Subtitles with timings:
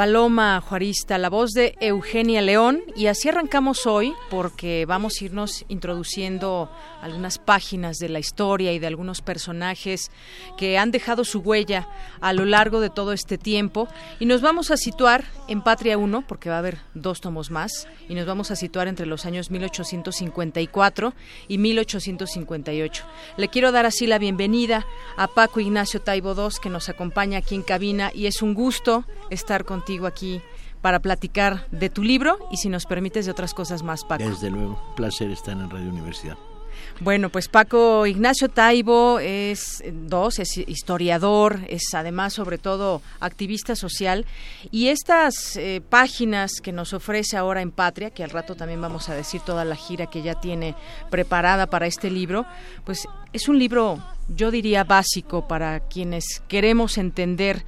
[0.00, 2.80] Paloma Juarista, la voz de Eugenia León.
[2.96, 6.70] Y así arrancamos hoy porque vamos a irnos introduciendo
[7.02, 10.10] algunas páginas de la historia y de algunos personajes
[10.56, 11.86] que han dejado su huella
[12.22, 13.88] a lo largo de todo este tiempo.
[14.20, 17.86] Y nos vamos a situar en Patria 1, porque va a haber dos tomos más,
[18.08, 21.12] y nos vamos a situar entre los años 1854
[21.46, 23.04] y 1858.
[23.36, 24.86] Le quiero dar así la bienvenida
[25.18, 29.04] a Paco Ignacio Taibo II, que nos acompaña aquí en cabina, y es un gusto
[29.28, 30.40] estar contigo aquí
[30.80, 34.28] para platicar de tu libro y si nos permites de otras cosas más, Paco.
[34.28, 36.36] Desde luego, placer estar en Radio Universidad.
[37.00, 44.26] Bueno, pues Paco Ignacio Taibo es dos, es historiador, es además sobre todo activista social
[44.70, 49.08] y estas eh, páginas que nos ofrece ahora en Patria, que al rato también vamos
[49.08, 50.74] a decir toda la gira que ya tiene
[51.10, 52.46] preparada para este libro,
[52.84, 53.98] pues es un libro,
[54.28, 57.64] yo diría básico para quienes queremos entender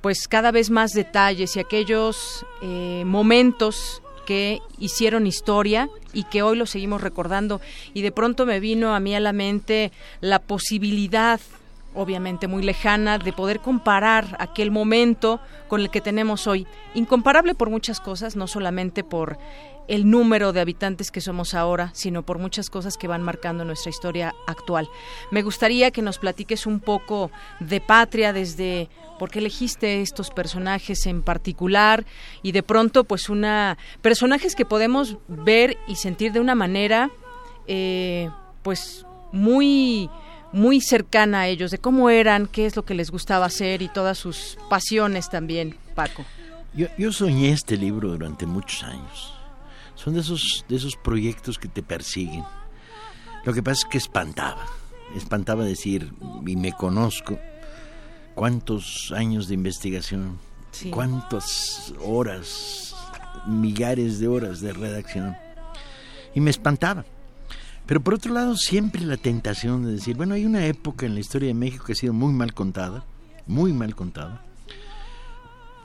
[0.00, 6.56] pues cada vez más detalles y aquellos eh, momentos que hicieron historia y que hoy
[6.56, 7.60] lo seguimos recordando.
[7.94, 11.40] Y de pronto me vino a mí a la mente la posibilidad
[11.94, 16.66] obviamente muy lejana, de poder comparar aquel momento con el que tenemos hoy.
[16.94, 19.38] Incomparable por muchas cosas, no solamente por
[19.88, 23.90] el número de habitantes que somos ahora, sino por muchas cosas que van marcando nuestra
[23.90, 24.88] historia actual.
[25.30, 28.88] Me gustaría que nos platiques un poco de Patria desde
[29.18, 32.04] por qué elegiste estos personajes en particular
[32.42, 37.10] y de pronto pues una personajes que podemos ver y sentir de una manera
[37.66, 38.30] eh,
[38.62, 40.08] pues muy
[40.52, 43.88] muy cercana a ellos, de cómo eran, qué es lo que les gustaba hacer y
[43.88, 46.24] todas sus pasiones también, Paco.
[46.74, 49.37] Yo, yo soñé este libro durante muchos años.
[49.98, 52.44] Son de esos, de esos proyectos que te persiguen.
[53.44, 54.64] Lo que pasa es que espantaba.
[55.16, 56.12] Espantaba decir,
[56.46, 57.38] y me conozco,
[58.34, 60.38] cuántos años de investigación,
[60.70, 60.90] Sí.
[60.90, 62.94] cuántas horas,
[63.46, 65.36] millares de horas de redacción.
[66.34, 67.04] Y me espantaba.
[67.86, 71.20] Pero por otro lado, siempre la tentación de decir, bueno, hay una época en la
[71.20, 73.04] historia de México que ha sido muy mal contada,
[73.46, 74.44] muy mal contada,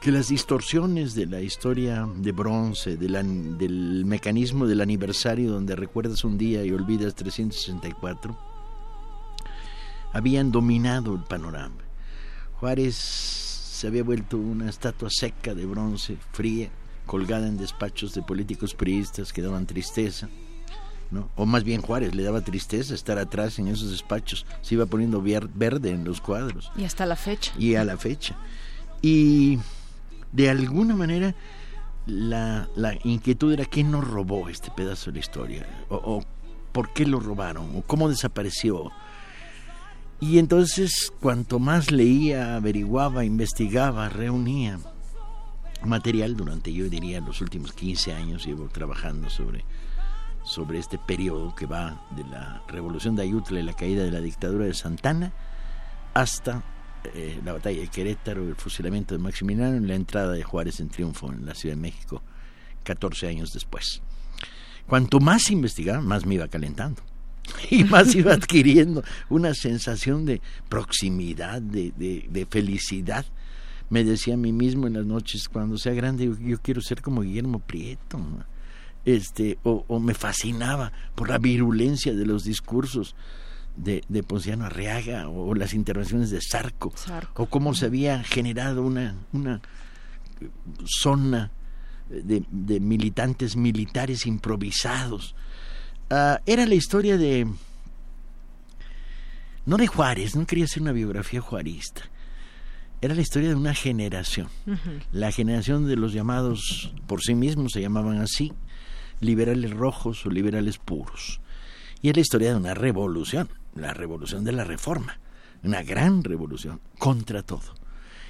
[0.03, 5.77] que las distorsiones de la historia de bronce, de la- del mecanismo del aniversario donde
[5.77, 8.37] recuerdas un día y olvidas 364,
[10.11, 11.77] habían dominado el panorama.
[12.59, 16.69] Juárez se había vuelto una estatua seca de bronce, fría,
[17.05, 20.27] colgada en despachos de políticos priistas que daban tristeza.
[21.11, 21.29] ¿no?
[21.35, 25.21] O más bien Juárez le daba tristeza estar atrás en esos despachos, se iba poniendo
[25.21, 27.53] verde en los cuadros Y hasta la fecha.
[27.57, 28.35] y a la fecha.
[29.01, 29.59] Y
[30.33, 31.33] de alguna manera
[32.05, 36.21] la, la inquietud era quién nos robó este pedazo de la historia, o,
[36.71, 38.91] por qué lo robaron, o cómo desapareció.
[40.19, 44.79] Y entonces cuanto más leía, averiguaba, investigaba, reunía
[45.83, 49.65] material durante, yo diría, los últimos 15 años llevo trabajando sobre,
[50.43, 54.21] sobre este periodo que va de la revolución de Ayutla y la caída de la
[54.21, 55.33] dictadura de Santana
[56.13, 56.63] hasta
[57.13, 60.89] eh, la batalla de Querétaro, el fusilamiento de Maximiliano y la entrada de Juárez en
[60.89, 62.21] triunfo en la Ciudad de México
[62.83, 64.01] 14 años después.
[64.87, 67.01] Cuanto más investigaba, más me iba calentando.
[67.69, 73.25] Y más iba adquiriendo una sensación de proximidad, de, de, de felicidad.
[73.89, 77.01] Me decía a mí mismo en las noches, cuando sea grande, yo, yo quiero ser
[77.01, 78.19] como Guillermo Prieto.
[79.05, 83.15] este o, o me fascinaba por la virulencia de los discursos
[83.75, 87.43] de, de Ponciano Arriaga o las intervenciones de Sarco, Sarco.
[87.43, 89.61] o cómo se había generado una, una
[90.85, 91.51] zona
[92.09, 95.35] de, de militantes militares improvisados.
[96.09, 97.47] Ah, era la historia de...
[99.65, 102.01] No de Juárez, no quería hacer una biografía juarista.
[103.01, 104.47] Era la historia de una generación.
[105.11, 108.53] La generación de los llamados, por sí mismos se llamaban así,
[109.19, 111.41] liberales rojos o liberales puros.
[112.01, 115.19] Y es la historia de una revolución, la revolución de la reforma,
[115.63, 117.75] una gran revolución contra todo.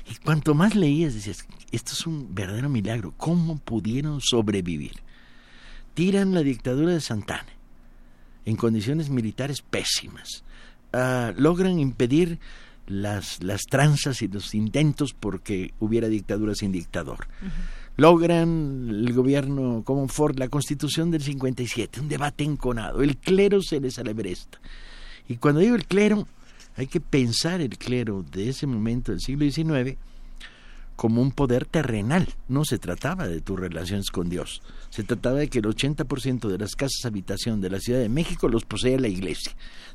[0.09, 5.01] Y cuanto más leías, decías, esto es un verdadero milagro, ¿cómo pudieron sobrevivir?
[5.93, 7.47] Tiran la dictadura de Santana
[8.45, 10.43] en condiciones militares pésimas.
[10.93, 12.39] Uh, logran impedir
[12.87, 17.27] las, las tranzas y los intentos porque hubiera dictadura sin dictador.
[17.41, 17.49] Uh -huh.
[17.95, 23.01] Logran el gobierno como Ford la constitución del 57, un debate enconado.
[23.01, 24.59] El clero se les alebresta.
[25.33, 26.27] Y cuando digo el clero,
[26.75, 29.97] hay que pensar el clero de ese momento del siglo XIX
[30.95, 32.27] como un poder terrenal.
[32.47, 34.61] No se trataba de tus relaciones con Dios.
[34.91, 38.47] Se trataba de que el 80% de las casas habitación de la Ciudad de México
[38.47, 39.53] los poseía la iglesia.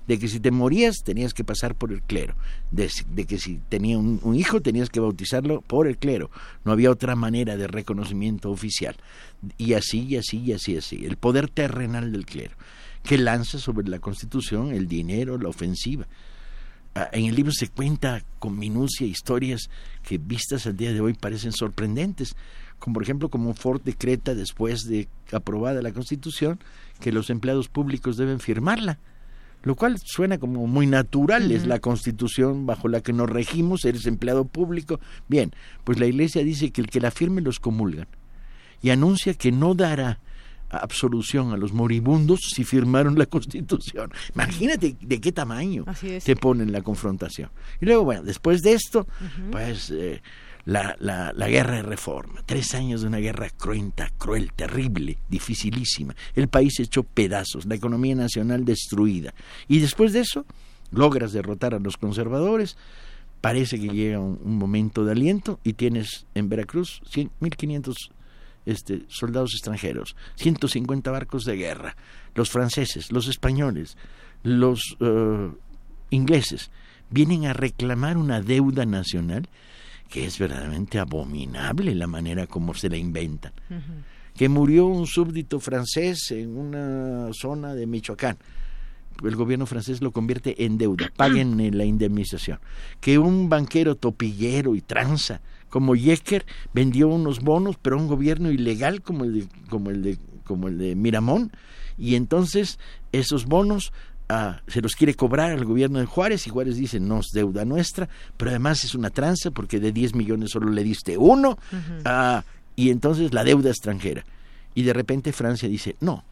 [0.08, 2.34] De que si te morías tenías que pasar por el clero.
[2.72, 2.90] De,
[3.24, 6.32] que si tenía un, un, hijo tenías que bautizarlo por el clero.
[6.64, 8.96] No había otra manera de reconocimiento oficial.
[9.56, 11.06] Y así, y así, y así, así.
[11.06, 12.56] El poder terrenal del clero.
[13.08, 16.06] Que lanza sobre la Constitución el dinero, la ofensiva
[17.12, 19.70] en el libro se cuenta con minucia historias
[20.02, 22.36] que vistas al día de hoy parecen sorprendentes,
[22.78, 26.58] como por ejemplo como Ford decreta después de aprobada la Constitución
[27.00, 28.98] que los empleados públicos deben firmarla,
[29.62, 31.56] lo cual suena como muy natural, uh -huh.
[31.56, 35.00] es la Constitución bajo la que nos regimos, eres empleado público.
[35.28, 35.52] Bien,
[35.84, 38.06] pues la Iglesia dice que el que la firme los comulgan
[38.82, 40.20] y anuncia que no dará
[40.70, 44.10] absolución a los moribundos si firmaron la Constitución.
[44.34, 45.84] Imagínate de qué tamaño
[46.24, 47.50] te ponen la confrontación.
[47.80, 49.50] Y luego, bueno, después de esto, uh -huh.
[49.50, 50.20] pues eh,
[50.64, 52.42] la, la, la, guerra de reforma.
[52.44, 56.14] Tres años de una guerra cruenta, cruel, terrible, dificilísima.
[56.34, 59.32] El país hecho pedazos, la economía nacional destruida.
[59.66, 60.44] Y después de eso,
[60.90, 62.76] logras derrotar a los conservadores.
[63.40, 68.10] Parece que llega un, un momento de aliento y tienes en Veracruz 100, 1500
[68.66, 71.96] este, soldados extranjeros, 150 barcos de guerra,
[72.34, 73.96] los franceses, los españoles,
[74.42, 75.56] los uh,
[76.10, 76.70] ingleses,
[77.10, 79.48] vienen a reclamar una deuda nacional
[80.08, 83.52] que es verdaderamente abominable la manera como se la inventan.
[83.70, 83.80] Uh -huh.
[84.34, 88.38] Que murió un súbdito francés en una zona de Michoacán.
[89.22, 92.60] El gobierno francés lo convierte en deuda, paguen la indemnización.
[93.00, 98.50] Que un banquero topillero y tranza como Yecker vendió unos bonos, pero a un gobierno
[98.50, 101.52] ilegal como el de, como el de, como el de Miramón,
[101.96, 102.78] y entonces
[103.12, 103.92] esos bonos
[104.28, 107.64] ah, se los quiere cobrar al gobierno de Juárez, y Juárez dice, no es deuda
[107.64, 111.76] nuestra, pero además es una tranza porque de 10 millones solo le diste uno, uh
[111.76, 112.02] -huh.
[112.04, 112.44] ah,
[112.76, 114.24] y entonces la deuda extranjera.
[114.74, 116.24] Y de repente Francia dice, no,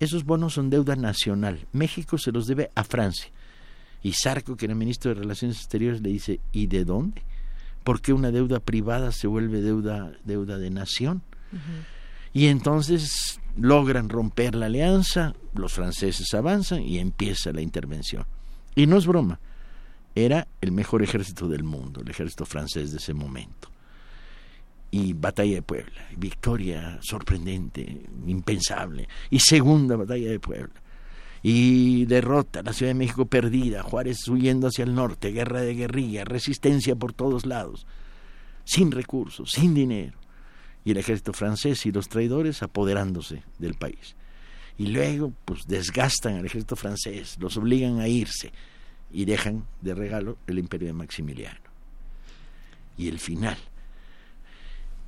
[0.00, 3.30] esos bonos son deuda nacional, México se los debe a Francia.
[4.02, 7.22] Y Sarco, que era ministro de Relaciones Exteriores, le dice, ¿y de dónde?
[7.86, 11.22] ¿Por qué una deuda privada se vuelve deuda, deuda de nación?
[11.52, 11.84] Uh -huh.
[12.32, 18.26] Y entonces logran romper la alianza, los franceses avanzan y empieza la intervención.
[18.74, 19.38] Y no es broma,
[20.16, 23.70] era el mejor ejército del mundo, el ejército francés de ese momento.
[24.90, 29.08] Y batalla de Puebla, victoria sorprendente, impensable.
[29.30, 30.74] Y segunda batalla de Puebla
[31.48, 36.24] y derrota, la Ciudad de México perdida, Juárez huyendo hacia el norte, guerra de guerrilla,
[36.24, 37.86] resistencia por todos lados,
[38.64, 40.18] sin recursos, sin dinero,
[40.84, 44.16] y el ejército francés y los traidores apoderándose del país.
[44.76, 48.50] Y luego, pues desgastan al ejército francés, los obligan a irse
[49.12, 51.60] y dejan de regalo el imperio de Maximiliano.
[52.98, 53.56] Y el final,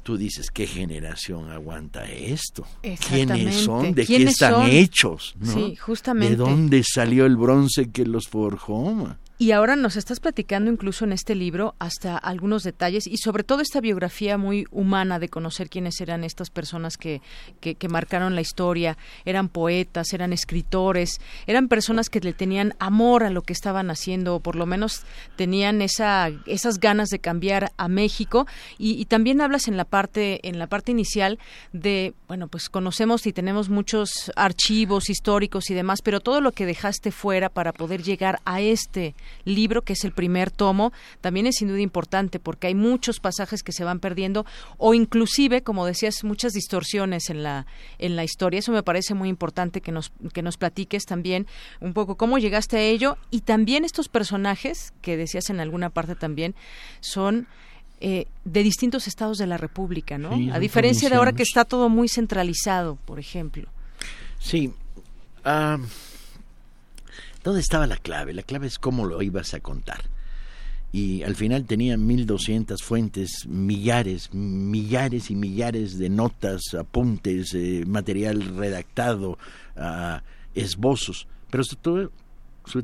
[0.08, 2.66] tú dices, ¿qué generación aguanta esto?
[3.10, 3.92] ¿Quiénes son?
[3.92, 4.70] ¿De qué están son?
[4.70, 5.34] hechos?
[5.38, 5.52] ¿no?
[5.52, 6.30] Sí, justamente.
[6.30, 9.18] ¿De dónde salió el bronce que los forjó?
[9.40, 13.60] Y ahora nos estás platicando incluso en este libro hasta algunos detalles y sobre todo
[13.60, 17.22] esta biografía muy humana de conocer quiénes eran estas personas que,
[17.60, 18.98] que, que, marcaron la historia.
[19.24, 24.34] Eran poetas, eran escritores, eran personas que le tenían amor a lo que estaban haciendo
[24.34, 25.04] o por lo menos
[25.36, 28.48] tenían esa, esas ganas de cambiar a México.
[28.76, 31.38] Y, y también hablas en la parte, en la parte inicial
[31.72, 36.66] de, bueno, pues conocemos y tenemos muchos archivos históricos y demás, pero todo lo que
[36.66, 39.14] dejaste fuera para poder llegar a este
[39.44, 43.62] libro, que es el primer tomo, también es sin duda importante porque hay muchos pasajes
[43.62, 47.66] que se van perdiendo o inclusive, como decías, muchas distorsiones en la,
[47.98, 48.60] en la historia.
[48.60, 51.46] Eso me parece muy importante que nos, que nos platiques también
[51.80, 56.14] un poco cómo llegaste a ello y también estos personajes que decías en alguna parte
[56.14, 56.54] también
[57.00, 57.46] son
[58.00, 60.30] eh, de distintos estados de la República, ¿no?
[60.52, 63.68] a diferencia de ahora que está todo muy centralizado, por ejemplo.
[64.38, 64.72] Sí.
[65.44, 65.78] Ah,
[67.48, 68.34] ¿Dónde estaba la clave?
[68.34, 70.02] La clave es cómo lo ibas a contar.
[70.92, 78.54] Y al final tenía 1200 fuentes, millares, millares y millares de notas, apuntes, eh, material
[78.58, 79.38] redactado,
[79.76, 80.22] ah,
[80.54, 82.12] esbozos, pero sobre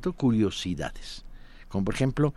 [0.00, 1.26] todo, curiosidades.
[1.68, 2.32] Como por ejemplo,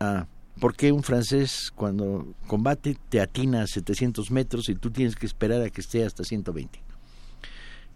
[0.00, 0.24] uh,
[0.60, 5.24] ¿Por qué un francés cuando combate te atina a 700 metros y tú tienes que
[5.24, 6.78] esperar a que esté hasta 120?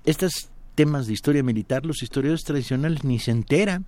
[0.07, 3.87] Estos temas de historia militar, los historiadores tradicionales ni se enteran.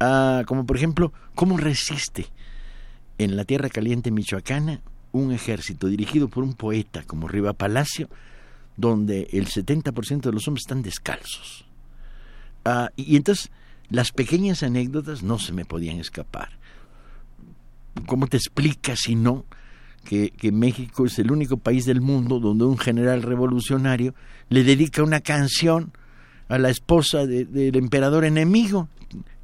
[0.00, 2.26] Ah, como por ejemplo, ¿cómo resiste
[3.18, 4.80] en la tierra caliente michoacana
[5.12, 8.08] un ejército dirigido por un poeta como Riva Palacio,
[8.76, 11.66] donde el 70% de los hombres están descalzos?
[12.64, 13.50] Ah, y entonces
[13.90, 16.58] las pequeñas anécdotas no se me podían escapar.
[18.06, 19.44] ¿cómo te explicas si no
[20.04, 24.14] que, México es el único país del mundo donde un general revolucionario
[24.48, 25.92] le dedica una canción
[26.48, 28.88] a la esposa del emperador enemigo,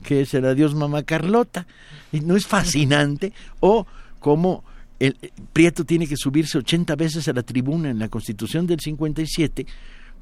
[0.03, 1.67] que es la dios Mamá Carlota?
[2.13, 3.33] ¿No es fascinante?
[3.61, 3.87] O
[4.21, 4.65] cómo
[5.01, 5.17] el,
[5.53, 9.67] Prieto tiene que subirse 80 veces a la tribuna en la Constitución del 57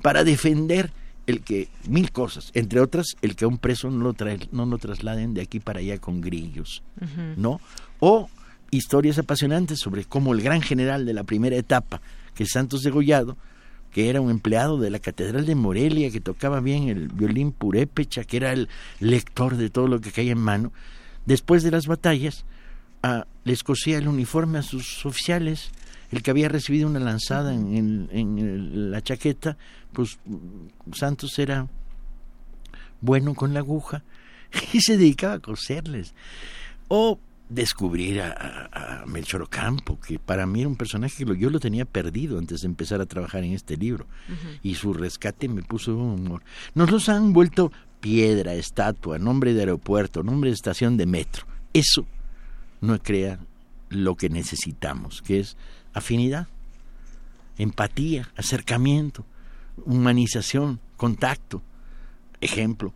[0.01, 0.93] para defender
[1.27, 4.15] el que mil cosas, entre otras el que a un preso no lo,
[4.51, 6.83] no lo trasladen de aquí para allá con grillos,
[7.37, 7.61] ¿no?
[8.01, 8.29] O
[8.73, 12.01] historias apasionantes sobre cómo el gran general de la primera etapa,
[12.35, 13.37] que es Santos Degollado,
[13.93, 18.25] que era un empleado de la Catedral de Morelia, que tocaba bien el violín purépecha,
[18.25, 20.73] que era el lector de todo lo que caía en mano,
[21.27, 22.47] después de las batallas,
[23.03, 25.71] ah, les cosía el uniforme a sus oficiales,
[26.11, 29.59] el que había recibido una lanzada en, la chaqueta,
[29.93, 30.19] pues
[30.95, 31.69] Santos era
[33.03, 34.03] bueno con la aguja
[34.73, 36.15] y se dedicaba a coserles.
[36.89, 37.19] O
[37.53, 42.39] descubrir a, Melchor Ocampo, que para mí era un personaje que yo lo tenía perdido
[42.39, 44.07] antes de empezar a trabajar en este libro.
[44.63, 46.43] Y su rescate me puso un humor.
[46.75, 51.47] Nos los han vuelto piedra, estatua, nombre de aeropuerto, nombre de estación de metro.
[51.73, 52.07] Eso
[52.81, 53.39] no crea
[53.89, 55.57] lo que necesitamos, que es
[55.93, 56.49] afinidad,
[57.59, 59.25] empatía, acercamiento,
[59.85, 61.63] humanización, contacto,
[62.41, 62.93] ejemplo,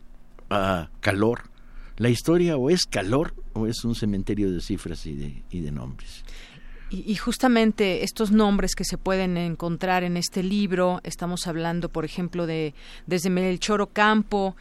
[0.50, 1.50] uh, calor.
[1.96, 3.34] La historia o es calor
[3.66, 6.24] es un cementerio de cifras y de, y de nombres.
[6.88, 12.46] Y, justamente estos nombres que se pueden encontrar en este libro, estamos hablando, por ejemplo,
[12.46, 12.74] de
[13.06, 14.54] desde Melchor Ocampo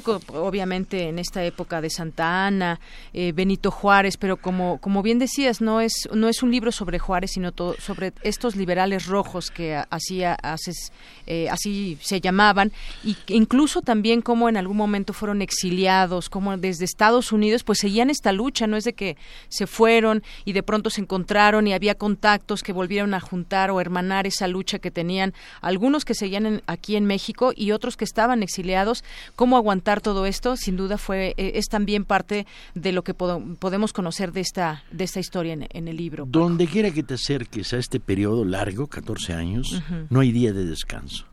[0.00, 2.80] poco obviamente en esta época de Santa Ana,
[3.12, 6.98] eh, Benito Juárez, pero como, como bien decías, no es, no es un libro sobre
[6.98, 12.72] Juárez, sino todo, sobre estos liberales rojos que así, eh, así se llamaban,
[13.04, 18.08] y incluso también como en algún momento fueron exiliados, como desde Estados Unidos, pues seguían
[18.08, 19.18] esta lucha, no es de que
[19.50, 23.80] se fueron y de pronto se encontraron y había contactos que volvieron a juntar o
[23.80, 28.44] hermanar esa lucha que tenían algunos que seguían aquí en México y otros que estaban
[28.44, 29.02] exiliados,
[29.34, 32.46] cómo aguantar todo esto, sin duda fue eh, es también parte
[32.76, 36.24] de lo que podemos conocer de esta de esta historia en, el libro.
[36.28, 40.64] Donde quiera que te acerques a este periodo largo, 14 años, no hay día de
[40.64, 41.26] descanso.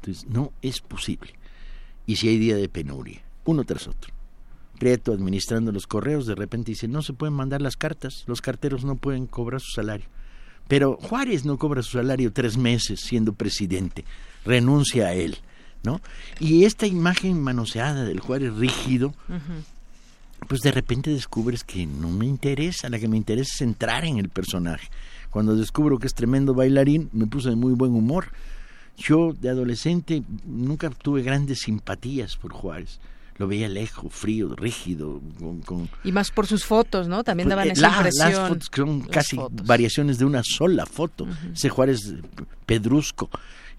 [0.00, 1.32] Entonces, no es posible.
[2.04, 4.12] Y si hay día de penuria, uno tras otro.
[4.80, 8.82] Prieto administrando los correos, de repente dice, no se pueden mandar las cartas, los carteros
[8.82, 10.06] no pueden cobrar su salario.
[10.68, 14.06] Pero Juárez no cobra su salario tres meses siendo presidente,
[14.42, 15.36] renuncia a él.
[15.82, 16.00] ¿no?
[16.38, 19.12] Y esta imagen manoseada del Juárez rígido,
[20.48, 24.18] pues de repente descubres que no me interesa, la que me interesa es entrar en
[24.18, 24.88] el personaje.
[25.28, 28.28] Cuando descubro que es tremendo bailarín, me puse de muy buen humor.
[28.96, 32.98] Yo de adolescente nunca tuve grandes simpatías por Juárez.
[33.40, 35.18] Lo veía lejos, frío, rígido.
[35.64, 37.24] Con, Y más por sus fotos, ¿no?
[37.24, 38.32] También pues, daban eh, esa impresión.
[38.34, 41.26] Las fotos son casi variaciones de una sola foto.
[41.50, 42.16] Ese Juárez
[42.66, 43.30] pedrusco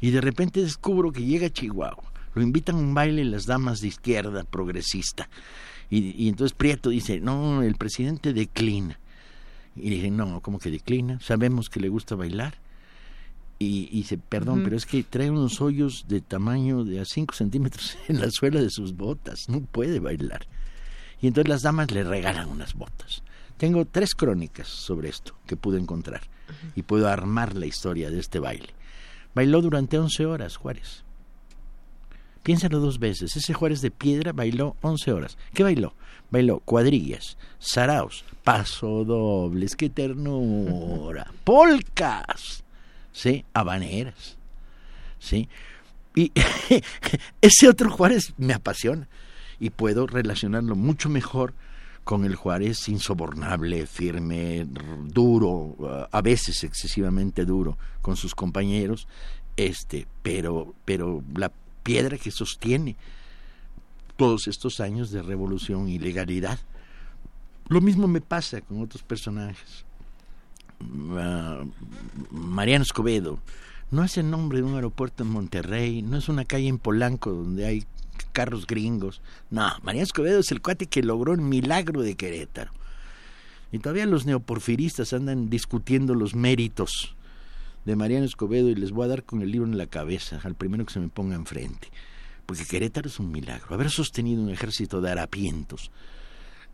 [0.01, 2.12] y de repente descubro que llega a Chihuahua.
[2.34, 5.30] Lo invitan a un baile las damas de izquierda progresista.
[5.91, 8.98] Y, entonces Prieto dice, no, el presidente declina.
[9.75, 11.20] Y dije, no, ¿cómo que declina?
[11.20, 12.56] Sabemos que le gusta bailar.
[13.63, 17.96] Y, dice, perdón, pero es que trae unos hoyos de tamaño de a 5 centímetros
[18.08, 19.50] en la suela de sus botas.
[19.50, 20.48] No puede bailar.
[21.22, 23.22] Y entonces las damas le regalan unas botas.
[23.58, 26.22] Tengo tres crónicas sobre esto que pude encontrar.
[26.75, 28.70] Y puedo armar la historia de este baile.
[29.36, 31.03] Bailó durante 11 horas Juárez.
[32.41, 33.38] Piénsalo dos veces.
[33.38, 35.38] Ese Juárez de piedra bailó 11 horas.
[35.53, 35.94] ¿Qué bailó?
[36.32, 42.63] Bailó cuadrillas, saraos, pasodobles, qué ternura, polcas,
[43.12, 43.46] ¿sí?
[43.53, 44.38] Habaneras,
[45.20, 45.50] ¿sí?
[46.15, 46.32] Y
[47.41, 49.08] ese otro Juárez me apasiona
[49.60, 51.53] y puedo relacionarlo mucho mejor
[52.03, 54.68] con el Juárez insobornable, firme,
[55.06, 59.08] duro, a veces excesivamente duro con sus compañeros,
[59.56, 61.51] este, pero, pero la
[61.84, 62.96] piedra que sostiene
[64.18, 66.60] todos estos años de revolución y legalidad.
[67.70, 69.86] Lo mismo me pasa con otros personajes.
[70.81, 71.69] Uh,
[72.31, 73.39] Mariano Escobedo
[73.91, 77.31] no es el nombre de un aeropuerto en Monterrey, no es una calle en Polanco
[77.31, 77.85] donde hay
[78.31, 79.21] carros gringos.
[79.50, 82.71] No, Mariano Escobedo es el cuate que logró el milagro de Querétaro.
[83.71, 87.15] Y todavía los neoporfiristas andan discutiendo los méritos
[87.85, 90.55] de Mariano Escobedo y les voy a dar con el libro en la cabeza al
[90.55, 91.89] primero que se me ponga enfrente.
[92.45, 93.73] Porque Querétaro es un milagro.
[93.73, 95.91] Haber sostenido un ejército de harapientos,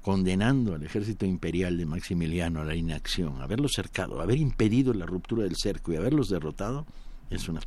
[0.08, 5.44] condenando al ejército imperial de Maximiliano a la inacción, haberlo cercado, haber impedido la ruptura
[5.44, 6.86] del cerco y haberlos derrotado,
[7.30, 7.62] es una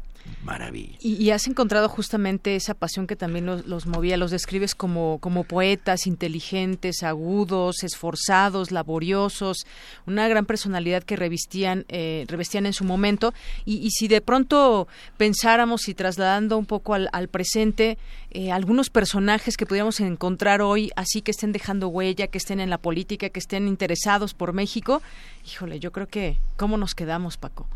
[0.44, 0.96] maravilla.
[1.00, 6.06] Y, has encontrado justamente esa pasión que también los, movía, los describes como, como poetas
[6.06, 9.66] inteligentes, agudos, esforzados, laboriosos,
[10.06, 13.34] una gran personalidad que revistían, eh, revestían en su momento.
[13.64, 17.98] Y, si de pronto pensáramos y trasladando un poco al, presente,
[18.30, 22.70] eh, algunos personajes que pudiéramos encontrar hoy, así que estén dejando huella, que estén en
[22.70, 25.02] la política, que estén interesados por México,
[25.46, 27.66] híjole, yo creo que, ¿cómo nos quedamos, Paco?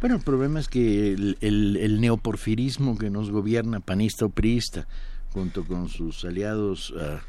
[0.00, 4.86] Bueno, el problema es que el, neoporfirismo que nos gobierna, panista o priista,
[5.32, 7.20] junto con sus aliados ah,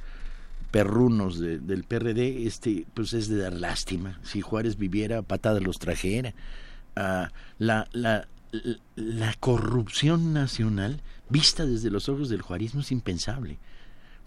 [0.72, 4.20] perrunos del PRD, este, pues es de dar lástima.
[4.24, 6.34] Si Juárez viviera, patada los trajera.
[6.96, 8.28] Ah, la, la,
[8.96, 13.60] la corrupción nacional, vista desde los ojos del juarismo, es impensable.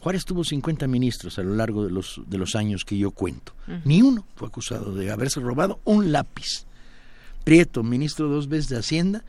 [0.00, 3.54] Juárez tuvo 50 ministros a lo largo de los, de los años que yo cuento.
[3.86, 6.66] Ni uno fue acusado de haberse robado un lápiz.
[7.44, 9.22] Prieto, ministro dos veces de Hacienda,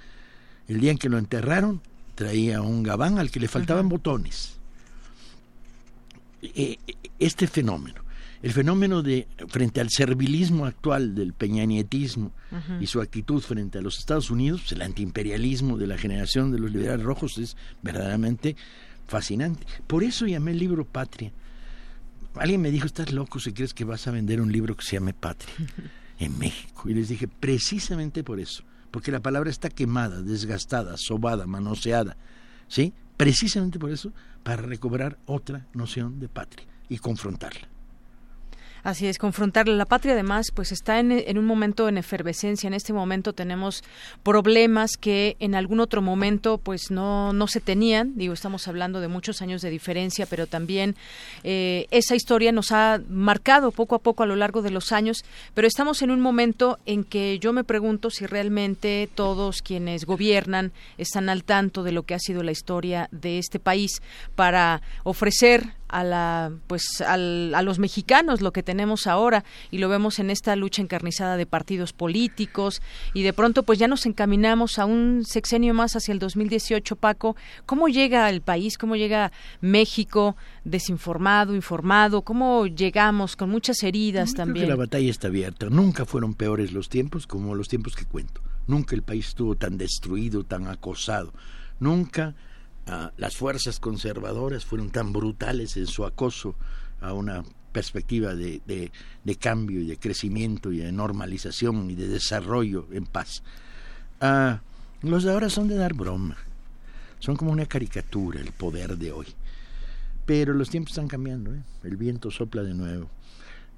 [0.68, 1.82] el día en que lo enterraron,
[2.16, 4.58] traía un gabán al que le faltaban botones.
[6.42, 6.78] Eh,
[7.20, 8.02] este fenómeno,
[8.42, 12.32] el fenómeno de frente al servilismo actual del peñanietismo
[12.80, 16.72] y su actitud frente a los Estados Unidos, el antiimperialismo de la generación de los
[16.72, 18.56] liberales rojos es verdaderamente
[19.08, 19.66] fascinante.
[19.88, 21.32] Por eso llamé el libro Patria.
[22.36, 24.94] Alguien me dijo, estás loco si crees que vas a vender un libro que se
[24.94, 25.54] llame Patria.
[26.20, 26.90] en México.
[26.90, 32.18] Y les dije, precisamente por eso, porque la palabra está quemada, desgastada, sobada, manoseada,
[32.68, 32.94] ¿sí?
[33.18, 34.12] Precisamente por eso,
[34.44, 37.75] para recobrar otra noción de patria y confrontarla.
[38.86, 39.74] Así es, confrontarla.
[39.74, 42.68] La patria, además, pues está en, en, un momento en efervescencia.
[42.68, 43.84] En este momento tenemos
[44.22, 48.16] problemas que en algún otro momento, pues no, no se tenían.
[48.16, 50.96] Digo, estamos hablando de muchos años de diferencia, pero también
[51.44, 55.26] eh, esa historia nos ha marcado poco a poco a lo largo de los años.
[55.56, 60.74] Pero estamos en un momento en que yo me pregunto si realmente todos quienes gobiernan
[61.00, 64.04] están al tanto de lo que ha sido la historia de este país
[64.36, 70.20] para ofrecer a la pues a los mexicanos lo que tenemos ahora y lo vemos
[70.20, 72.82] en esta lucha encarnizada de partidos políticos
[73.14, 77.38] y de pronto pues ya nos encaminamos a un sexenio más hacia el 2018 Paco.
[77.66, 79.32] Cómo llega el país cómo llega
[79.62, 85.70] México desinformado informado cómo llegamos con muchas heridas también la batalla está abierta.
[85.70, 88.42] Nunca fueron peores los tiempos como los tiempos que cuento.
[88.68, 91.34] Nunca el país estuvo tan destruido tan acosado.
[91.80, 92.36] Nunca
[93.18, 96.56] las fuerzas conservadoras fueron tan brutales en su acoso
[97.02, 102.88] a una perspectiva de, de, cambio y de crecimiento y de normalización y de desarrollo
[102.92, 103.44] en paz.
[104.22, 104.62] Ah,
[105.02, 106.38] los de ahora son de dar broma,
[107.20, 109.28] son como una caricatura el poder de hoy.
[110.26, 111.64] Pero los tiempos están cambiando, ¿eh?
[111.84, 113.10] el viento sopla de nuevo.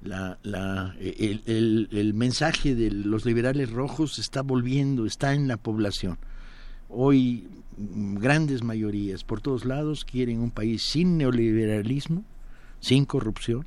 [0.00, 6.18] El, el, el mensaje de los liberales rojos está volviendo, está en la población.
[6.88, 12.24] Hoy grandes mayorías por todos lados quieren un país sin neoliberalismo,
[12.80, 13.66] sin corrupción,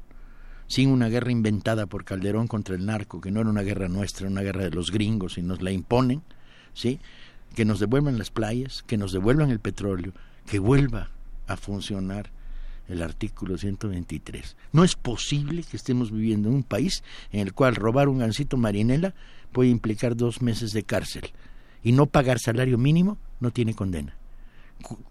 [0.67, 4.28] sin una guerra inventada por Calderón contra el narco, que no era una guerra nuestra,
[4.28, 6.21] una guerra de los gringos y nos la imponen,
[6.74, 7.00] ¿sí?
[7.56, 10.13] que nos devuelvan las playas, que nos devuelvan el petróleo,
[10.45, 11.10] que vuelva
[11.47, 12.30] a funcionar
[12.88, 14.56] el artículo 123.
[14.74, 18.58] No es posible que estemos viviendo en un país en el cual robar un gancito
[18.58, 19.13] marinela
[19.52, 21.32] puede implicar dos meses de cárcel
[21.84, 24.15] y no pagar salario mínimo no tiene condena.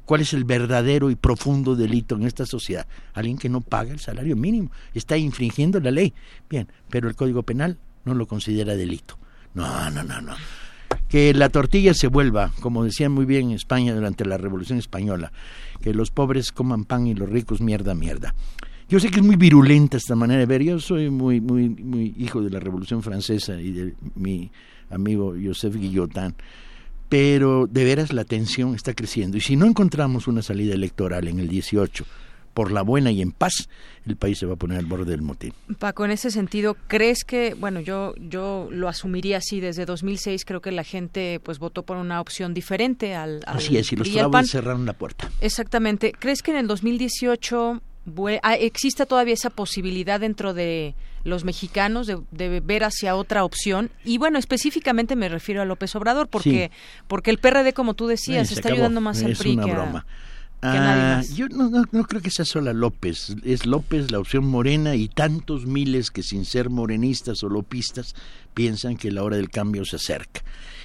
[0.05, 2.87] ¿Cuál es el verdadero y profundo delito en esta sociedad?
[3.15, 6.13] Alguien que no paga el salario mínimo, está infringiendo la ley.
[6.49, 9.17] Bien, pero el Código Penal no lo considera delito.
[9.55, 10.35] No, no, no, no.
[11.09, 15.33] que la tortilla se vuelva, como decían muy bien en España durante la Revolución Española,
[15.81, 18.35] que los pobres coman pan y los ricos mierda, mierda.
[18.89, 20.65] Yo sé que es muy virulenta esta manera de ver.
[20.65, 24.51] Yo soy muy, muy, muy hijo de la Revolución Francesa y de mi
[24.91, 26.35] amigo Joseph Guillotin,
[27.11, 29.37] pero de veras la tensión está creciendo.
[29.37, 32.07] Y si no encontramos una salida electoral en el 18
[32.55, 33.69] por la buena y en paz,
[34.07, 35.53] el país se va a poner al borde del motín.
[35.81, 40.61] Paco, en ese sentido, ¿crees que, bueno, yo yo lo asumiría así, desde 2006 creo
[40.61, 43.41] que la gente pues votó por una opción diferente al...
[43.47, 45.31] así es, y los fraudes cerraron la puerta.
[45.41, 46.13] Exactamente.
[46.17, 47.83] ¿Crees que en el 2018
[48.43, 50.95] ah, existe todavía esa posibilidad dentro de
[51.25, 56.29] los mexicanos de, ver hacia otra opción y bueno específicamente me refiero a López Obrador
[56.29, 56.71] porque
[57.09, 60.07] porque el PRD como tú decías está ayudando más al PRI que broma.
[60.63, 63.35] Ah, yo no, no, creo que sea sola López.
[63.45, 68.15] Es López la opción morena y tantos miles que sin ser morenistas o lopistas
[68.53, 70.43] piensan que la hora del cambio se acerca.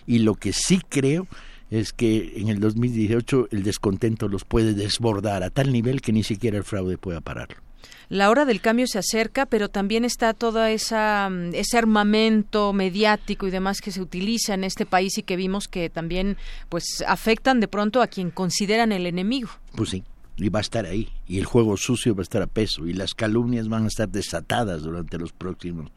[0.08, 1.28] Y lo que sí creo
[1.71, 6.24] es que en el 2018 el descontento los puede desbordar a tal nivel que ni
[6.24, 7.64] siquiera el fraude pueda pararlo
[8.10, 13.48] la hora del cambio se acerca, pero también está todo esa, mm, ese armamento mediático
[13.48, 16.38] y demás que se utiliza en este país y que vimos que también
[16.69, 19.50] pues afectan de pronto a quien consideran el enemigo.
[19.76, 20.04] Pues sí,
[20.38, 22.93] y va a estar ahí, y el juego sucio va a estar a peso, y
[22.93, 25.91] las calumnias van a estar desatadas durante los próximos,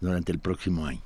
[0.00, 1.00] durante el próximo año.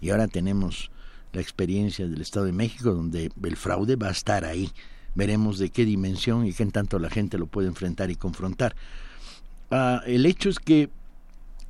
[0.00, 0.90] Y ahora tenemos
[1.32, 4.70] la experiencia del Estado de México, donde el fraude va a estar ahí.
[5.14, 8.74] Veremos de qué dimensión y qué tanto la gente lo puede enfrentar y confrontar.
[9.70, 10.90] Ah, el hecho es que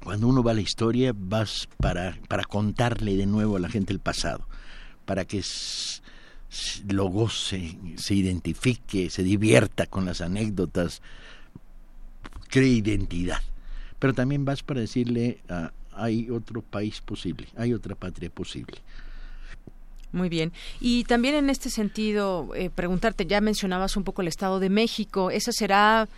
[0.02, 3.92] cuando uno va a la historia vas para, para contarle de nuevo a la gente
[3.92, 4.46] el pasado,
[5.04, 5.42] para que
[6.88, 11.02] lo goce, se identifique, se divierta con las anécdotas,
[12.48, 13.40] cree identidad.
[13.98, 18.78] Pero también vas para decirle, ah, hay otro país posible, hay otra patria posible.
[20.12, 20.52] Muy bien.
[20.80, 25.30] Y también en este sentido, eh, preguntarte, ya mencionabas un poco el Estado de México,
[25.30, 26.08] ¿esa será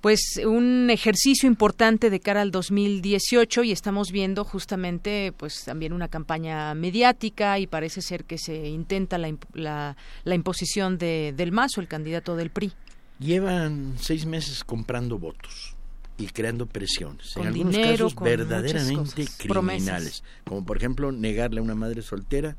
[0.00, 6.08] pues un ejercicio importante de cara al 2018 y estamos viendo justamente pues también una
[6.08, 11.88] campaña mediática y parece ser que se intenta la, la, imposición de, del Mazo, el
[11.88, 12.72] candidato del PRI.
[13.18, 15.74] Llevan seis meses comprando votos
[16.18, 22.02] y creando presiones, en algunos casos verdaderamente criminales, como por ejemplo negarle a una madre
[22.02, 22.56] soltera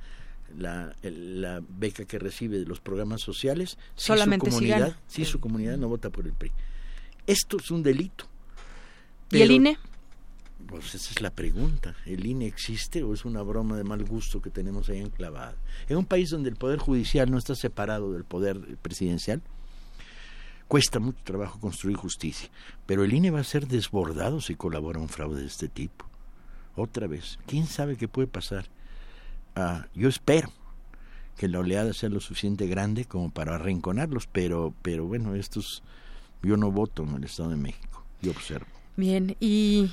[0.55, 3.77] la, la, beca que recibe de los programas sociales.
[3.95, 6.51] Solamente si su comunidad, si su comunidad no vota por el PRI.
[7.27, 8.25] Esto es un delito.
[9.31, 9.77] ¿Y el INE?
[10.65, 11.95] Pues esa es la pregunta.
[12.05, 15.55] ¿El INE existe o es una broma de mal gusto que tenemos ahí enclavada?
[15.89, 19.41] En un país donde el poder judicial no está separado del poder presidencial,
[20.67, 22.49] cuesta mucho trabajo construir justicia.
[22.85, 26.05] Pero el INE va a ser desbordado si colabora un fraude de este tipo.
[26.75, 28.69] Otra vez, ¿quién sabe qué puede pasar?
[29.55, 30.51] Ah, yo espero
[31.37, 35.83] que la oleada sea lo suficiente grande como para arrinconarlos, pero, pero bueno, estos
[36.43, 38.77] yo no voto en el Estado de México, yo observo.
[38.97, 39.91] Bien, y,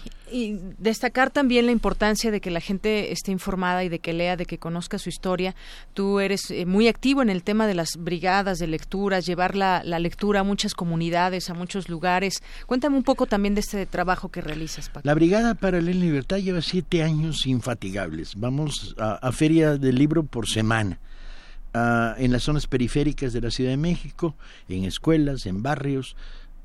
[0.78, 4.46] destacar también la importancia de que la gente esté informada y de que lea, de
[4.46, 5.54] que conozca su historia.
[5.92, 9.82] Tú eres eh, muy activo en el tema de las brigadas de lecturas, llevar la,
[9.84, 12.42] lectura a muchas comunidades, a muchos lugares.
[12.66, 15.02] Cuéntame un poco también de este trabajo que realizas, Paco.
[15.04, 18.32] La Brigada para la Libertad lleva siete años infatigables.
[18.36, 20.98] Vamos a, feria del libro por semana.
[21.74, 24.34] En las zonas periféricas de la Ciudad de México,
[24.68, 26.16] en escuelas, en barrios,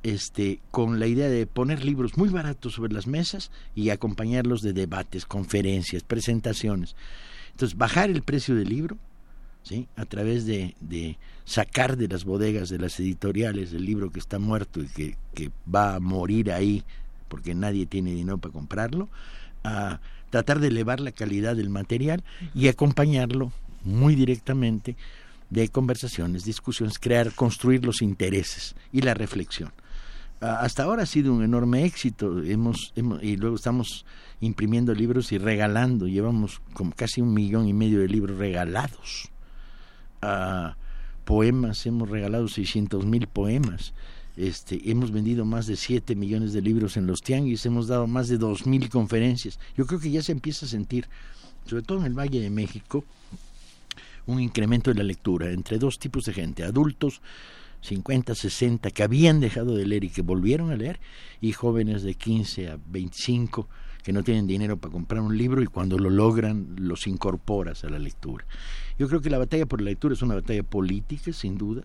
[0.03, 4.73] este, con la idea de poner libros muy baratos sobre las mesas y acompañarlos de
[4.73, 6.95] debates, conferencias, presentaciones.
[7.51, 8.97] Entonces, bajar el precio del libro,
[9.63, 9.87] ¿sí?
[9.95, 14.39] a través de, de sacar de las bodegas de las editoriales el libro que está
[14.39, 16.83] muerto y que, que va a morir ahí
[17.27, 19.09] porque nadie tiene dinero para comprarlo,
[19.63, 23.51] a tratar de elevar la calidad del material y acompañarlo
[23.83, 24.95] muy directamente
[25.49, 29.71] de conversaciones, discusiones, crear, construir los intereses y la reflexión
[30.41, 32.41] hasta ahora ha sido un enorme éxito.
[32.43, 34.05] Hemos, y luego estamos
[34.39, 36.07] imprimiendo libros y regalando.
[36.07, 39.29] Llevamos como casi un millón y medio de libros regalados.
[41.25, 43.93] poemas, hemos regalado 600 mil poemas.
[44.37, 48.29] Este, hemos vendido más de 7 millones de libros en los tianguis, hemos dado más
[48.29, 49.59] de 2 mil conferencias.
[49.75, 51.09] Yo creo que ya se empieza a sentir,
[51.65, 53.03] sobre todo en el Valle de México,
[54.29, 57.21] un incremento de la lectura entre dos tipos de gente, adultos
[57.81, 60.99] 50, 60 que habían dejado de leer y que volvieron a leer,
[61.41, 63.67] y jóvenes de 15 a 25
[64.03, 67.89] que no tienen dinero para comprar un libro y cuando lo logran los incorporas a
[67.89, 68.45] la lectura.
[68.97, 71.83] Yo creo que la batalla por la lectura es una batalla política, sin duda,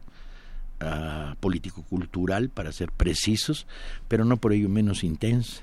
[0.81, 3.67] uh, político-cultural, para ser precisos,
[4.09, 5.63] pero no por ello menos intensa.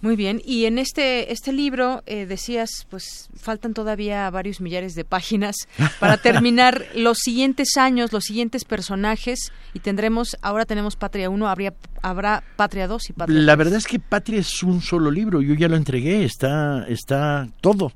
[0.00, 5.04] Muy bien, y en este este libro eh, decías, pues faltan todavía varios millares de
[5.04, 5.56] páginas
[6.00, 11.74] para terminar los siguientes años, los siguientes personajes y tendremos, ahora tenemos Patria 1, habría
[12.02, 15.54] habrá Patria 2 y Patria La verdad es que Patria es un solo libro, yo
[15.54, 17.92] ya lo entregué, está está todo.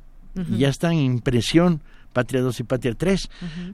[0.57, 1.83] Ya está en impresión
[2.13, 3.29] Patria 2 y Patria 3,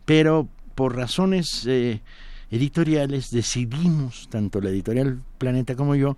[0.04, 2.00] pero por razones eh,
[2.50, 6.16] editoriales decidimos, tanto la editorial Planeta como yo,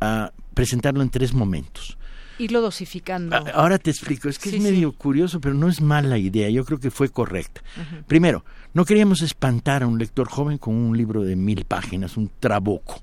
[0.00, 1.98] a presentarlo en tres momentos.
[2.38, 3.34] Irlo dosificando.
[3.54, 6.78] Ahora te explico, es que es medio curioso, pero no es mala idea, yo creo
[6.78, 7.62] que fue correcta.
[8.06, 12.30] Primero, no queríamos espantar a un lector joven con un libro de mil páginas, un
[12.38, 13.02] trabuco.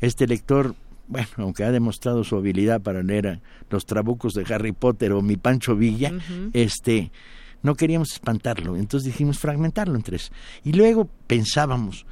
[0.00, 0.74] Este lector,
[1.08, 5.36] bueno, aunque ha demostrado su habilidad para leer los trabucos de Harry Potter o mi
[5.36, 6.12] Pancho Villa,
[6.54, 7.12] este,
[7.62, 10.32] no queríamos espantarlo, entonces dijimos fragmentarlo en tres.
[10.64, 12.06] Y luego pensábamos,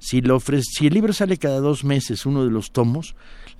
[0.00, 3.14] si, lo si el libro sale cada dos meses, uno de los tomos,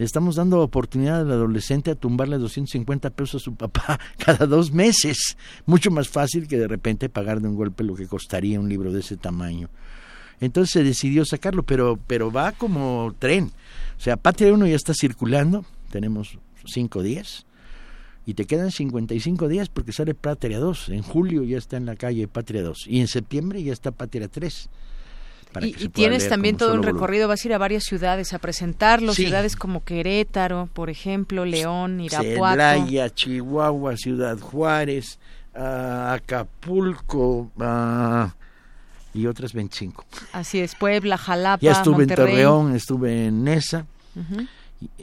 [0.04, 5.36] estamos dando oportunidad al adolescente a tumbarle 250 pesos a su papá cada dos meses.
[5.66, 8.92] Mucho más fácil que de repente pagar de un golpe lo que costaría un libro
[8.92, 9.68] de ese tamaño.
[10.40, 13.52] Entonces se decidió sacarlo, pero, pero va como tren.
[13.96, 17.46] O sea, Patria 1 ya está circulando, tenemos cinco días,
[18.26, 20.88] y te quedan 55 días porque sale Patria 2.
[20.88, 24.28] En julio ya está en la calle Patria 2, y en septiembre ya está Patria
[24.28, 24.68] 3
[25.60, 29.56] y, tienes también todo un recorrido, vas a ir a varias ciudades a presentarlo, ciudades
[29.56, 32.54] como Querétaro, por ejemplo, León, Irapuato.
[32.54, 35.18] Celaya, Chihuahua, Ciudad Juárez,
[35.54, 38.34] ah, Acapulco ah,
[39.14, 40.04] y otras 25.
[40.32, 43.86] Así es, Puebla, Jalapa, Ya estuve en Torreón, estuve en Nesa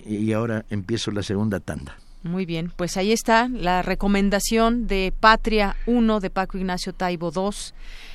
[0.06, 1.96] y, y ahora empiezo la segunda tanda.
[2.22, 7.74] Muy bien, pues ahí está la recomendación de Patria 1 de Paco Ignacio Taibo 2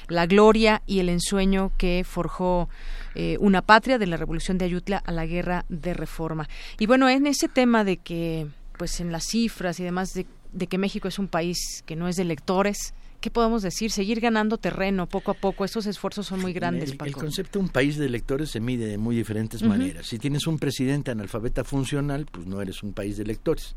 [0.09, 2.69] la gloria y el ensueño que forjó
[3.15, 6.49] eh, una patria de la revolución de Ayutla a la guerra de reforma.
[6.79, 10.79] Y bueno, en ese tema de que, pues en las cifras y demás, de, que
[10.79, 13.91] México es un país que no es de lectores, ¿qué podemos decir?
[13.91, 15.65] Seguir ganando terreno poco a poco.
[15.65, 16.93] Esos esfuerzos son muy grandes.
[16.93, 20.07] El, el concepto de un país de lectores se mide de muy diferentes maneras.
[20.07, 23.77] Si tienes un presidente analfabeta funcional, pues no eres un país de lectores.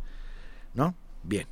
[0.73, 0.95] ¿No?
[1.23, 1.47] Bien,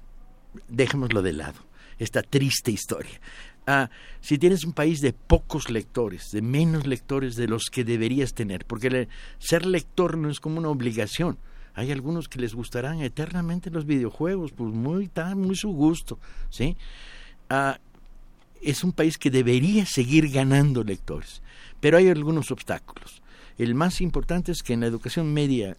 [0.68, 1.60] dejémoslo de lado.
[1.98, 3.20] Esta triste historia.
[3.68, 3.90] Ah,
[4.22, 8.66] si tienes un país de pocos lectores, de menos lectores de los que deberías tener,
[8.66, 9.08] porque
[9.40, 11.38] ser lector no es como una obligación.
[11.74, 16.78] Hay algunos que les gustarán eternamente los videojuegos, pues muy, muy su gusto, ¿sí?
[17.50, 17.80] Ah,
[18.62, 21.42] es un país que debería seguir ganando lectores,
[21.80, 23.22] pero hay algunos obstáculos.
[23.58, 25.76] El más importante es que en la educación media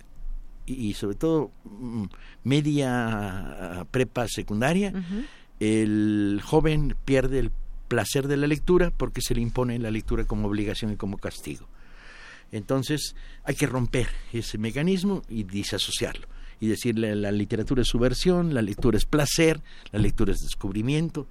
[0.66, 2.04] y, sobre todo mm,
[2.42, 4.92] media ah, prepa secundaria,
[5.60, 7.50] el joven pierde el
[7.86, 11.68] placer de la lectura porque se le impone la lectura como obligación y como castigo.
[12.52, 16.28] Entonces hay que romper ese mecanismo y disasociarlo
[16.60, 19.60] y decirle la literatura es subversión, la lectura es placer,
[19.92, 21.28] la lectura es descubrimiento,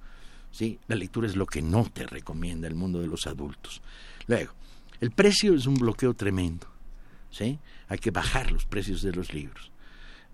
[0.50, 0.78] ¿sí?
[0.86, 3.82] la lectura es lo que no te recomienda el mundo de los adultos.
[4.26, 4.52] Luego,
[5.00, 6.68] el precio es un bloqueo tremendo,
[7.30, 7.58] ¿sí?
[7.88, 9.72] hay que bajar los precios de los libros.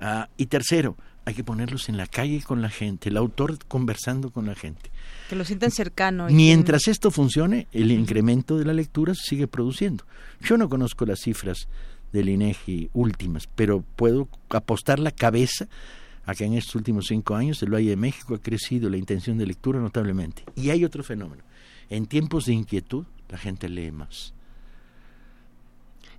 [0.01, 4.31] Ah, y tercero, hay que ponerlos en la calle con la gente, el autor conversando
[4.31, 4.91] con la gente.
[5.33, 6.27] Que lo sientan cercano.
[6.29, 10.05] Mientras esto funcione, el incremento de la lectura se sigue produciendo.
[10.43, 11.69] Yo no conozco las cifras
[12.13, 15.69] del INEGI últimas, pero puedo apostar la cabeza
[16.27, 19.39] a que en estos últimos cinco años el Valle de México ha crecido la intención
[19.39, 20.45] de lectura notablemente.
[20.55, 21.43] Y hay otro fenómeno.
[21.89, 24.35] En tiempos de inquietud, la gente lee más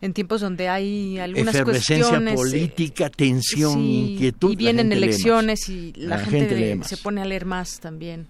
[0.04, 4.52] en tiempos donde hay algunas Efervescencia eh, política, tensión, inquietud.
[4.52, 8.28] Y vienen elecciones y la, gente, se pone a leer más también.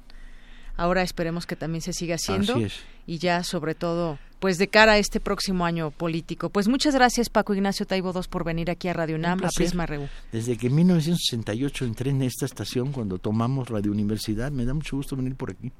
[0.76, 2.60] Ahora esperemos que también se siga haciendo
[3.06, 6.50] y ya sobre todo pues de cara a este próximo año político.
[6.50, 9.86] Pues muchas gracias Paco Ignacio Taibo II por venir aquí a Radio UNAM, a Prisma
[9.86, 10.10] RU.
[10.34, 14.98] Desde que en 1968 entré en esta estación cuando tomamos Radio Universidad, me da mucho
[14.98, 15.72] gusto venir por aquí.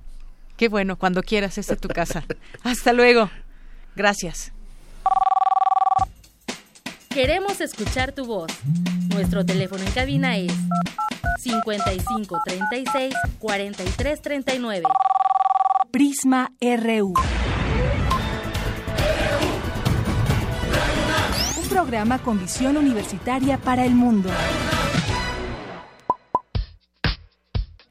[0.56, 2.24] Qué bueno, cuando quieras, esta es tu casa.
[2.64, 3.30] Hasta luego.
[3.96, 4.54] Gracias.
[7.14, 8.52] Queremos escuchar tu voz.
[9.10, 10.52] Nuestro teléfono en cabina es
[11.42, 14.84] 55 36 43 39.
[15.92, 17.14] Prisma RU.
[21.62, 24.32] Un programa con visión universitaria para el mundo.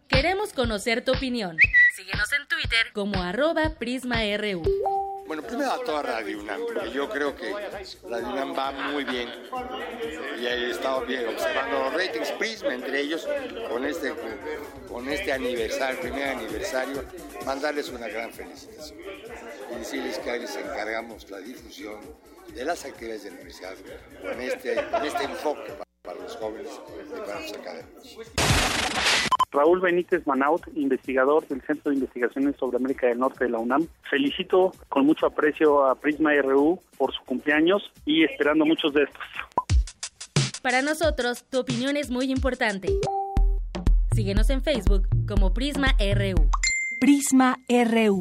[0.09, 1.57] Queremos conocer tu opinión.
[1.95, 4.63] Síguenos en Twitter como arroba PrismaRU.
[5.27, 7.53] Bueno, primero a toda Radio UNAM, porque yo creo que
[8.09, 9.29] Radio UNAM va muy bien
[10.39, 13.27] y he estado bien observando los ratings Prisma, entre ellos
[13.69, 14.13] con este,
[14.89, 17.05] con este aniversario, primer aniversario,
[17.47, 18.99] mandarles una gran felicitación
[19.73, 22.01] y decirles que les encargamos la difusión
[22.55, 23.75] de las actividades de la universidad
[24.21, 24.73] con este,
[25.07, 25.73] este enfoque.
[26.03, 26.73] para los jóvenes
[27.17, 28.19] y para los académicos.
[29.53, 33.87] Raúl Benítez Manaut, investigador del Centro de Investigaciones sobre América del Norte de la UNAM.
[34.11, 39.23] Felicito con mucho aprecio a Prisma RU por su cumpleaños y esperando muchos de estos.
[40.63, 42.89] Para nosotros, tu opinión es muy importante.
[44.15, 46.49] Síguenos en Facebook como Prisma RU.
[47.01, 48.21] Prisma RU.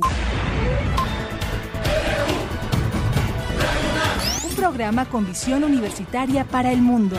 [4.49, 7.15] Un programa con visión universitaria para el mundo.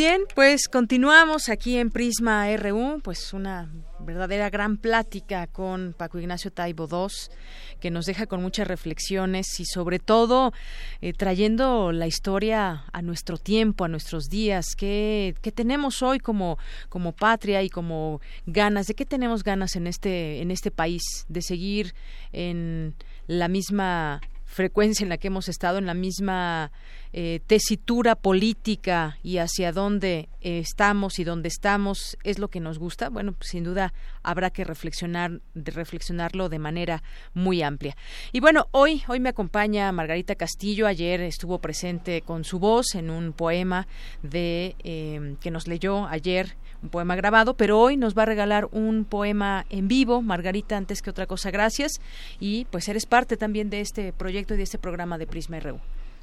[0.00, 6.50] Bien, pues continuamos aquí en Prisma RU, pues una verdadera gran plática con Paco Ignacio
[6.50, 7.36] Taibo II,
[7.80, 10.54] que nos deja con muchas reflexiones y sobre todo
[11.02, 16.56] eh, trayendo la historia a nuestro tiempo, a nuestros días, ¿qué, qué tenemos hoy como,
[16.88, 21.42] como patria y como ganas, de qué tenemos ganas en este, en este país, de
[21.42, 21.94] seguir
[22.32, 22.94] en
[23.26, 26.72] la misma frecuencia en la que hemos estado en la misma
[27.12, 32.78] eh, tesitura política y hacia dónde eh, estamos y dónde estamos es lo que nos
[32.78, 33.92] gusta bueno pues, sin duda
[34.22, 37.02] habrá que reflexionar de reflexionarlo de manera
[37.34, 37.96] muy amplia
[38.32, 43.10] y bueno hoy hoy me acompaña Margarita Castillo ayer estuvo presente con su voz en
[43.10, 43.86] un poema
[44.22, 48.68] de eh, que nos leyó ayer un poema grabado, pero hoy nos va a regalar
[48.72, 50.22] un poema en vivo.
[50.22, 52.00] Margarita, antes que otra cosa, gracias.
[52.38, 55.78] Y pues eres parte también de este proyecto y de este programa de Prisma RU.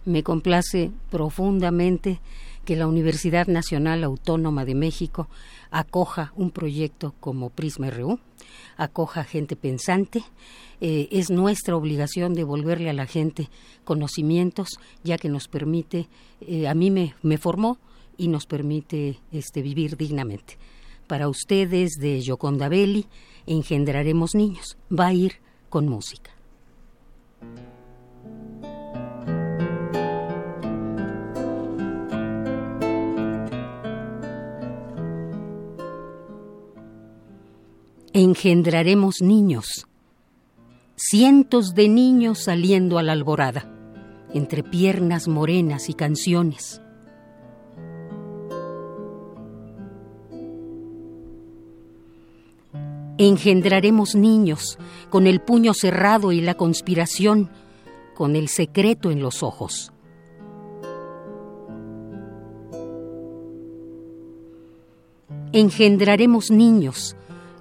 [0.07, 2.21] Me complace profundamente
[2.63, 5.27] que la Universidad Nacional Autónoma de México
[5.69, 8.17] acoja un proyecto como Prisma RU,
[8.77, 10.23] acoja gente pensante.
[10.79, 13.49] Eh, es nuestra obligación devolverle a la gente
[13.83, 16.07] conocimientos, ya que nos permite,
[16.39, 17.77] eh, a mí me, me formó
[18.15, 20.57] y nos permite este, vivir dignamente.
[21.07, 23.07] Para ustedes de Yoconda Belli,
[23.45, 24.77] engendraremos niños.
[24.89, 25.33] Va a ir
[25.69, 26.31] con música.
[38.19, 39.85] Engendraremos niños,
[40.95, 43.71] cientos de niños saliendo a la alborada,
[44.33, 46.81] entre piernas morenas y canciones
[53.19, 57.49] Engendraremos niños con el puño cerrado y la conspiración,
[58.15, 59.91] con el secreto en los ojos.
[65.51, 67.16] Engendraremos niños,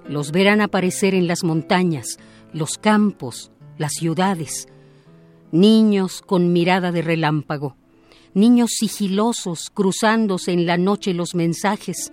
[0.09, 2.17] los verán aparecer en las montañas,
[2.53, 4.67] los campos, las ciudades,
[5.51, 7.75] niños con mirada de relámpago,
[8.33, 12.11] niños sigilosos cruzándose en la noche los mensajes,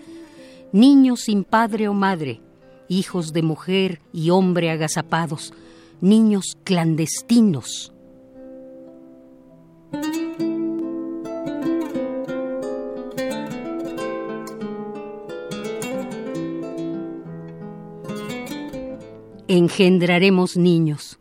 [0.72, 2.40] niños sin padre o madre,
[2.88, 5.52] hijos de mujer y hombre agazapados,
[6.00, 7.92] niños clandestinos.
[19.46, 21.18] Engendraremos niños.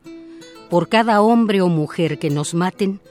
[0.70, 3.02] Por cada hombre o mujer que nos maten,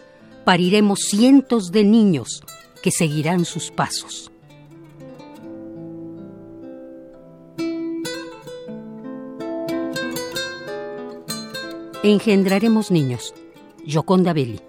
[0.46, 2.42] pariremos cientos de niños
[2.82, 4.32] que seguirán sus pasos.
[12.02, 13.34] Engendraremos niños.
[13.84, 14.60] Yoconda Belli.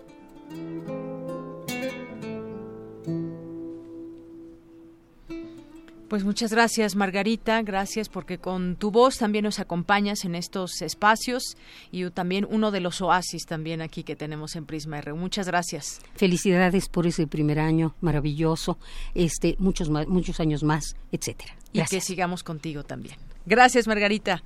[6.13, 7.59] Pues muchas gracias, Margarita.
[7.63, 11.57] Gracias porque con tu voz también nos acompañas en estos espacios
[11.91, 15.13] y también uno de los oasis también aquí que tenemos en Prisma R.
[15.13, 16.01] Muchas gracias.
[16.13, 18.77] Felicidades por ese primer año maravilloso,
[19.15, 21.57] este muchos muchos años más, etcétera.
[21.71, 23.15] Y que sigamos contigo también.
[23.47, 24.43] Gracias, Margarita.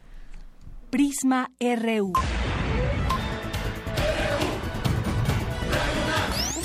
[0.89, 2.13] Prisma RU.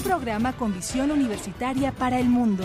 [0.04, 2.64] programa con visión universitaria para el mundo.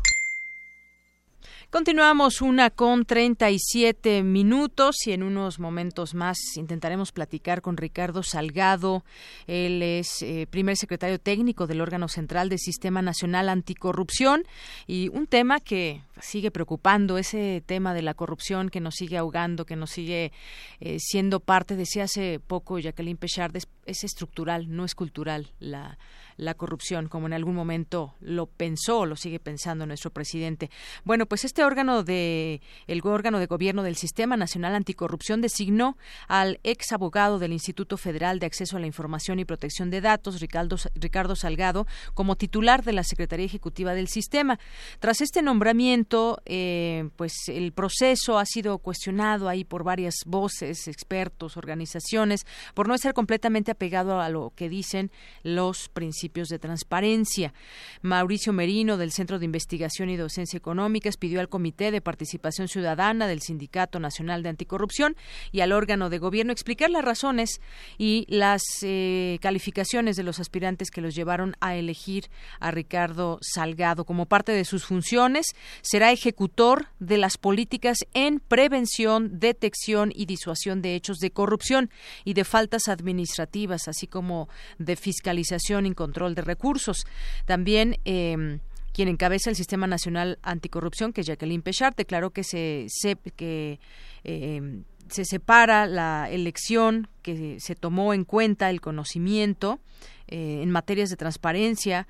[1.71, 9.05] Continuamos una con 37 minutos y en unos momentos más intentaremos platicar con Ricardo Salgado.
[9.47, 14.43] Él es eh, primer secretario técnico del órgano central del Sistema Nacional Anticorrupción
[14.85, 19.65] y un tema que sigue preocupando, ese tema de la corrupción que nos sigue ahogando,
[19.65, 20.33] que nos sigue
[20.81, 25.97] eh, siendo parte, decía hace poco Jacqueline Pechard, es, es estructural, no es cultural la
[26.41, 30.71] la corrupción, como en algún momento lo pensó lo sigue pensando nuestro presidente.
[31.03, 36.59] Bueno, pues este órgano de el órgano de gobierno del Sistema Nacional Anticorrupción designó al
[36.63, 40.77] ex abogado del Instituto Federal de Acceso a la Información y Protección de Datos, Ricardo,
[40.95, 41.85] Ricardo Salgado,
[42.15, 44.59] como titular de la Secretaría Ejecutiva del sistema.
[44.99, 51.55] Tras este nombramiento, eh, pues el proceso ha sido cuestionado ahí por varias voces, expertos,
[51.55, 55.11] organizaciones, por no estar completamente apegado a lo que dicen
[55.43, 57.53] los principios de transparencia.
[58.01, 63.27] Mauricio Merino, del Centro de Investigación y Docencia Económicas, pidió al Comité de Participación Ciudadana
[63.27, 65.17] del Sindicato Nacional de Anticorrupción
[65.51, 67.59] y al órgano de gobierno explicar las razones
[67.97, 72.29] y las eh, calificaciones de los aspirantes que los llevaron a elegir
[72.59, 75.47] a Ricardo Salgado como parte de sus funciones.
[75.81, 81.89] Será ejecutor de las políticas en prevención, detección y disuasión de hechos de corrupción
[82.23, 87.05] y de faltas administrativas, así como de fiscalización y control de recursos.
[87.45, 88.59] También eh,
[88.93, 92.87] quien encabeza el Sistema Nacional Anticorrupción, que es Jacqueline Pechard, declaró que se,
[93.35, 93.79] que
[94.23, 99.79] eh, se separa la elección, que se tomó en cuenta el conocimiento
[100.27, 102.07] eh, en materias de transparencia,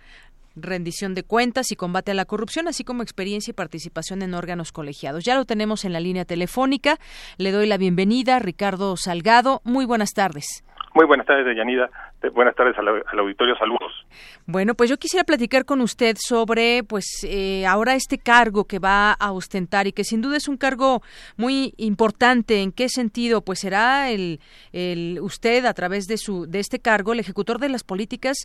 [0.55, 4.71] rendición de cuentas y combate a la corrupción, así como experiencia y participación en órganos
[4.71, 5.23] colegiados.
[5.23, 6.99] Ya lo tenemos en la línea telefónica.
[7.37, 9.61] Le doy la bienvenida, Ricardo Salgado.
[9.63, 10.63] Muy buenas tardes.
[10.93, 11.89] Muy buenas tardes, Deyanida.
[12.33, 13.55] Buenas tardes al, auditorio.
[13.55, 14.05] Saludos.
[14.45, 19.13] Bueno, pues yo quisiera platicar con usted sobre, pues, eh, ahora este cargo que va
[19.13, 21.01] a ostentar y que sin duda es un cargo
[21.37, 22.61] muy importante.
[22.61, 23.41] ¿En qué sentido?
[23.41, 24.41] Pues será el,
[24.73, 28.37] el usted a través de su de este cargo el ejecutor de las políticas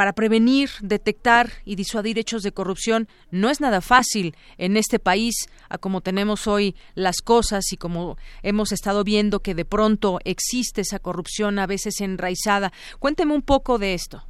[0.00, 5.34] para prevenir, detectar y disuadir hechos de corrupción no es nada fácil en este país,
[5.68, 10.80] a como tenemos hoy las cosas y como hemos estado viendo que de pronto existe
[10.80, 12.72] esa corrupción a veces enraizada.
[12.98, 14.22] Cuénteme un poco de esto.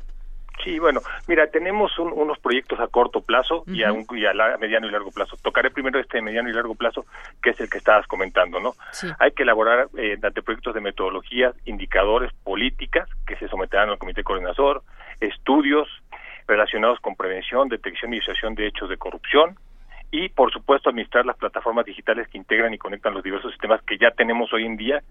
[0.64, 4.91] Sí, bueno, mira, tenemos unos proyectos a corto plazo y, a un, a, mediano y
[4.91, 5.37] largo plazo.
[5.41, 7.07] Tocaré primero este mediano y largo plazo,
[7.43, 8.75] que es el que estabas comentando, ¿no?
[9.21, 14.83] Hay que elaborar eh, proyectos de metodologías, indicadores, políticas que se someterán al comité coordinador,
[15.21, 15.89] estudios
[16.47, 19.57] relacionados con prevención, detección y disuasión de hechos de corrupción
[20.11, 23.99] y, por supuesto, administrar las plataformas digitales que integran y conectan los diversos sistemas que
[23.99, 25.03] ya tenemos hoy en día,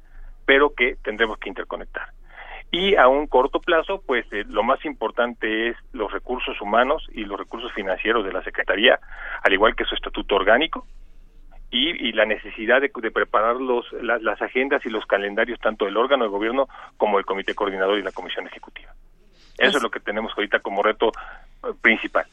[0.46, 2.10] pero que tendremos que interconectar.
[2.72, 7.24] Y a un corto plazo, pues eh, lo más importante es los recursos humanos y
[7.24, 9.00] los recursos financieros de la Secretaría,
[9.42, 10.86] al igual que su estatuto orgánico,
[11.72, 16.30] y, la necesidad de, preparar los, las agendas y los calendarios tanto del órgano de
[16.32, 18.92] gobierno como del comité coordinador y la comisión ejecutiva.
[19.60, 21.12] Eso es lo que tenemos ahorita como reto
[21.64, 22.26] eh, principal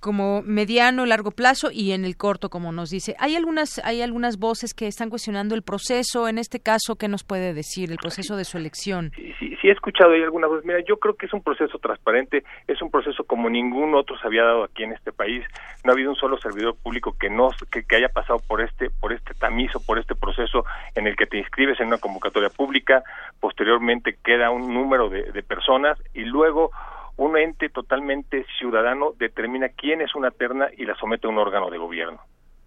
[0.00, 3.16] como mediano, largo plazo y en el corto, como nos dice.
[3.18, 6.28] Hay algunas, hay algunas voces que están cuestionando el proceso.
[6.28, 9.12] En este caso, ¿qué nos puede decir el proceso de su elección?
[9.16, 10.64] Sí, sí, he escuchado ahí alguna voz.
[10.64, 14.26] Mira, yo creo que es un proceso transparente, es un proceso como ningún otro se
[14.26, 15.44] había dado aquí en este país.
[15.84, 19.12] No ha habido un solo servidor público que no que, haya pasado por este por
[19.12, 23.02] este tamizo, por este proceso en el que te inscribes en una convocatoria pública,
[23.40, 26.70] posteriormente queda un número de personas y luego
[27.18, 31.68] un ente totalmente ciudadano determina quién es una terna y la somete a un órgano
[31.68, 32.20] de gobierno.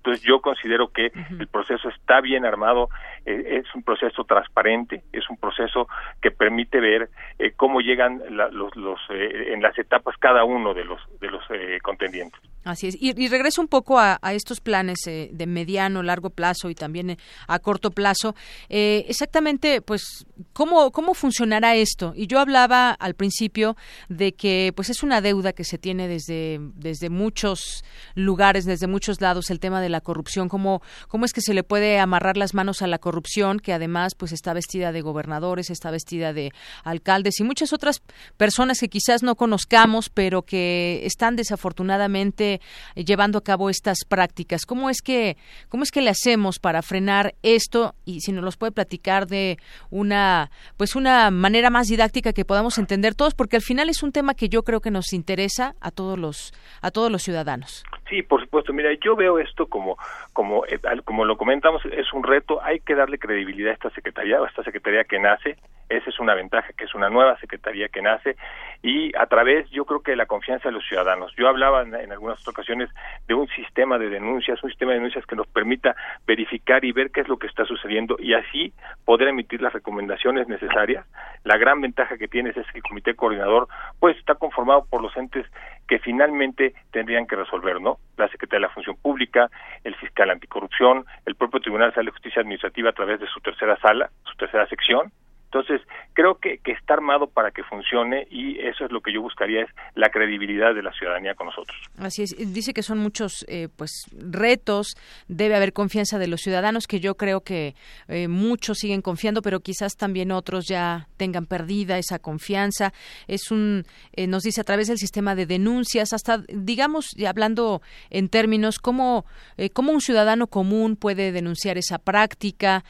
[0.04, 2.90] Entonces yo considero que el proceso está bien armado,
[3.24, 5.88] eh, es un proceso transparente, es un proceso
[6.20, 10.86] que permite ver eh, cómo llegan los, los eh, en las etapas cada uno de
[10.86, 11.44] los de los
[11.84, 12.42] contendientes.
[12.64, 12.98] Así es.
[13.00, 17.90] Y, regreso un poco a, estos planes de mediano, largo plazo y también a corto
[17.90, 18.36] plazo.
[18.70, 22.14] exactamente, pues, ¿cómo, ¿cómo funcionará esto?
[22.16, 23.76] Y yo hablaba al principio
[24.10, 27.84] de que, pues, es una deuda que se tiene desde, desde muchos
[28.14, 31.64] lugares, desde muchos lados, el tema de la corrupción, cómo, cómo es que se le
[31.64, 35.92] puede amarrar las manos a la corrupción, que además pues está vestida de gobernadores, está
[35.92, 36.52] vestida de
[36.84, 38.02] alcaldes y muchas otras
[38.38, 42.62] personas que quizás no conozcamos, pero que están desafortunadamente
[42.96, 44.66] llevando a cabo estas prácticas.
[44.66, 45.38] ¿Cómo es que,
[45.70, 47.96] cómo es que le hacemos para frenar esto?
[48.06, 49.58] Y si nos los puede platicar de
[49.90, 54.12] una, pues una manera más didáctica que podamos entender todos, porque al final es un
[54.12, 57.84] tema que yo creo que nos interesa a todos los, a todos los ciudadanos.
[58.12, 58.74] Sí, por supuesto.
[58.74, 59.98] Mira, yo veo esto como,
[60.34, 62.62] como, eh, como lo comentamos, es un reto.
[62.62, 65.56] Hay que darle credibilidad a esta secretaría, a esta secretaría que nace.
[65.92, 68.38] Esa es una ventaja, que es una nueva secretaría que nace
[68.82, 71.34] y a través, yo creo que de la confianza de los ciudadanos.
[71.36, 72.90] Yo hablaba en, algunas ocasiones
[73.28, 77.12] de un sistema de denuncias, un sistema de denuncias que nos permita verificar y ver
[77.12, 78.74] qué es lo que está sucediendo y así
[79.06, 81.06] poder emitir las recomendaciones necesarias.
[81.44, 83.68] La gran ventaja que tiene es que el comité coordinador
[84.00, 85.46] pues está conformado por los entes
[85.88, 87.98] que finalmente tendrían que resolver, ¿no?
[88.18, 89.50] La Secretaría de la Función Pública,
[89.84, 94.10] el fiscal anticorrupción, el propio Tribunal de Justicia Administrativa a través de su tercera sala,
[94.24, 95.12] su tercera sección,
[95.54, 95.82] Entonces,
[96.14, 99.64] creo que, que está armado para que funcione y eso es lo que yo buscaría,
[99.64, 101.78] es la credibilidad de la ciudadanía con nosotros.
[101.98, 104.96] Así es, dice que son muchos eh, pues retos,
[105.28, 107.76] debe haber confianza de los ciudadanos, que yo creo que
[108.08, 112.94] eh, muchos siguen confiando, pero quizás también otros ya tengan perdida esa confianza.
[113.28, 113.84] Es un,
[114.14, 119.26] eh, nos dice a través del sistema de denuncias, hasta digamos, hablando en términos, cómo,
[119.74, 122.86] cómo un ciudadano común puede denunciar esa práctica.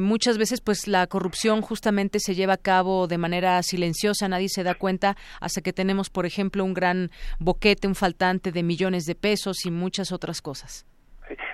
[0.00, 4.62] muchas veces pues la corrupción justamente se lleva a cabo de manera silenciosa, nadie se
[4.62, 9.14] da cuenta hasta que tenemos, por ejemplo, un gran boquete, un faltante de millones de
[9.14, 10.86] pesos y muchas otras cosas.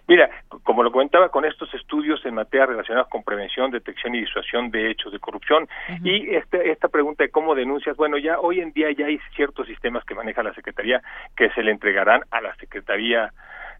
[0.06, 0.30] Mira,
[0.62, 4.92] como lo comentaba, con estos estudios en materia relacionados con prevención, detección y disuasión de
[4.92, 5.66] hechos de corrupción
[6.04, 9.66] y este, esta pregunta de cómo denuncias, bueno, ya hoy en día ya hay ciertos
[9.66, 11.02] sistemas que maneja la Secretaría
[11.36, 13.32] que se le entregarán a la Secretaría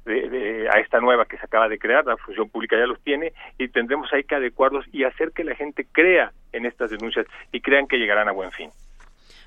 [0.04, 3.32] de, a esta nueva que se acaba de crear, la función pública ya los tiene
[3.58, 7.60] y tendremos ahí que adecuarlos y hacer que la gente crea en estas denuncias y
[7.60, 8.70] crean que llegarán a buen fin.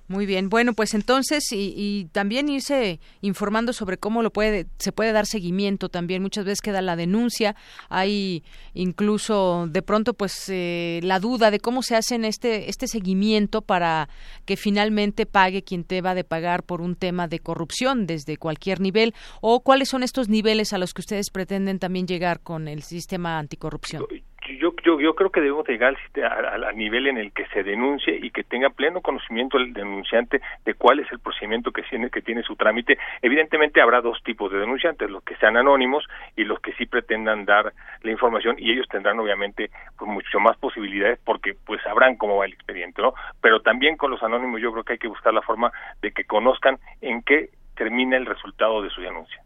[0.08, 5.12] Muy bien, bueno, pues entonces y, también irse informando sobre cómo lo puede se puede
[5.12, 6.22] dar seguimiento también.
[6.22, 7.56] Muchas veces queda la denuncia,
[7.90, 8.44] hay
[8.76, 14.08] incluso de pronto pues eh, la duda de cómo se hace este este seguimiento para
[14.46, 18.82] que finalmente pague quien te va de pagar por un tema de corrupción desde cualquier
[18.82, 19.16] nivel.
[19.42, 23.40] O cuáles son estos niveles a los que ustedes pretenden también llegar con el sistema
[23.40, 24.06] anticorrupción
[24.48, 28.32] yo, yo, yo creo que debemos llegar al, nivel en el que se denuncie y
[28.32, 32.44] que tenga pleno conocimiento el denunciante de cuál es el procedimiento que tiene, que tiene
[32.44, 32.98] su trámite.
[33.22, 37.46] Evidentemente habrá dos tipos de denunciantes, los que sean anónimos y los que sí pretendan
[37.46, 42.38] dar la información y ellos tendrán obviamente pues mucho más posibilidades porque pues sabrán cómo
[42.38, 43.14] va el expediente, ¿no?
[43.42, 45.72] Pero también con los anónimos yo creo que hay que buscar la forma
[46.02, 49.42] de que conozcan en qué termina el resultado de su denuncia.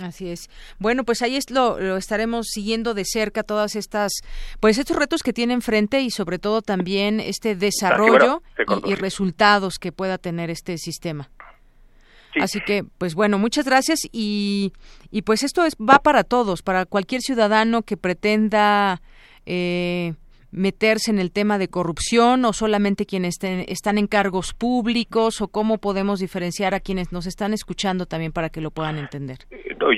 [0.00, 0.48] Así es.
[0.78, 4.12] Bueno, pues ahí es lo, lo, estaremos siguiendo de cerca todas estas,
[4.58, 8.42] pues estos retos que tiene enfrente y sobre todo también este desarrollo
[8.86, 11.30] y, resultados que pueda tener este sistema.
[12.40, 14.72] Así que, pues bueno, muchas gracias y,
[15.10, 19.02] y pues esto es va para todos, para cualquier ciudadano que pretenda
[19.44, 20.14] eh,
[20.52, 25.78] meterse en el tema de corrupción o solamente quienes están en cargos públicos o cómo
[25.78, 29.38] podemos diferenciar a quienes nos están escuchando también para que lo puedan entender?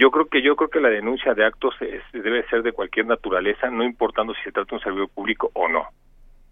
[0.00, 1.74] yo creo que yo creo que la denuncia de actos
[2.12, 5.68] debe ser de cualquier naturaleza, no importando si se trata de un servidor público o
[5.68, 5.86] no.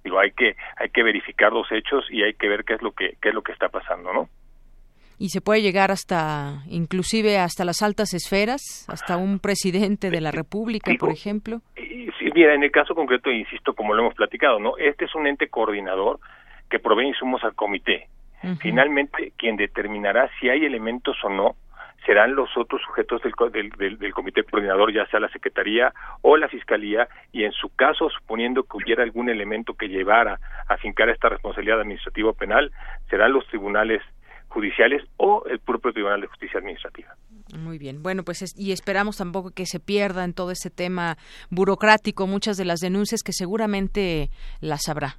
[0.04, 2.92] Digo, hay que hay que verificar los hechos y hay que ver qué es lo
[2.92, 4.28] que qué es lo que está pasando, ¿no?
[5.18, 10.30] Y se puede llegar hasta, inclusive hasta las altas esferas, hasta un presidente de la
[10.30, 11.60] República, por ejemplo.
[11.76, 14.76] Sí, mira, en el caso concreto, insisto, como lo hemos platicado, ¿no?
[14.78, 16.18] Este es un ente coordinador
[16.70, 18.08] que provee insumos al comité.
[18.58, 21.54] Finalmente, quien determinará si hay elementos o no
[22.04, 25.92] serán los otros sujetos del, del, del, comité coordinador, ya sea la Secretaría
[26.22, 30.38] o la Fiscalía, y en su caso, suponiendo que hubiera algún elemento que llevara
[30.68, 32.72] a fincar esta responsabilidad administrativa o penal,
[33.08, 34.02] serán los tribunales
[34.52, 37.14] judiciales o el propio Tribunal de Justicia Administrativa.
[37.58, 38.02] Muy bien.
[38.02, 41.16] Bueno, pues y esperamos tampoco que se pierda en todo ese tema
[41.50, 44.30] burocrático muchas de las denuncias que seguramente
[44.60, 45.16] las habrá.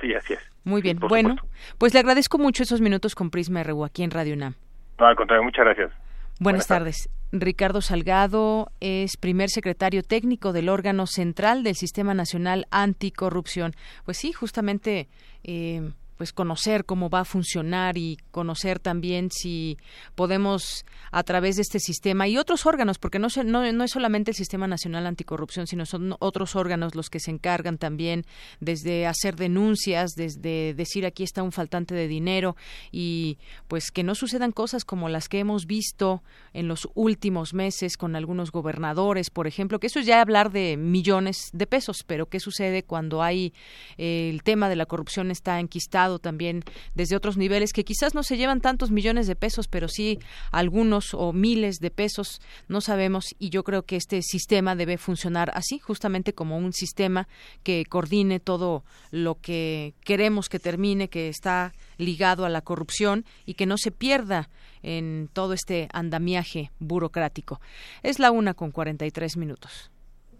[0.00, 0.40] Sí, así es.
[0.64, 0.98] Muy bien.
[0.98, 1.36] bueno,
[1.78, 4.54] pues le agradezco mucho esos minutos con Prisma RU aquí en Radio UNAM.
[4.98, 5.90] No, al contrario, muchas gracias.
[6.38, 7.10] Buenas, tardes.
[7.32, 13.72] Ricardo Salgado es primer secretario técnico del órgano central del Sistema Nacional Anticorrupción.
[14.04, 15.08] Pues sí, justamente
[15.44, 19.78] eh, pues conocer cómo va a funcionar y conocer también si
[20.16, 24.32] podemos a través de este sistema y otros órganos, porque no, no, no es solamente
[24.32, 28.26] el Sistema Nacional Anticorrupción, sino son otros órganos los que se encargan también
[28.60, 32.54] desde hacer denuncias, desde decir aquí está un faltante de dinero
[32.92, 37.96] y pues que no sucedan cosas como las que hemos visto en los últimos meses
[37.96, 42.26] con algunos gobernadores, por ejemplo, que eso es ya hablar de millones de pesos, pero
[42.26, 43.54] ¿qué sucede cuando hay
[43.96, 46.62] eh, el tema de la corrupción está enquistado también
[46.94, 50.18] desde otros niveles que quizás no se llevan tantos millones de pesos, pero sí
[50.50, 55.50] algunos o miles de pesos, no sabemos y yo creo que este sistema debe funcionar
[55.54, 57.28] así, justamente como un sistema
[57.62, 63.54] que coordine todo lo que queremos que termine, que está ligado a la corrupción y
[63.54, 64.48] que no se pierda
[64.82, 67.60] en todo este andamiaje burocrático.
[68.02, 69.90] Es la una con 43 minutos.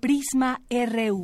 [0.00, 1.22] Prisma RU.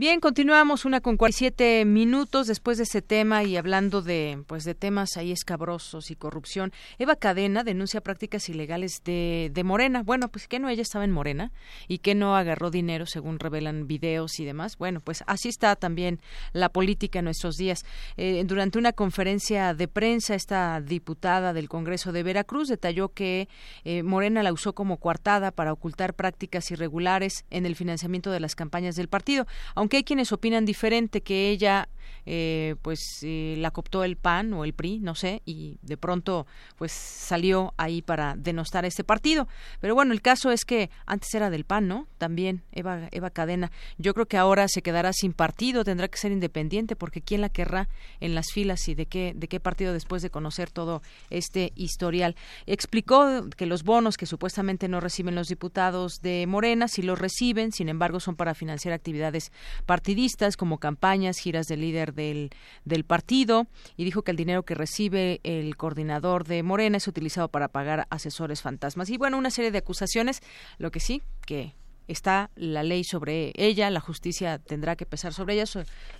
[0.00, 4.76] Bien, continuamos una con 47 minutos después de ese tema y hablando de pues de
[4.76, 6.72] temas ahí escabrosos y corrupción.
[7.00, 10.04] Eva Cadena denuncia prácticas ilegales de, de Morena.
[10.04, 11.50] Bueno, pues que no ella estaba en Morena
[11.88, 14.78] y que no agarró dinero según revelan videos y demás.
[14.78, 16.20] Bueno, pues así está también
[16.52, 17.84] la política en nuestros días.
[18.16, 23.48] Eh, durante una conferencia de prensa, esta diputada del Congreso de Veracruz detalló que
[23.82, 28.54] eh, Morena la usó como coartada para ocultar prácticas irregulares en el financiamiento de las
[28.54, 29.48] campañas del partido
[29.87, 31.88] aunque hay quienes opinan diferente que ella
[32.30, 36.46] eh, pues eh, la cooptó el PAN o el PRI, no sé, y de pronto
[36.76, 39.48] pues salió ahí para denostar a este partido.
[39.80, 42.06] Pero bueno, el caso es que antes era del PAN, ¿no?
[42.18, 43.72] También Eva, Eva Cadena.
[43.96, 47.48] Yo creo que ahora se quedará sin partido, tendrá que ser independiente, porque quién la
[47.48, 47.88] querrá
[48.20, 52.36] en las filas y de qué, de qué partido después de conocer todo este historial.
[52.66, 57.72] Explicó que los bonos que supuestamente no reciben los diputados de Morena, si los reciben,
[57.72, 59.50] sin embargo, son para financiar actividades
[59.86, 62.50] partidistas como campañas, giras de líder del,
[62.84, 63.66] del partido
[63.96, 68.06] y dijo que el dinero que recibe el coordinador de Morena es utilizado para pagar
[68.10, 69.10] asesores fantasmas.
[69.10, 70.40] Y bueno, una serie de acusaciones,
[70.78, 71.74] lo que sí, que
[72.08, 75.64] está la ley sobre ella, la justicia tendrá que pesar sobre ella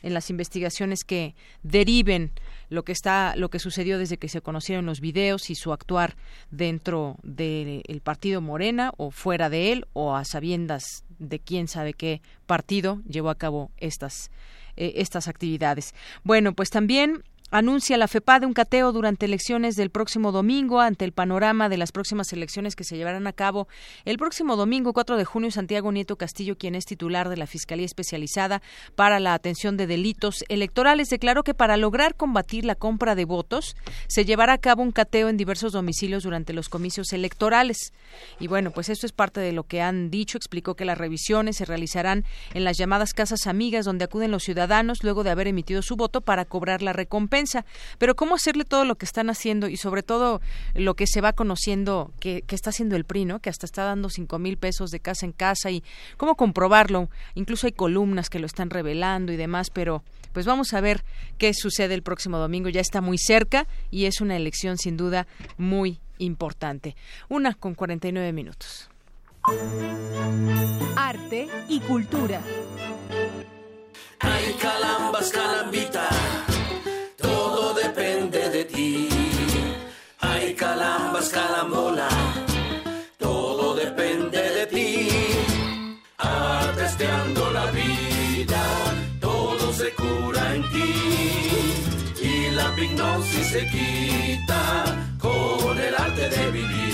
[0.02, 2.32] en las investigaciones que deriven
[2.68, 6.16] lo que está lo que sucedió desde que se conocieron los videos y su actuar
[6.50, 12.20] dentro del partido Morena o fuera de él o a sabiendas de quién sabe qué
[12.46, 14.30] partido llevó a cabo estas
[14.76, 15.92] eh, estas actividades.
[16.22, 21.12] Bueno, pues también anuncia la FEPAD un cateo durante elecciones del próximo domingo ante el
[21.12, 23.68] panorama de las próximas elecciones que se llevarán a cabo
[24.04, 27.86] el próximo domingo 4 de junio Santiago Nieto Castillo quien es titular de la Fiscalía
[27.86, 28.60] Especializada
[28.96, 31.08] para la Atención de Delitos Electorales.
[31.08, 33.76] Declaró que para lograr combatir la compra de votos
[34.08, 37.94] se llevará a cabo un cateo en diversos domicilios durante los comicios electorales.
[38.40, 40.36] Y bueno pues esto es parte de lo que han dicho.
[40.36, 45.02] Explicó que las revisiones se realizarán en las llamadas casas amigas donde acuden los ciudadanos
[45.02, 47.37] luego de haber emitido su voto para cobrar la recompensa
[47.98, 50.40] pero cómo hacerle todo lo que están haciendo y sobre todo
[50.74, 53.40] lo que se va conociendo que, está haciendo el PRI, ¿no?
[53.40, 55.82] Que hasta está dando cinco mil pesos de casa en casa y
[56.16, 57.08] cómo comprobarlo.
[57.34, 61.04] Incluso hay columnas que lo están revelando y demás, pero pues vamos a ver
[61.38, 62.68] qué sucede el próximo domingo.
[62.68, 65.26] Ya está muy cerca y es una elección sin duda
[65.56, 66.96] muy importante.
[67.28, 68.90] Una con 49 minutos.
[70.96, 72.42] Arte y cultura.
[74.20, 76.08] Hay calambas, calambita
[80.78, 82.08] calambas, calambola,
[83.18, 85.08] todo depende de ti.
[86.18, 88.62] Atesteando la vida,
[89.20, 90.94] todo se cura en ti.
[92.22, 94.84] Y la hipnosis se quita
[95.20, 96.88] con el arte de vivir.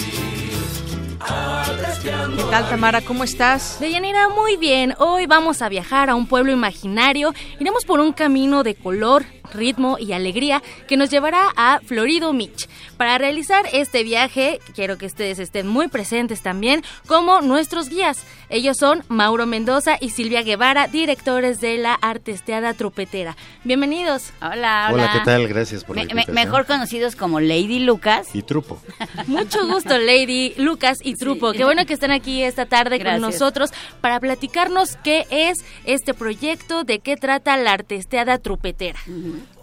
[2.03, 3.01] ¿Qué tal, Tamara?
[3.01, 3.79] ¿Cómo estás?
[3.81, 4.95] Deyanira, muy bien.
[4.99, 7.33] Hoy vamos a viajar a un pueblo imaginario.
[7.59, 9.25] Iremos por un camino de color,
[9.55, 12.69] ritmo y alegría que nos llevará a Florido Beach.
[12.97, 18.25] Para realizar este viaje, quiero que ustedes estén muy presentes también como nuestros guías.
[18.51, 23.37] Ellos son Mauro Mendoza y Silvia Guevara, directores de la Artesteada Trupetera.
[23.65, 24.33] Bienvenidos.
[24.41, 24.89] Hola, hola.
[24.93, 25.49] Hola, ¿qué tal?
[25.49, 28.29] Gracias por la Mejor conocidos como Lady Lucas.
[28.35, 28.81] Y Trupo.
[29.27, 31.53] Mucho gusto, Lady Lucas y Trupo.
[31.53, 36.85] Qué bueno que están aquí esta tarde con nosotros para platicarnos qué es este proyecto,
[36.85, 38.99] de qué trata la Artesteada Trupetera.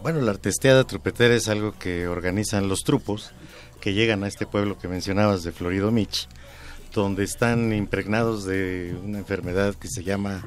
[0.02, 3.32] Bueno, la artesteada trupetera es algo que organizan los trupos
[3.80, 6.28] que llegan a este pueblo que mencionabas de Florido Mich,
[6.94, 10.44] donde están impregnados de una enfermedad que se llama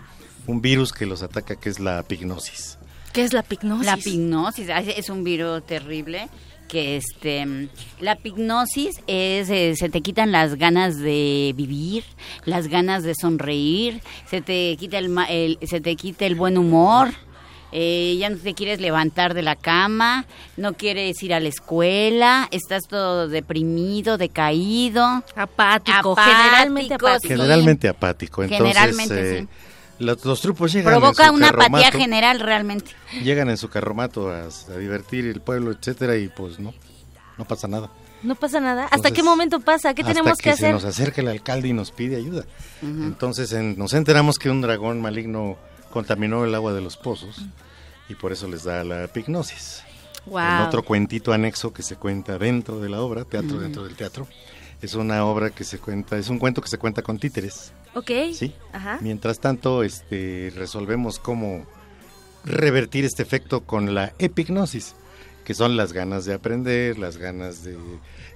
[0.46, 2.78] un virus que los ataca, que es la pignosis.
[3.12, 3.86] ¿Qué es la pignosis?
[3.86, 6.28] La pignosis es un virus terrible
[6.68, 7.68] que este
[8.00, 12.04] la pignosis es eh, se te quitan las ganas de vivir,
[12.44, 17.10] las ganas de sonreír, se te quita el se te quita el buen humor
[17.76, 22.46] eh, ya no te quieres levantar de la cama, no quieres ir a la escuela,
[22.52, 27.34] estás todo deprimido, decaído, apático, generalmente apático.
[27.34, 29.46] Generalmente apático, entonces generalmente, eh,
[29.98, 32.92] los, trupos llegan provoca una apatía general realmente.
[33.24, 34.46] Llegan en su carromato a,
[34.78, 36.72] divertir el pueblo, etcétera y pues no,
[37.38, 37.90] no pasa nada.
[38.22, 38.86] No pasa nada.
[38.92, 39.94] ¿Hasta qué momento pasa?
[39.94, 40.68] ¿Qué tenemos que, hacer?
[40.68, 42.44] Se nos acerca el alcalde y nos pide ayuda.
[42.82, 45.56] Entonces nos enteramos que un dragón maligno
[45.90, 47.44] contaminó el agua de los pozos
[48.08, 49.82] y por eso les da la epignosis.
[50.26, 50.68] Wow.
[50.68, 54.26] otro cuentito anexo que se cuenta dentro de la obra, teatro dentro del teatro,
[54.80, 57.72] es una obra que se cuenta, es un cuento que se cuenta con títeres.
[57.94, 58.10] Ok.
[58.32, 58.54] Sí.
[58.72, 58.98] Ajá.
[59.02, 61.66] Mientras tanto, este, resolvemos cómo
[62.44, 64.94] revertir este efecto con la epignosis,
[65.44, 67.76] que son las ganas de aprender, las ganas de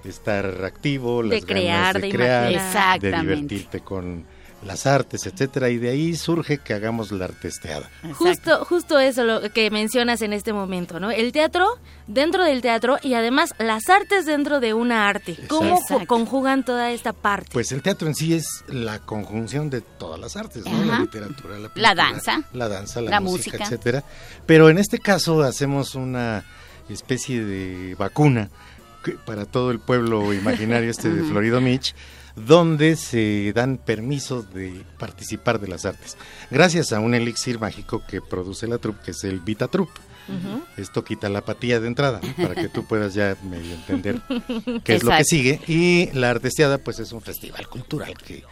[0.03, 4.25] estar activo, las de crear, ganas de, crear, de divertirte con
[4.65, 7.89] las artes, etcétera, y de ahí surge que hagamos la artesteada.
[8.13, 11.11] Justo, justo eso lo que mencionas en este momento, ¿no?
[11.11, 15.37] El teatro dentro del teatro y además las artes dentro de una arte.
[15.47, 17.49] ¿Cómo conjugan toda esta parte?
[17.53, 20.85] Pues el teatro en sí es la conjunción de todas las artes, ¿no?
[20.85, 24.03] La literatura, la, la danza, la danza, la, música, etcétera.
[24.45, 26.43] Pero en este caso hacemos una
[26.89, 28.49] especie de vacuna
[29.25, 31.95] para todo el pueblo imaginario este de Florido Mitch
[32.45, 36.17] donde se dan permisos de participar de las artes.
[36.49, 39.99] Gracias a un elixir mágico que produce la troupe, que es el Vita Troupe.
[40.77, 44.21] Esto quita la apatía de entrada para que tú puedas ya medio entender
[44.83, 45.59] qué es lo que sigue.
[45.67, 48.43] Y la Artesiada, pues es un festival cultural que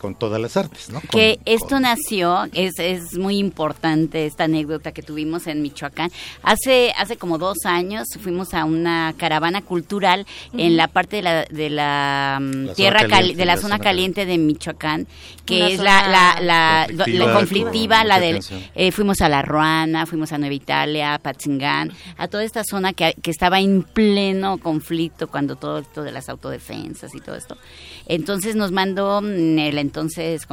[0.00, 1.00] con todas las artes, ¿no?
[1.10, 6.10] Que esto nació, es, es muy importante esta anécdota que tuvimos en Michoacán.
[6.42, 11.44] Hace, hace como dos años fuimos a una caravana cultural en la parte de la,
[11.44, 15.06] de la, mm, tierra de la, zona caliente de Michoacán,
[15.44, 18.40] que es la, la, la, conflictiva, la del,
[18.74, 22.94] eh, fuimos a La Ruana, fuimos a Nueva Italia, a Patzingán, a toda esta zona
[22.94, 27.58] que, que estaba en pleno conflicto cuando todo esto de las autodefensas y todo esto.
[28.06, 29.58] Entonces nos mandó mm,
[29.90, 30.46] entonces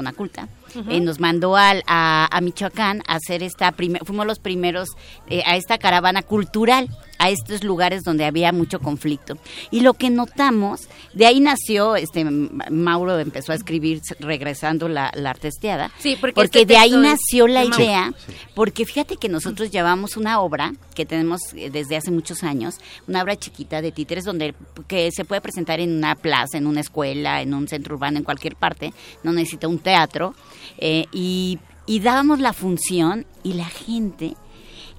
[0.89, 3.73] eh, nos mandó al, a, Michoacán a hacer esta,
[4.05, 4.89] fuimos los primeros
[5.29, 6.89] eh, a esta caravana cultural
[7.19, 9.37] a estos lugares donde había mucho conflicto.
[9.71, 15.31] Y lo que notamos, de ahí nació, este Mauro empezó a escribir regresando la, la
[15.31, 18.13] artesteada, sí, porque, este de ahí nació la idea,
[18.53, 22.75] porque fíjate que nosotros llevamos una obra que tenemos eh, desde hace muchos años,
[23.07, 24.53] una obra chiquita de títeres donde
[24.87, 28.23] que se puede presentar en una plaza, en una escuela, en un centro urbano, en
[28.23, 28.93] cualquier parte,
[29.23, 30.35] no necesita un teatro,
[30.77, 34.35] eh, y, y dábamos la función y la gente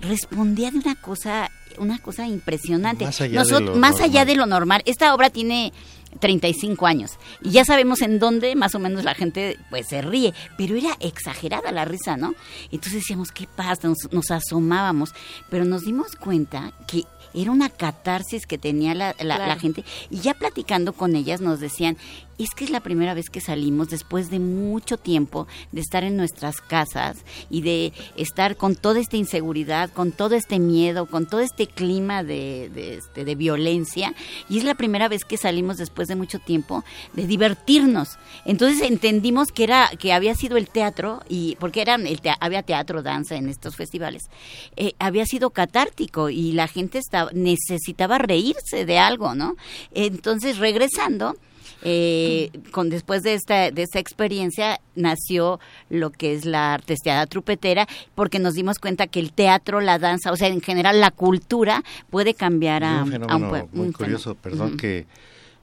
[0.01, 3.05] respondía de una cosa una cosa impresionante.
[3.05, 4.83] Más allá, de, lo más allá de lo normal.
[4.85, 5.73] Esta obra tiene
[6.21, 7.13] 35 años
[7.43, 10.97] y ya sabemos en dónde más o menos la gente pues se ríe, pero era
[11.01, 12.35] exagerada la risa, ¿no?
[12.73, 13.89] Entonces decíamos, ¿qué pasa?
[14.11, 15.15] nos asomábamos,
[15.51, 17.05] pero nos dimos cuenta que
[17.35, 21.99] era una catarsis que tenía la, la, gente y ya platicando con ellas nos decían,
[22.45, 26.17] es que es la primera vez que salimos después de mucho tiempo de estar en
[26.17, 31.41] nuestras casas y de estar con toda esta inseguridad, con todo este miedo, con todo
[31.41, 34.15] este clima de, de, este, de violencia
[34.49, 38.19] y es la primera vez que salimos después de mucho tiempo de divertirnos.
[38.45, 43.03] Entonces entendimos que era que había sido el teatro y porque eran el había teatro,
[43.03, 44.25] danza en estos festivales,
[44.77, 49.57] eh, había sido catártico y la gente estaba necesitaba reírse de algo, ¿no?
[49.93, 51.37] Entonces, regresando,
[51.83, 55.61] eh, con después de esta de esta experiencia nació
[55.91, 60.33] lo que es la artesteada trupetera porque nos dimos cuenta que el teatro la danza
[60.33, 65.07] o sea en general la cultura puede cambiar a un, fenómeno muy curioso perdón que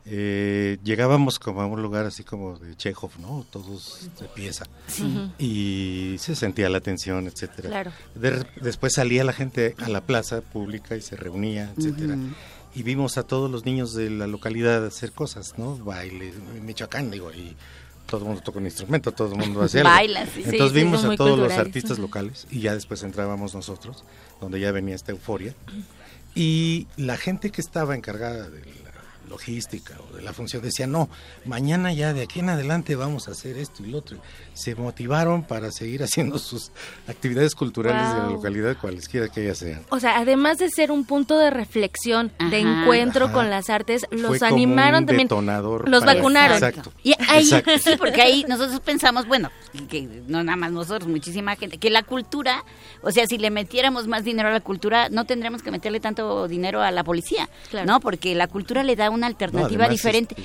[0.08, 3.44] eh, llegábamos como a un lugar así como de Chekhov, ¿no?
[3.50, 4.66] Todos de pieza.
[5.40, 7.92] Y se sentía la tensión, etcétera.
[8.62, 12.18] después salía la gente a la plaza pública y se reunía, etcétera.
[12.76, 15.78] Y vimos a todos los niños de la localidad hacer cosas, ¿no?
[15.78, 17.56] Baile, Michoacán, digo, y
[18.06, 20.14] todo el mundo toca un instrumento, todo el mundo hace algo.
[20.36, 24.04] Entonces vimos a todos los artistas locales y ya después entrábamos nosotros,
[24.42, 25.56] donde ya venía esta euforia.
[26.36, 28.85] Y la gente que estaba encargada del
[29.30, 31.10] logística o de la función decía no,
[31.46, 34.18] mañana ya de aquí en adelante vamos a hacer esto y lo otro.
[34.54, 36.72] Se motivaron para seguir haciendo sus
[37.08, 39.86] actividades culturales de la localidad, cualesquiera que ellas sean.
[39.90, 44.42] O sea, además de ser un punto de reflexión, de encuentro con las artes, los
[44.42, 45.28] animaron también.
[45.30, 46.58] Los vacunaron.
[46.58, 46.92] Exacto.
[47.04, 49.52] Y ahí, sí, porque ahí nosotros pensamos, bueno,
[49.90, 52.64] que no nada más nosotros, muchísima gente, que la cultura,
[53.02, 56.48] o sea, si le metiéramos más dinero a la cultura, no tendríamos que meterle tanto
[56.48, 57.50] dinero a la policía,
[57.86, 58.00] ¿no?
[58.00, 60.36] Porque la cultura le da una alternativa diferente.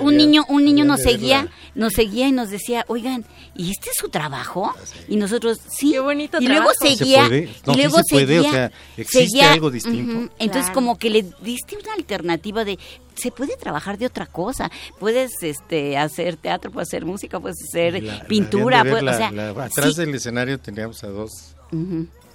[0.00, 3.24] un niño, un niño nos seguía, nos seguía y nos decía, oigan,
[3.56, 4.74] ¿y este es su trabajo?
[5.08, 5.92] Y nosotros, sí.
[5.92, 10.32] Qué bonito y luego seguía, y luego seguía, o sea, existe algo distinto.
[10.38, 12.78] Entonces como que le diste una alternativa de
[13.14, 14.70] se puede trabajar de otra cosa.
[14.98, 19.32] Puedes este hacer teatro, puedes hacer música, puedes hacer pintura, o sea,
[19.64, 21.54] atrás del escenario teníamos a dos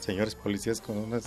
[0.04, 1.24] señores policías con unas,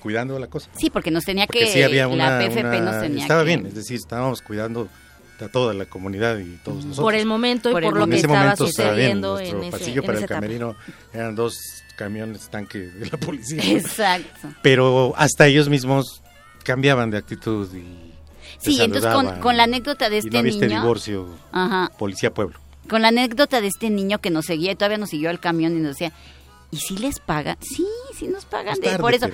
[0.00, 0.70] cuidando la cosa.
[0.76, 4.40] Sí, porque nos tenía que, había la PFP nos tenía Estaba bien, es decir, estábamos
[4.42, 4.88] cuidando
[5.40, 7.04] a toda la comunidad y todos nosotros.
[7.04, 10.76] Por el momento y por, lo que estaba sucediendo en ese pasillo para el camerino
[11.12, 11.56] eran dos
[11.96, 13.62] camiones tanque de la policía.
[13.64, 14.48] Exacto.
[14.62, 16.22] Pero hasta ellos mismos
[16.62, 18.14] cambiaban de actitud y
[18.58, 20.80] Sí, entonces con, la anécdota de este niño.
[20.80, 21.28] divorcio,
[21.98, 22.58] policía pueblo.
[22.88, 25.76] Con la anécdota de este niño que nos seguía y todavía nos siguió al camión
[25.76, 26.12] y nos decía,
[26.74, 27.56] ¿Y si les pagan?
[27.60, 27.86] Sí,
[28.18, 28.80] sí nos pagan.
[28.80, 29.28] de, por eso,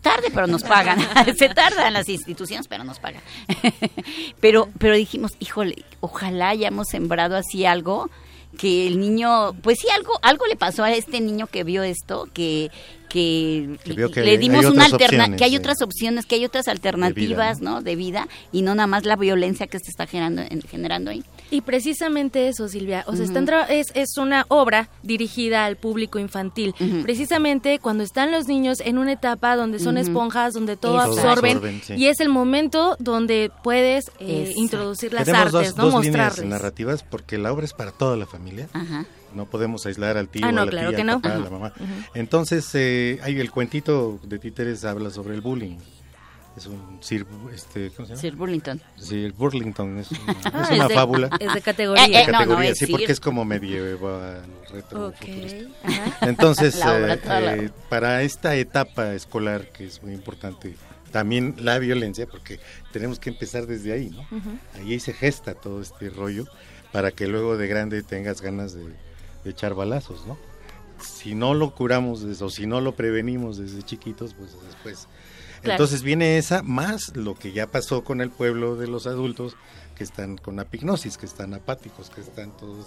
[0.00, 0.98] tarde, pero nos pagan.
[1.36, 3.20] Se tardan las instituciones, pero nos pagan.
[4.40, 8.08] pero, pero dijimos, híjole, ojalá hayamos sembrado así algo
[8.56, 12.26] que el niño, pues sí, algo, algo le pasó a este niño que vio esto,
[12.32, 12.70] que,
[13.10, 17.82] que, le dimos una alternativa, que hay otras opciones, que hay otras alternativas, de ¿no?
[17.82, 21.22] De vida y no nada más la violencia que se está generando, generando ahí.
[21.50, 23.24] Y precisamente eso, Silvia, o sea,
[23.68, 26.74] es, es una obra dirigida al público infantil.
[27.02, 32.06] Precisamente cuando están los niños en una etapa donde son esponjas, donde todo absorben, y
[32.06, 35.84] es el momento donde puedes eh, introducir las artes, ¿no?
[35.84, 36.44] Dos Mostrarles.
[36.46, 38.68] narrativas porque la obra es para toda la familia.
[39.34, 41.72] No podemos aislar al tío, ah, a la tía, que papá, a la mamá.
[42.14, 45.76] Entonces, eh, hay el cuentito de Títeres habla sobre el bullying
[46.58, 48.20] es un Sir, este, ¿cómo se llama?
[48.20, 48.80] Sir Burlington.
[48.96, 50.10] Sir Burlington es,
[50.70, 51.30] es una fábula.
[51.40, 52.06] Es de categoría.
[52.06, 55.72] Eh, eh, categoría, sí, porque es como medieval, retro, okay.
[56.20, 60.74] Entonces, eh, para esta etapa escolar, que es muy importante,
[61.12, 62.60] también la violencia, porque
[62.92, 64.26] tenemos que empezar desde ahí, ¿no?
[64.74, 66.44] Ahí se gesta todo este rollo
[66.92, 68.84] para que luego de grande tengas ganas de,
[69.44, 70.36] de echar balazos, ¿no?
[71.00, 75.06] Si no lo curamos o si no lo prevenimos desde chiquitos, pues después
[75.62, 79.56] entonces viene esa más lo que ya pasó con el pueblo de los adultos
[79.98, 82.86] que están con apignosis, que están apáticos, que están todos.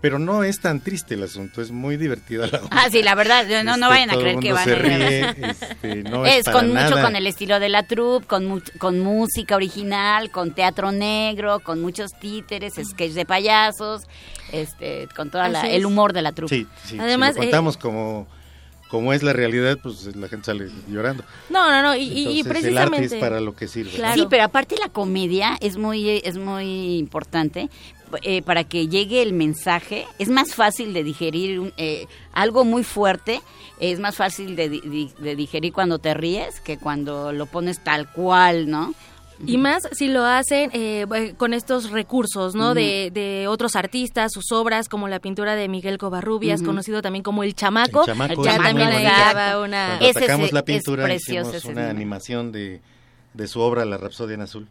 [0.00, 2.68] Pero no es tan triste el asunto, es muy divertida la obra.
[2.70, 6.02] Ah, sí, la verdad, no, no este, vayan a creer que van a ríe, este,
[6.04, 10.30] no es, es con mucho con el estilo de la troupe, con, con música original,
[10.30, 14.02] con teatro negro, con muchos títeres, sketches de payasos,
[14.52, 16.54] este, con todo el humor de la troupe.
[16.54, 18.28] Sí, sí, Además, si contamos eh, como
[18.88, 21.24] como es la realidad, pues la gente sale llorando.
[21.50, 22.68] No, no, no, y, precisamente...
[22.68, 23.92] El arte es para lo que sirve.
[24.14, 27.68] Sí, pero aparte la comedia es muy, es muy importante
[28.22, 30.06] eh, para que llegue el mensaje.
[30.18, 33.42] Es más fácil de digerir eh, algo muy fuerte,
[33.78, 38.70] es más fácil de, de digerir cuando te ríes que cuando lo pones tal cual,
[38.70, 38.94] ¿no?
[39.46, 42.74] Y más si lo hacen eh, con estos recursos, ¿no?
[42.74, 47.42] de, de, otros artistas, sus obras, como la pintura de Miguel Covarrubias, conocido también como
[47.42, 48.00] El Chamaco.
[48.00, 49.98] El Chamaco ya también le daba una...
[49.98, 52.80] Cuando sacamos la pintura, hicimos una animación de,
[53.34, 54.68] de su obra La Rapsodia en Azul.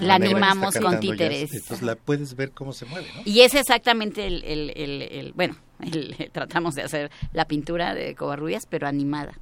[0.00, 1.52] La animamos con títeres.
[1.52, 3.22] entonces la puedes ver cómo se mueve, ¿no?
[3.24, 5.56] Y es exactamente el, el, el, bueno,
[6.32, 9.32] tratamos de hacer la pintura de Covarrubias, pero animada.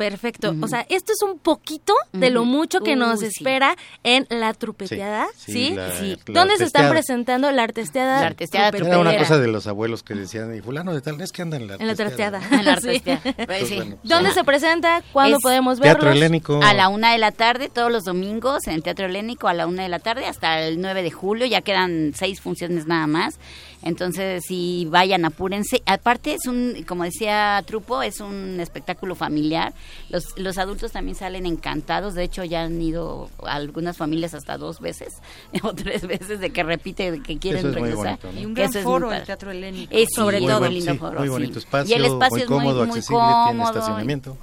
[0.00, 0.54] Perfecto.
[0.62, 5.26] O sea, esto es un poquito de lo mucho que nos espera en la trupeteada,
[5.36, 5.76] ¿sí?
[5.98, 6.18] ¿sí?
[6.24, 8.20] ¿Dónde se están presentando la artesteada?
[8.22, 11.32] La artesteada Era una cosa de los abuelos que decían, y fulano de tal, es
[11.32, 12.40] que anda en la artesteada.
[12.50, 13.20] En la artesteada.
[13.46, 13.70] Pues
[14.02, 15.02] ¿Dónde se presenta?
[15.12, 16.00] ¿Cuándo podemos verlos?
[16.00, 16.60] Teatro Helénico.
[16.62, 19.66] A la una de la tarde, todos los domingos, en el Teatro Helénico, a la
[19.66, 21.46] una de la tarde, hasta el 9 de julio.
[21.46, 23.38] Ya quedan seis funciones nada más.
[23.82, 25.82] Entonces, si vayan, apúrense.
[25.86, 29.72] Aparte, es un, como decía Trupo, es un espectáculo familiar.
[30.10, 32.14] Los, los adultos también salen encantados.
[32.14, 35.14] De hecho, ya han ido algunas familias hasta dos veces
[35.62, 38.18] o tres veces de que repite que quieren regresar.
[38.38, 39.94] Y un gran foro el Teatro Helénico.
[40.14, 41.20] sobre todo el lindo foro.
[41.20, 44.36] Muy bonito espacio, y el espacio muy cómodo, muy, accesible, tiene estacionamiento.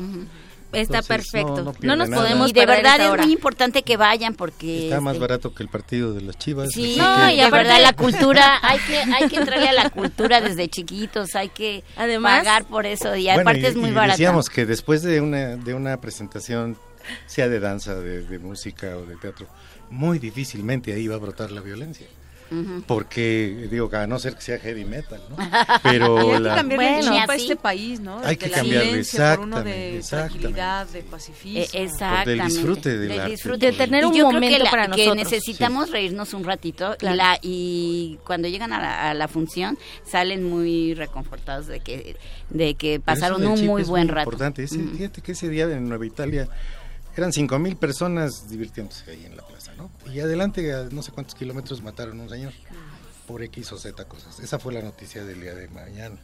[0.73, 1.73] Está perfecto.
[1.81, 4.85] No, nos podemos Y de verdad es muy importante que vayan porque...
[4.85, 6.69] Está más este, barato que el partido de las chivas.
[6.71, 10.41] Sí, no, y de verdad la cultura, hay que, hay que entrarle a la cultura
[10.41, 14.17] desde chiquitos, hay que Además, pagar por eso y aparte es muy barato.
[14.17, 16.77] Decíamos que después de una, de una presentación,
[17.25, 19.47] sea de danza, de música o de teatro,
[19.89, 22.07] muy difícilmente ahí va a brotar la violencia
[22.85, 25.37] porque digo a no ser que sea heavy metal ¿no?
[25.83, 30.87] pero hay que cambiar bueno, el este país no hay que cambiarlo exactamente de tranquilidad
[30.87, 31.59] de pacifismo.
[31.59, 33.71] Eh, exactamente del disfrute del disfrute.
[33.71, 35.15] De tener un momento que para nosotros.
[35.15, 41.67] que necesitamos reírnos un ratito la, y cuando llegan a la, función salen muy reconfortados
[41.67, 42.15] de que
[42.49, 44.29] de que pasaron un muy buen rato.
[44.29, 44.63] importante.
[44.63, 46.47] Ese, fíjate que ese día en Nueva Italia
[47.15, 49.43] eran cinco mil personas divirtiéndose ahí en la
[50.13, 52.53] Y adelante, a no sé cuántos kilómetros mataron un señor
[53.27, 54.39] por X o Z cosas.
[54.39, 56.17] Esa fue la noticia del día de mañana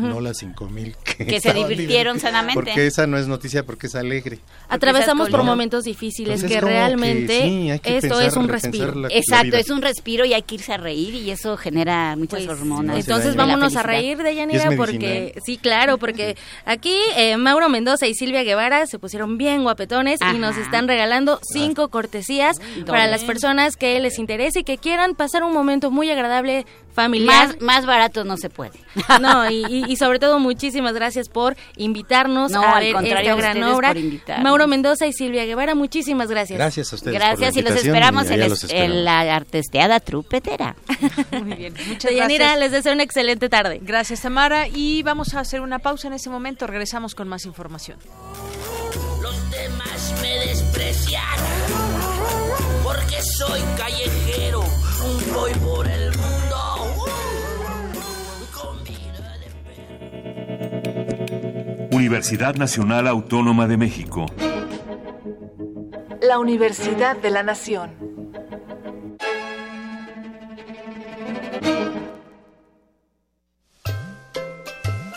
[0.00, 2.54] no las 5000 que, que se divirtieron sanamente.
[2.54, 4.38] Porque esa no es noticia, porque es alegre.
[4.68, 9.08] Atravesamos por momentos difíciles que realmente esto es un respiro.
[9.10, 12.58] Exacto, es un respiro y hay que irse a reír y eso genera muchas pues,
[12.58, 12.98] hormonas.
[12.98, 18.14] entonces vámonos a reír de Yanira porque sí, claro, porque aquí eh, Mauro Mendoza y
[18.14, 23.76] Silvia Guevara se pusieron bien guapetones y nos están regalando cinco cortesías para las personas
[23.76, 26.66] que les interese y que quieran pasar un momento muy agradable
[26.96, 27.48] familiar.
[27.48, 28.78] Más, más barato no se puede.
[29.20, 33.94] No, y, sobre todo muchísimas gracias por invitarnos a ver esta gran obra.
[34.42, 36.58] Mauro Mendoza y Silvia Guevara, muchísimas gracias.
[36.58, 37.14] Gracias a ustedes.
[37.14, 40.74] Gracias y los esperamos en, la artesteada trupetera.
[41.30, 42.58] Muy bien, muchas gracias.
[42.58, 43.78] les deseo una excelente tarde.
[43.82, 44.66] Gracias, Tamara.
[44.66, 46.66] Y vamos a hacer una pausa en ese momento.
[46.66, 47.98] Regresamos con más información.
[49.22, 51.22] Los demás me desprecian
[52.82, 54.64] porque soy callejero,
[55.32, 55.85] voy por
[61.96, 64.26] Universidad Nacional Autónoma de México.
[66.20, 67.90] La Universidad de la Nación.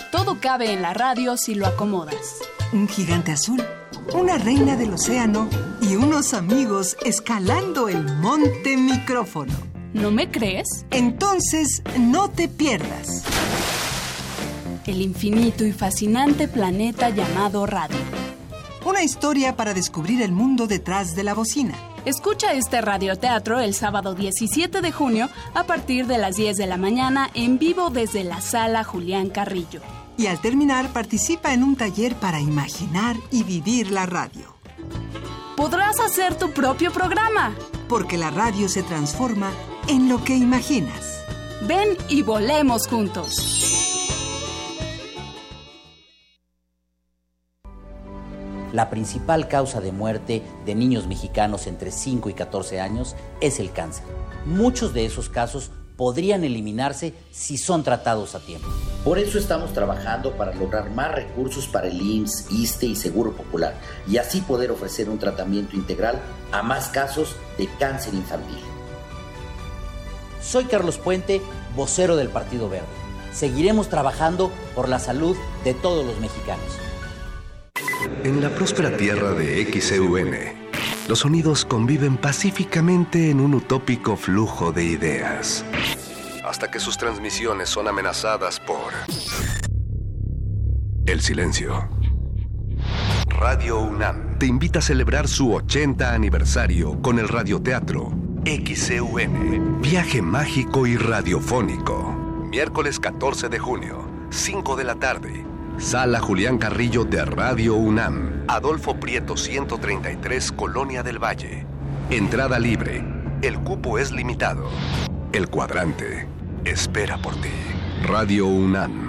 [0.09, 2.39] Todo cabe en la radio si lo acomodas.
[2.71, 3.61] Un gigante azul,
[4.13, 5.49] una reina del océano
[5.81, 9.51] y unos amigos escalando el monte micrófono.
[9.93, 10.85] ¿No me crees?
[10.91, 13.25] Entonces, no te pierdas.
[14.89, 17.99] El infinito y fascinante planeta llamado radio.
[18.83, 21.75] Una historia para descubrir el mundo detrás de la bocina.
[22.05, 26.77] Escucha este radioteatro el sábado 17 de junio a partir de las 10 de la
[26.77, 29.81] mañana en vivo desde la sala Julián Carrillo.
[30.17, 34.55] Y al terminar participa en un taller para imaginar y vivir la radio.
[35.55, 37.53] Podrás hacer tu propio programa.
[37.87, 39.51] Porque la radio se transforma
[39.87, 41.23] en lo que imaginas.
[41.67, 43.98] Ven y volemos juntos.
[48.73, 53.71] La principal causa de muerte de niños mexicanos entre 5 y 14 años es el
[53.71, 54.05] cáncer.
[54.45, 58.69] Muchos de esos casos podrían eliminarse si son tratados a tiempo.
[59.03, 63.73] Por eso estamos trabajando para lograr más recursos para el IMSS, ISTE y Seguro Popular
[64.07, 68.59] y así poder ofrecer un tratamiento integral a más casos de cáncer infantil.
[70.41, 71.41] Soy Carlos Puente,
[71.75, 72.87] vocero del Partido Verde.
[73.33, 76.88] Seguiremos trabajando por la salud de todos los mexicanos.
[78.23, 80.31] En la próspera tierra de XEUN,
[81.07, 85.63] los sonidos conviven pacíficamente en un utópico flujo de ideas.
[86.43, 88.91] Hasta que sus transmisiones son amenazadas por
[91.05, 91.87] el silencio.
[93.27, 98.11] Radio UNAM te invita a celebrar su 80 aniversario con el radioteatro
[98.43, 102.15] XEUN, Viaje Mágico y Radiofónico.
[102.49, 105.48] Miércoles 14 de junio, 5 de la tarde.
[105.79, 108.43] Sala Julián Carrillo de Radio UNAM.
[108.49, 111.65] Adolfo Prieto 133, Colonia del Valle.
[112.09, 113.01] Entrada libre.
[113.41, 114.69] El cupo es limitado.
[115.31, 116.27] El cuadrante
[116.65, 117.49] espera por ti.
[118.03, 119.08] Radio UNAM.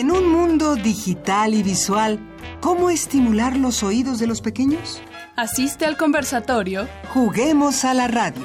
[0.00, 2.18] En un mundo digital y visual,
[2.62, 5.02] ¿cómo estimular los oídos de los pequeños?
[5.36, 6.88] Asiste al conversatorio.
[7.12, 8.40] Juguemos a la radio.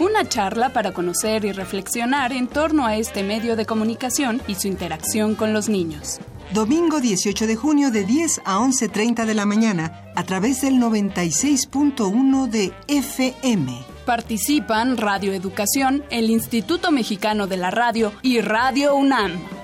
[0.00, 4.66] Una charla para conocer y reflexionar en torno a este medio de comunicación y su
[4.66, 6.20] interacción con los niños.
[6.54, 12.48] Domingo 18 de junio de 10 a 11.30 de la mañana a través del 96.1
[12.48, 13.76] de FM.
[14.06, 19.63] Participan Radio Educación, el Instituto Mexicano de la Radio y Radio UNAM.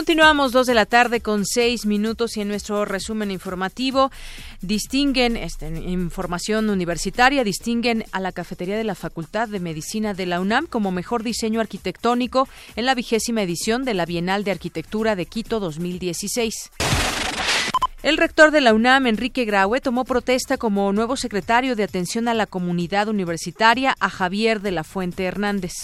[0.00, 4.10] Continuamos dos de la tarde con seis minutos y en nuestro resumen informativo
[4.62, 10.40] distinguen, este, información universitaria, distinguen a la cafetería de la Facultad de Medicina de la
[10.40, 15.26] UNAM como mejor diseño arquitectónico en la vigésima edición de la Bienal de Arquitectura de
[15.26, 16.70] Quito 2016.
[18.02, 22.32] El rector de la UNAM, Enrique Graue, tomó protesta como nuevo secretario de Atención a
[22.32, 25.74] la Comunidad Universitaria a Javier de la Fuente Hernández.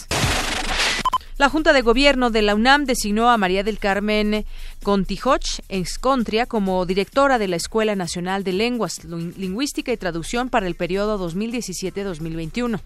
[1.38, 4.46] La Junta de Gobierno de la UNAM designó a María del Carmen
[4.82, 10.76] Contijoch Escontria como directora de la Escuela Nacional de Lenguas, Lingüística y Traducción para el
[10.76, 12.80] periodo 2017-2021.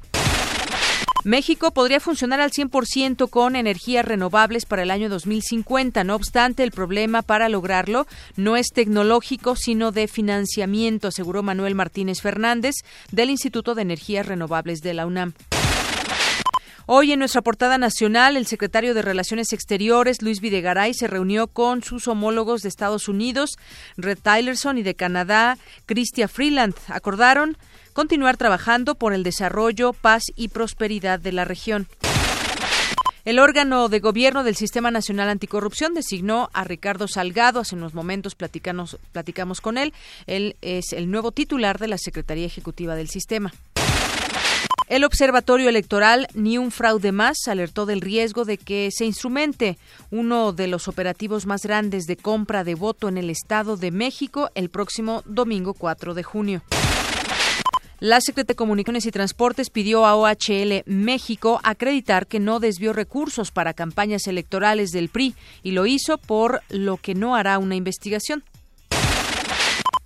[1.23, 6.03] México podría funcionar al 100% con energías renovables para el año 2050.
[6.03, 12.21] No obstante, el problema para lograrlo no es tecnológico, sino de financiamiento, aseguró Manuel Martínez
[12.21, 12.75] Fernández
[13.13, 15.35] del Instituto de Energías Renovables de la UNAM.
[16.93, 21.85] Hoy en nuestra portada nacional, el secretario de Relaciones Exteriores, Luis Videgaray, se reunió con
[21.85, 23.51] sus homólogos de Estados Unidos,
[23.97, 26.75] Red Tylerson, y de Canadá, Chrystia Freeland.
[26.89, 27.57] Acordaron
[27.93, 31.87] continuar trabajando por el desarrollo, paz y prosperidad de la región.
[33.25, 37.61] El órgano de gobierno del Sistema Nacional Anticorrupción designó a Ricardo Salgado.
[37.61, 39.95] Hace unos momentos platicamos con él.
[40.27, 43.53] Él es el nuevo titular de la Secretaría Ejecutiva del sistema.
[44.91, 49.79] El Observatorio Electoral Ni un fraude más alertó del riesgo de que se instrumente
[50.11, 54.51] uno de los operativos más grandes de compra de voto en el Estado de México
[54.57, 56.63] el próximo domingo 4 de junio.
[58.01, 63.53] La Secretaría de Comunicaciones y Transportes pidió a OHL México acreditar que no desvió recursos
[63.53, 68.43] para campañas electorales del PRI y lo hizo por lo que no hará una investigación.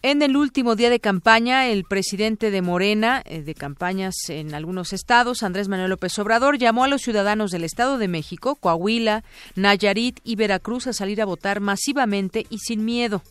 [0.07, 4.93] En el último día de campaña, el presidente de Morena, eh, de campañas en algunos
[4.93, 9.25] estados, Andrés Manuel López Obrador, llamó a los ciudadanos del Estado de México, Coahuila,
[9.57, 13.23] Nayarit y Veracruz a salir a votar masivamente y sin miedo.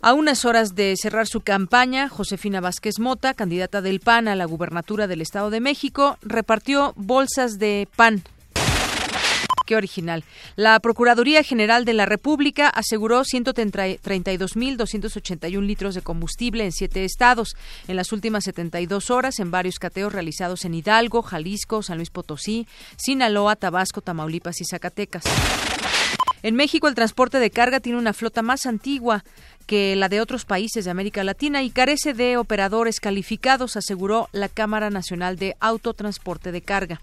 [0.00, 4.44] A unas horas de cerrar su campaña, Josefina Vázquez Mota, candidata del PAN a la
[4.44, 8.22] gubernatura del Estado de México, repartió bolsas de pan
[9.66, 10.24] Qué original.
[10.54, 17.56] La Procuraduría General de la República aseguró 132.281 litros de combustible en siete estados
[17.88, 22.68] en las últimas 72 horas en varios cateos realizados en Hidalgo, Jalisco, San Luis Potosí,
[22.96, 25.24] Sinaloa, Tabasco, Tamaulipas y Zacatecas.
[26.44, 29.24] En México el transporte de carga tiene una flota más antigua
[29.66, 34.48] que la de otros países de América Latina y carece de operadores calificados, aseguró la
[34.48, 37.00] Cámara Nacional de Autotransporte de Carga.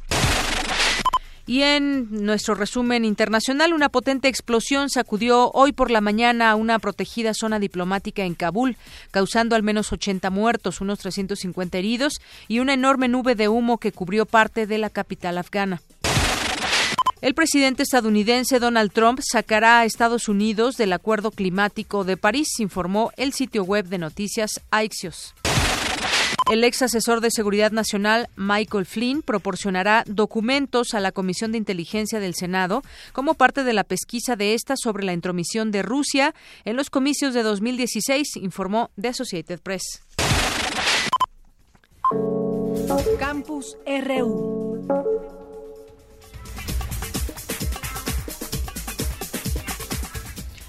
[1.45, 6.79] Y en nuestro resumen internacional, una potente explosión sacudió hoy por la mañana a una
[6.79, 8.77] protegida zona diplomática en Kabul,
[9.11, 13.91] causando al menos 80 muertos, unos 350 heridos y una enorme nube de humo que
[13.91, 15.81] cubrió parte de la capital afgana.
[17.19, 23.11] El presidente estadounidense Donald Trump sacará a Estados Unidos del Acuerdo Climático de París, informó
[23.15, 25.33] el sitio web de noticias Axios.
[26.51, 32.19] El ex asesor de Seguridad Nacional, Michael Flynn, proporcionará documentos a la Comisión de Inteligencia
[32.19, 36.75] del Senado como parte de la pesquisa de esta sobre la intromisión de Rusia en
[36.75, 40.01] los comicios de 2016, informó The Associated Press.
[43.17, 45.42] Campus RU.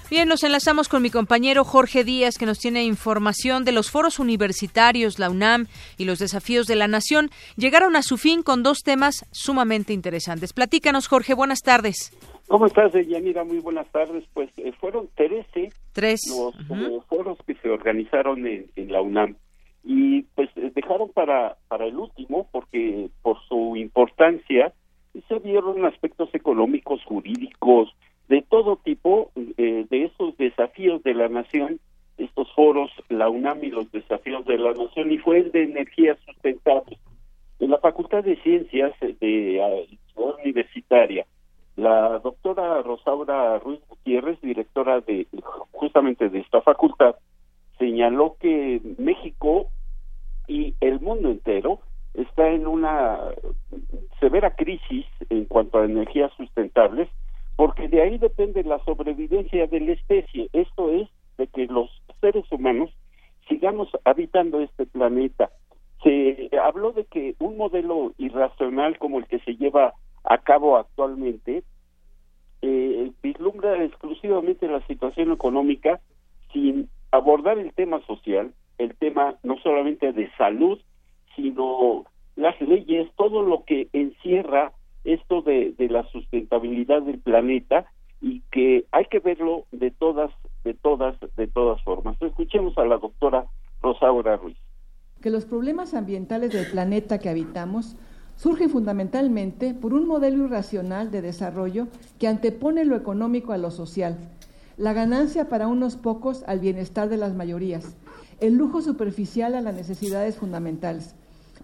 [0.07, 4.19] Bien, nos enlazamos con mi compañero Jorge Díaz, que nos tiene información de los foros
[4.19, 5.65] universitarios, la UNAM
[5.97, 7.31] y los desafíos de la nación.
[7.57, 10.53] Llegaron a su fin con dos temas sumamente interesantes.
[10.53, 12.15] Platícanos, Jorge, buenas tardes.
[12.47, 13.43] ¿Cómo estás, Yanira?
[13.43, 14.23] Muy buenas tardes.
[14.35, 16.21] Pues eh, fueron 13 Tres.
[16.29, 19.35] los eh, foros que se organizaron en, en, la UNAM.
[19.83, 24.71] Y pues eh, dejaron para, para el último, porque por su importancia
[25.27, 27.89] se vieron aspectos económicos, jurídicos,
[28.27, 31.79] de todo tipo eh, de esos desafíos de la nación,
[32.17, 36.17] estos foros, la UNAM y los desafíos de la nación, y fue el de energía
[36.25, 36.97] sustentable.
[37.59, 39.57] En la Facultad de Ciencias de
[40.15, 41.25] la Universitaria,
[41.75, 45.27] la doctora Rosaura Ruiz Gutiérrez, directora de
[45.71, 47.15] justamente de esta facultad,
[47.77, 49.67] señaló que México
[50.47, 51.79] y el mundo entero
[52.13, 53.19] está en una
[54.19, 57.09] severa crisis en cuanto a energías sustentables
[57.55, 60.49] porque de ahí depende la sobrevivencia de la especie.
[60.53, 61.89] Esto es de que los
[62.21, 62.89] seres humanos
[63.47, 65.49] sigamos habitando este planeta.
[66.03, 69.93] Se habló de que un modelo irracional como el que se lleva
[70.23, 71.63] a cabo actualmente
[72.61, 76.01] eh, vislumbra exclusivamente la situación económica
[76.51, 80.79] sin abordar el tema social, el tema no solamente de salud,
[81.35, 84.73] sino las leyes, todo lo que encierra
[85.05, 87.85] esto de, la sustentabilidad del planeta
[88.21, 90.31] y que hay que verlo de todas,
[90.63, 92.19] de todas, de todas formas.
[92.21, 93.45] Escuchemos a la doctora
[93.81, 94.57] Rosaura Ruiz.
[95.21, 97.95] Que los problemas ambientales del planeta que habitamos
[98.35, 101.87] surgen fundamentalmente por un modelo irracional de desarrollo
[102.19, 104.17] que antepone lo económico a lo social,
[104.77, 107.95] la ganancia para unos pocos al bienestar de las mayorías,
[108.41, 111.15] el lujo superficial a las necesidades fundamentales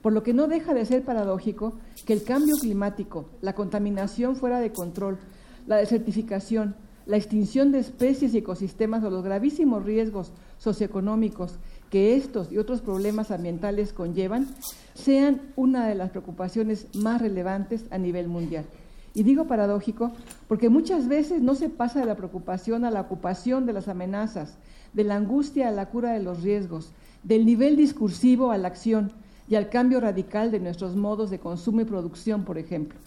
[0.02, 1.74] por lo que no deja de ser paradójico
[2.06, 5.20] que el cambio climático, la contaminación fuera de control,
[5.68, 6.76] la desertificación,
[7.06, 11.56] la extinción de especies y ecosistemas o los gravísimos riesgos socioeconómicos
[11.90, 14.48] que estos y otros problemas ambientales conllevan
[14.94, 18.66] sean una de las preocupaciones más relevantes a nivel mundial.
[19.14, 20.12] Y digo paradójico
[20.48, 24.58] porque muchas veces no se pasa de la preocupación a la ocupación de las amenazas,
[24.94, 26.92] de la angustia a la cura de los riesgos,
[27.24, 29.12] del nivel discursivo a la acción,
[29.52, 32.98] y al cambio radical de nuestros modos de consumo y producción, por ejemplo.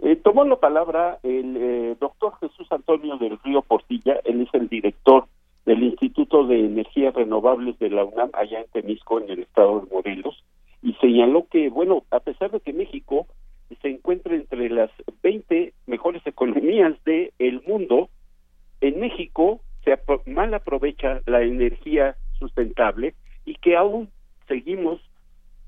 [0.00, 4.68] Eh, tomó la palabra el eh, doctor Jesús Antonio del Río Portilla, él es el
[4.68, 5.26] director
[5.64, 9.94] del Instituto de Energías Renovables de la UNAM, allá en Temisco, en el estado de
[9.94, 10.42] Morelos,
[10.82, 13.28] y señaló que, bueno, a pesar de que México
[13.80, 14.90] se encuentra entre las
[15.22, 18.10] 20 mejores economías del mundo,
[18.80, 19.96] en México se
[20.26, 24.08] mal aprovecha la energía sustentable y que aún
[24.48, 25.00] seguimos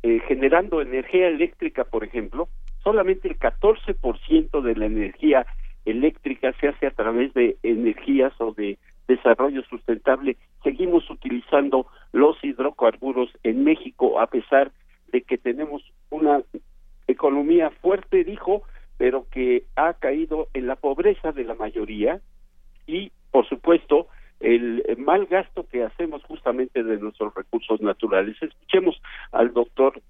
[0.07, 2.51] eh, generando energía eléctrica, por ejemplo,
[2.83, 5.47] solamente el 14% de la energía
[5.87, 8.77] eléctrica se hace a través de energías o de
[9.09, 10.37] desarrollo sustentable.
[10.63, 14.73] Seguimos utilizando los hidrocarburos en México a pesar
[15.11, 16.43] de que tenemos una
[17.07, 18.63] economía fuerte, dijo,
[18.99, 22.21] pero que ha caído en la pobreza de la mayoría
[22.87, 24.09] y, por supuesto,
[24.45, 28.37] el mal gasto que hacemos justamente de nuestros recursos naturales.
[28.41, 29.01] Escuchemos
[29.33, 30.01] al doctor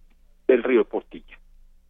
[0.46, 1.38] del Río Portilla.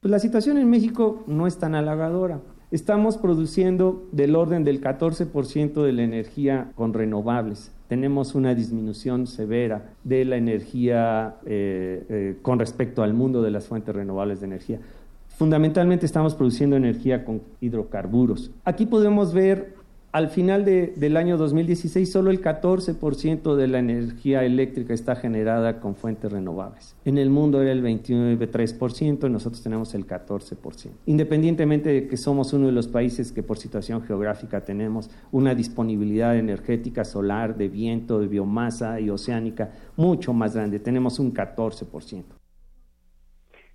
[0.01, 2.43] Pues la situación en México no es tan halagadora.
[2.71, 7.75] Estamos produciendo del orden del 14% de la energía con renovables.
[7.89, 13.69] Tenemos una disminución severa de la energía eh, eh, con respecto al mundo de las
[13.69, 14.81] fuentes renovables de energía.
[15.29, 18.51] Fundamentalmente estamos produciendo energía con hidrocarburos.
[18.65, 19.75] Aquí podemos ver
[20.15, 25.97] al final del año 2016 solo el 14% de la energía eléctrica está generada con
[25.97, 26.97] fuentes renovables.
[27.05, 30.93] En el mundo era el 29,3% y nosotros tenemos el 14%.
[31.07, 36.39] Independientemente de que somos uno de los países que por situación geográfica tenemos una disponibilidad
[36.39, 42.23] energética solar, de viento, de biomasa y oceánica mucho más grande, tenemos un 14%.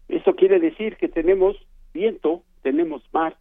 [0.08, 1.58] Esto quiere decir que tenemos
[1.94, 3.36] viento, tenemos mar,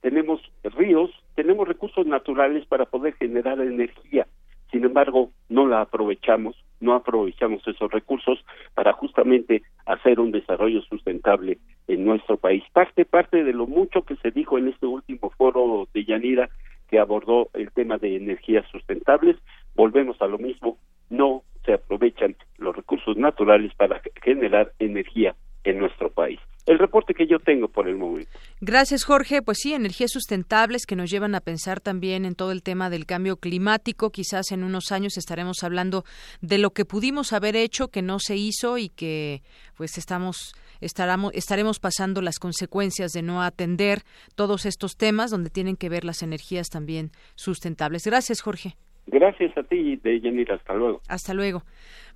[0.00, 1.10] tenemos ríos,
[1.40, 4.26] tenemos recursos naturales para poder generar energía.
[4.70, 8.44] Sin embargo, no la aprovechamos, no aprovechamos esos recursos
[8.74, 11.56] para justamente hacer un desarrollo sustentable
[11.88, 12.62] en nuestro país.
[12.74, 16.50] Parte, parte de lo mucho que se dijo en este último foro de Yanira
[16.88, 19.38] que abordó el tema de energías sustentables,
[19.74, 20.76] volvemos a lo mismo,
[21.08, 25.34] no se aprovechan los recursos naturales para generar energía
[25.64, 26.38] en nuestro país.
[26.66, 28.30] El reporte que yo tengo por el momento.
[28.60, 29.42] Gracias, Jorge.
[29.42, 33.06] Pues sí, energías sustentables que nos llevan a pensar también en todo el tema del
[33.06, 34.10] cambio climático.
[34.10, 36.04] Quizás en unos años estaremos hablando
[36.40, 39.42] de lo que pudimos haber hecho, que no se hizo y que
[39.76, 44.00] pues estamos estaremos, estaremos pasando las consecuencias de no atender
[44.34, 48.04] todos estos temas donde tienen que ver las energías también sustentables.
[48.04, 48.76] Gracias, Jorge.
[49.06, 50.54] Gracias a ti, Deyanira.
[50.54, 51.00] Hasta luego.
[51.08, 51.62] Hasta luego.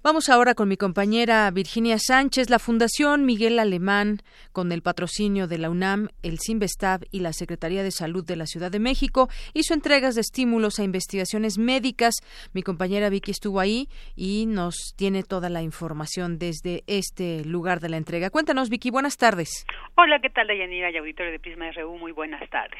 [0.05, 2.51] Vamos ahora con mi compañera Virginia Sánchez.
[2.51, 4.18] La Fundación Miguel Alemán,
[4.52, 8.44] con el patrocinio de la UNAM, el CIMBESTAB y la Secretaría de Salud de la
[8.44, 12.16] Ciudad de México, hizo entregas de estímulos a investigaciones médicas.
[12.52, 17.89] Mi compañera Vicky estuvo ahí y nos tiene toda la información desde este lugar de
[17.89, 18.28] la entrega.
[18.28, 18.90] Cuéntanos, Vicky.
[18.90, 19.64] Buenas tardes.
[19.97, 21.97] Hola, ¿qué tal, Dayanira y auditorio de Prisma RU?
[21.97, 22.78] Muy buenas tardes.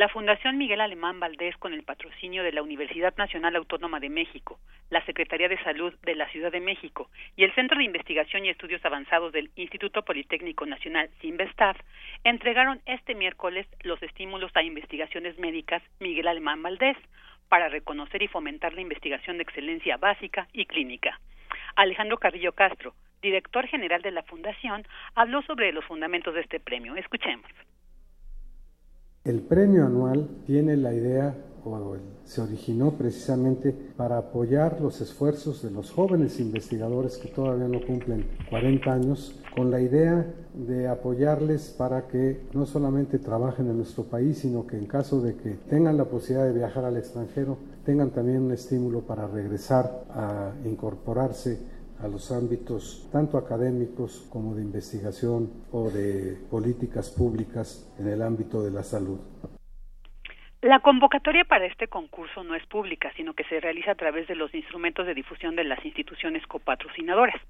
[0.00, 4.58] La Fundación Miguel Alemán Valdés, con el patrocinio de la Universidad Nacional Autónoma de México,
[4.88, 8.48] la Secretaría de Salud de la Ciudad de México y el Centro de Investigación y
[8.48, 11.76] Estudios Avanzados del Instituto Politécnico Nacional CIMBESTAF,
[12.24, 16.96] entregaron este miércoles los estímulos a investigaciones médicas Miguel Alemán Valdés
[17.50, 21.20] para reconocer y fomentar la investigación de excelencia básica y clínica.
[21.76, 24.82] Alejandro Carrillo Castro, director general de la Fundación,
[25.14, 26.96] habló sobre los fundamentos de este premio.
[26.96, 27.50] Escuchemos.
[29.22, 31.94] El premio anual tiene la idea, o
[32.24, 38.24] se originó precisamente para apoyar los esfuerzos de los jóvenes investigadores que todavía no cumplen
[38.48, 40.24] 40 años, con la idea
[40.54, 45.34] de apoyarles para que no solamente trabajen en nuestro país, sino que en caso de
[45.34, 50.52] que tengan la posibilidad de viajar al extranjero, tengan también un estímulo para regresar a
[50.64, 51.58] incorporarse
[52.02, 58.62] a los ámbitos tanto académicos como de investigación o de políticas públicas en el ámbito
[58.62, 59.18] de la salud.
[60.62, 64.34] La convocatoria para este concurso no es pública, sino que se realiza a través de
[64.34, 67.40] los instrumentos de difusión de las instituciones copatrocinadoras,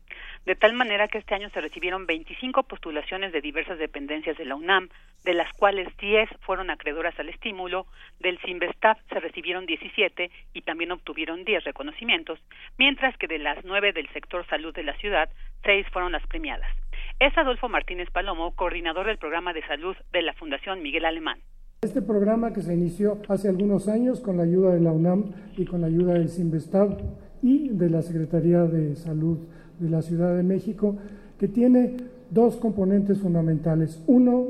[0.46, 4.54] de tal manera que este año se recibieron 25 postulaciones de diversas dependencias de la
[4.54, 4.90] UNAM,
[5.24, 7.88] de las cuales 10 fueron acreedoras al estímulo,
[8.20, 12.38] del CIMBESTAF se recibieron 17 y también obtuvieron 10 reconocimientos,
[12.78, 15.28] mientras que de las 9 del sector salud de la ciudad,
[15.64, 16.70] 6 fueron las premiadas.
[17.18, 21.40] Es Adolfo Martínez Palomo, coordinador del programa de salud de la Fundación Miguel Alemán.
[21.82, 25.64] Este programa que se inició hace algunos años con la ayuda de la UNAM y
[25.64, 26.98] con la ayuda del CIMBESTAB
[27.40, 29.38] y de la Secretaría de Salud
[29.78, 30.96] de la Ciudad de México,
[31.38, 31.96] que tiene
[32.30, 33.98] dos componentes fundamentales.
[34.06, 34.48] Uno,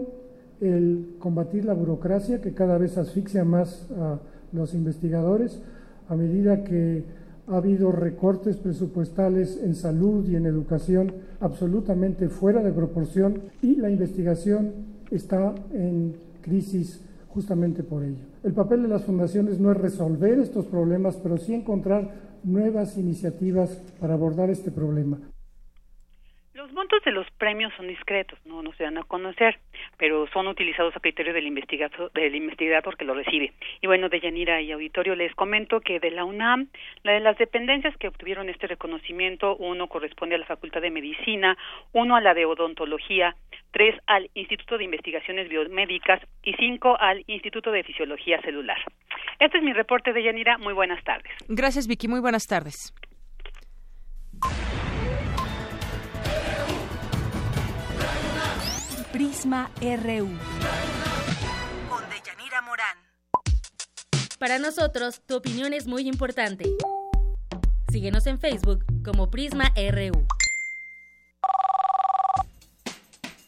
[0.61, 4.19] el combatir la burocracia que cada vez asfixia más a
[4.51, 5.62] los investigadores
[6.09, 7.05] a medida que
[7.47, 13.89] ha habido recortes presupuestales en salud y en educación absolutamente fuera de proporción y la
[13.89, 14.73] investigación
[15.12, 18.24] está en crisis justamente por ello.
[18.43, 22.11] El papel de las fundaciones no es resolver estos problemas, pero sí encontrar
[22.44, 25.19] nuevas iniciativas para abordar este problema.
[26.55, 29.59] Los montos de los premios son discretos, no, no se dan a conocer,
[30.01, 33.52] pero son utilizados a criterio del investigador, del investigador que lo recibe.
[33.82, 36.68] Y bueno, de Yanira y auditorio les comento que de la UNAM,
[37.02, 41.59] la de las dependencias que obtuvieron este reconocimiento, uno corresponde a la Facultad de Medicina,
[41.93, 43.36] uno a la de Odontología,
[43.72, 48.78] tres al Instituto de Investigaciones Biomédicas y cinco al Instituto de Fisiología Celular.
[49.39, 50.56] Este es mi reporte de Yanira.
[50.56, 51.31] Muy buenas tardes.
[51.47, 52.09] Gracias, Vicky.
[52.09, 52.94] Muy buenas tardes.
[59.12, 60.28] Prisma RU.
[61.89, 62.97] Con Deyanira Morán.
[64.39, 66.70] Para nosotros, tu opinión es muy importante.
[67.91, 70.24] Síguenos en Facebook como Prisma RU.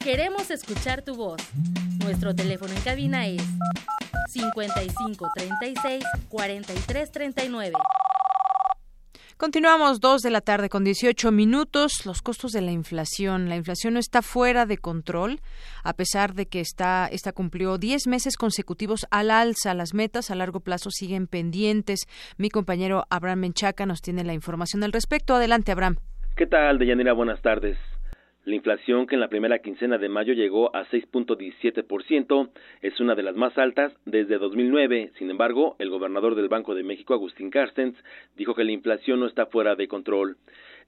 [0.01, 1.41] Queremos escuchar tu voz.
[2.03, 3.43] Nuestro teléfono en cabina es
[4.31, 7.73] 55 36 43 39.
[9.43, 12.07] Continuamos dos de la tarde con 18 minutos.
[12.07, 13.49] Los costos de la inflación.
[13.49, 15.41] La inflación no está fuera de control,
[15.83, 19.75] a pesar de que está, esta cumplió 10 meses consecutivos al alza.
[19.75, 22.07] Las metas a largo plazo siguen pendientes.
[22.39, 25.35] Mi compañero Abraham Menchaca nos tiene la información al respecto.
[25.35, 25.97] Adelante, Abraham.
[26.37, 27.13] ¿Qué tal, Deyanira?
[27.13, 27.77] Buenas tardes.
[28.45, 32.51] La inflación, que en la primera quincena de mayo llegó a 6.17%,
[32.81, 35.13] es una de las más altas desde 2009.
[35.17, 37.97] Sin embargo, el gobernador del Banco de México, Agustín Carstens,
[38.37, 40.39] dijo que la inflación no está fuera de control.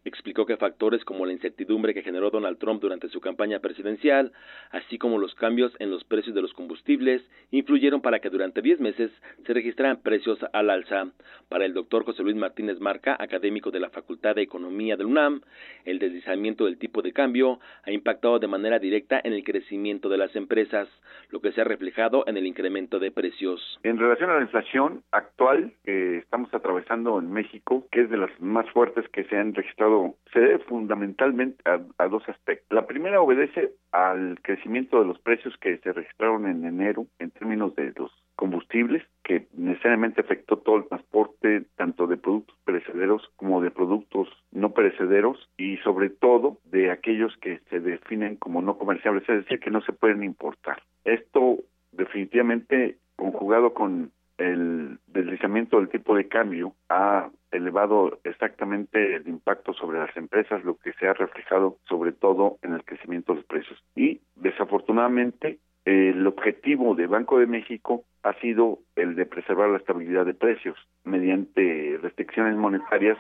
[0.04, 4.32] Explicó que factores como la incertidumbre que generó Donald Trump durante su campaña presidencial,
[4.70, 8.80] así como los cambios en los precios de los combustibles, influyeron para que durante 10
[8.80, 9.10] meses
[9.46, 11.06] se registraran precios al alza.
[11.48, 15.40] Para el doctor José Luis Martínez Marca, académico de la Facultad de Economía del UNAM,
[15.84, 20.18] el deslizamiento del tipo de cambio ha impactado de manera directa en el crecimiento de
[20.18, 20.88] las empresas,
[21.30, 23.78] lo que se ha reflejado en el incremento de precios.
[23.82, 28.30] En relación a la inflación actual que estamos atravesando en México, que es de las
[28.40, 29.93] más fuertes que se han registrado
[30.32, 32.66] se debe fundamentalmente a, dos aspectos.
[32.70, 37.74] La primera obedece al crecimiento de los precios que se registraron en enero en términos
[37.76, 43.70] de los combustibles, que necesariamente afectó todo el transporte, tanto de productos perecederos como de
[43.70, 49.44] productos no perecederos y sobre todo de aquellos que se definen como no comerciables, es
[49.44, 50.82] decir, que no se pueden importar.
[51.04, 51.58] Esto
[51.92, 59.98] definitivamente conjugado con el deslizamiento del tipo de cambio ha elevado exactamente el impacto sobre
[59.98, 63.82] las empresas, lo que se ha reflejado sobre todo en el crecimiento de los precios.
[63.94, 70.24] Y desafortunadamente el objetivo de Banco de México ha sido el de preservar la estabilidad
[70.24, 73.18] de precios mediante restricciones monetarias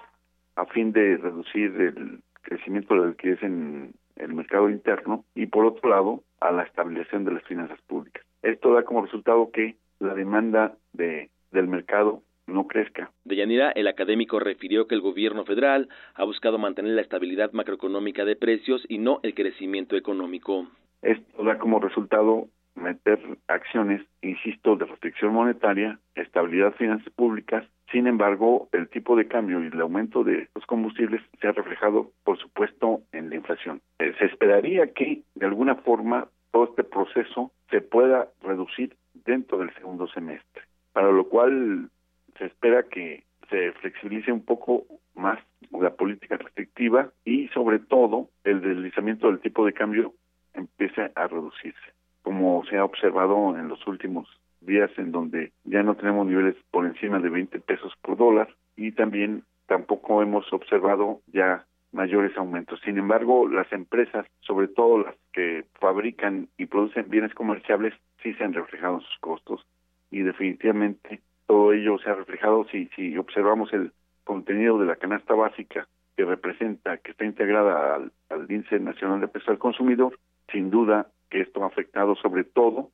[0.56, 5.66] a fin de reducir el crecimiento de la liquidez en el mercado interno y por
[5.66, 8.24] otro lado a la estabilización de las finanzas públicas.
[8.42, 13.10] Esto da como resultado que la demanda de, del mercado no crezca.
[13.24, 18.36] Deyanira, el académico refirió que el gobierno federal ha buscado mantener la estabilidad macroeconómica de
[18.36, 20.66] precios y no el crecimiento económico.
[21.02, 27.64] Esto da como resultado meter acciones, insisto, de restricción monetaria, estabilidad de finanzas públicas.
[27.92, 32.10] Sin embargo, el tipo de cambio y el aumento de los combustibles se ha reflejado,
[32.24, 33.80] por supuesto, en la inflación.
[33.98, 39.72] Eh, se esperaría que, de alguna forma, todo este proceso se pueda reducir dentro del
[39.74, 40.62] segundo semestre,
[40.92, 41.90] para lo cual
[42.38, 44.84] se espera que se flexibilice un poco
[45.14, 45.38] más
[45.70, 50.14] la política restrictiva y sobre todo el deslizamiento del tipo de cambio
[50.54, 51.92] empiece a reducirse,
[52.22, 54.28] como se ha observado en los últimos
[54.60, 58.92] días en donde ya no tenemos niveles por encima de 20 pesos por dólar y
[58.92, 62.80] también tampoco hemos observado ya mayores aumentos.
[62.84, 68.44] Sin embargo, las empresas, sobre todo las que fabrican y producen bienes comerciables, sí se
[68.44, 69.66] han reflejado en sus costos
[70.10, 73.92] y definitivamente todo ello se ha reflejado si, si observamos el
[74.24, 79.28] contenido de la canasta básica que representa, que está integrada al, al índice nacional de
[79.28, 80.18] precios al consumidor,
[80.50, 82.90] sin duda que esto ha afectado sobre todo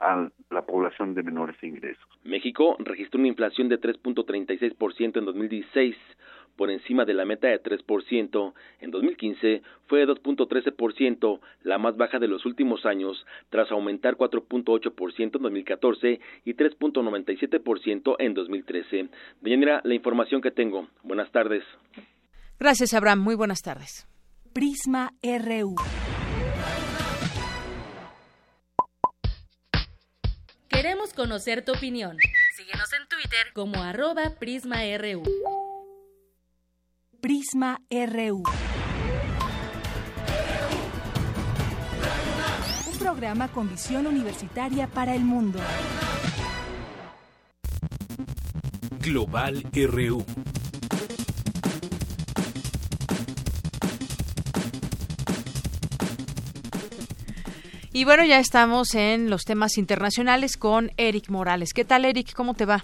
[0.00, 2.02] a la población de menores ingresos.
[2.24, 5.96] México registró una inflación de 3.36% en 2016,
[6.56, 8.52] por encima de la meta de 3%.
[8.80, 15.36] En 2015 fue de 2.13%, la más baja de los últimos años, tras aumentar 4.8%
[15.36, 19.08] en 2014 y 3.97% en 2013.
[19.40, 20.88] Deyanira, la información que tengo.
[21.02, 21.64] Buenas tardes.
[22.58, 23.20] Gracias, Abraham.
[23.20, 24.06] Muy buenas tardes.
[24.52, 25.76] Prisma RU.
[30.68, 32.16] Queremos conocer tu opinión.
[32.56, 35.22] Síguenos en Twitter como arroba PrismaRU.
[37.20, 38.42] Prisma RU.
[42.90, 45.58] Un programa con visión universitaria para el mundo.
[49.00, 50.24] Global RU.
[57.92, 61.74] Y bueno, ya estamos en los temas internacionales con Eric Morales.
[61.74, 62.32] ¿Qué tal, Eric?
[62.32, 62.82] ¿Cómo te va?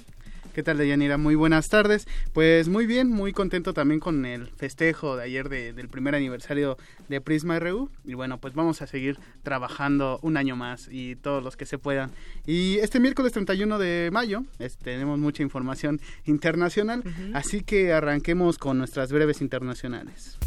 [0.57, 1.19] ¿Qué tal, Deyanira?
[1.19, 2.09] Muy buenas tardes.
[2.33, 6.79] Pues muy bien, muy contento también con el festejo de ayer del primer aniversario
[7.11, 7.91] de Prisma RU.
[8.07, 11.77] Y bueno, pues vamos a seguir trabajando un año más y todos los que se
[11.77, 12.11] puedan.
[12.47, 14.45] Y este miércoles 31 de mayo
[14.83, 17.03] tenemos mucha información internacional,
[17.35, 20.39] así que arranquemos con nuestras breves internacionales.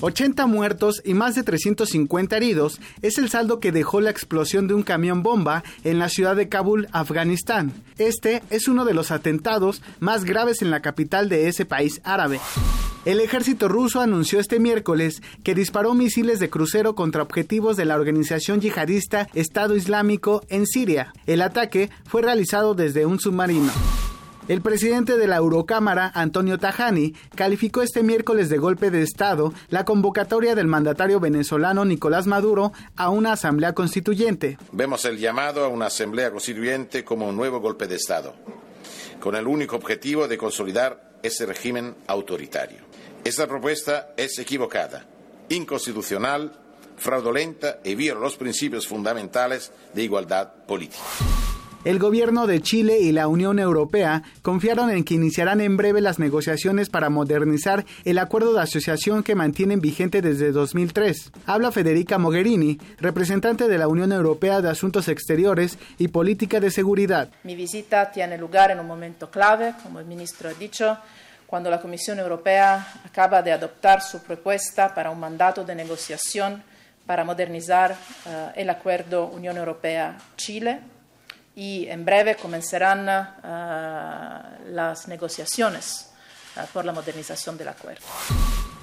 [0.00, 4.74] 80 muertos y más de 350 heridos es el saldo que dejó la explosión de
[4.74, 7.72] un camión bomba en la ciudad de Kabul, Afganistán.
[7.98, 12.40] Este es uno de los atentados más graves en la capital de ese país árabe.
[13.06, 17.94] El ejército ruso anunció este miércoles que disparó misiles de crucero contra objetivos de la
[17.94, 21.12] organización yihadista Estado Islámico en Siria.
[21.26, 23.70] El ataque fue realizado desde un submarino.
[24.48, 29.84] El presidente de la Eurocámara, Antonio Tajani, calificó este miércoles de golpe de Estado la
[29.84, 34.56] convocatoria del mandatario venezolano Nicolás Maduro a una asamblea constituyente.
[34.70, 38.36] Vemos el llamado a una asamblea constituyente como un nuevo golpe de Estado,
[39.18, 42.78] con el único objetivo de consolidar ese régimen autoritario.
[43.24, 45.06] Esta propuesta es equivocada,
[45.48, 46.52] inconstitucional,
[46.96, 51.02] fraudulenta y viola los principios fundamentales de igualdad política.
[51.86, 56.18] El gobierno de Chile y la Unión Europea confiaron en que iniciarán en breve las
[56.18, 61.30] negociaciones para modernizar el acuerdo de asociación que mantienen vigente desde 2003.
[61.46, 67.28] Habla Federica Mogherini, representante de la Unión Europea de Asuntos Exteriores y Política de Seguridad.
[67.44, 70.98] Mi visita tiene lugar en un momento clave, como el ministro ha dicho,
[71.46, 76.64] cuando la Comisión Europea acaba de adoptar su propuesta para un mandato de negociación
[77.06, 80.95] para modernizar uh, el acuerdo Unión Europea-Chile
[81.56, 86.10] y en breve comenzarán uh, las negociaciones
[86.56, 88.04] uh, por la modernización del acuerdo.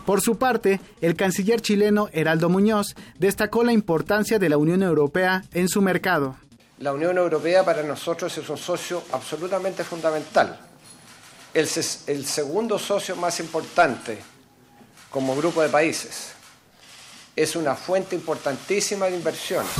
[0.07, 5.43] Por su parte, el canciller chileno Heraldo Muñoz destacó la importancia de la Unión Europea
[5.53, 6.35] en su mercado.
[6.79, 10.59] La Unión Europea para nosotros es un socio absolutamente fundamental.
[11.53, 11.69] El,
[12.07, 14.17] el segundo socio más importante
[15.11, 16.33] como grupo de países.
[17.35, 19.71] Es una fuente importantísima de inversiones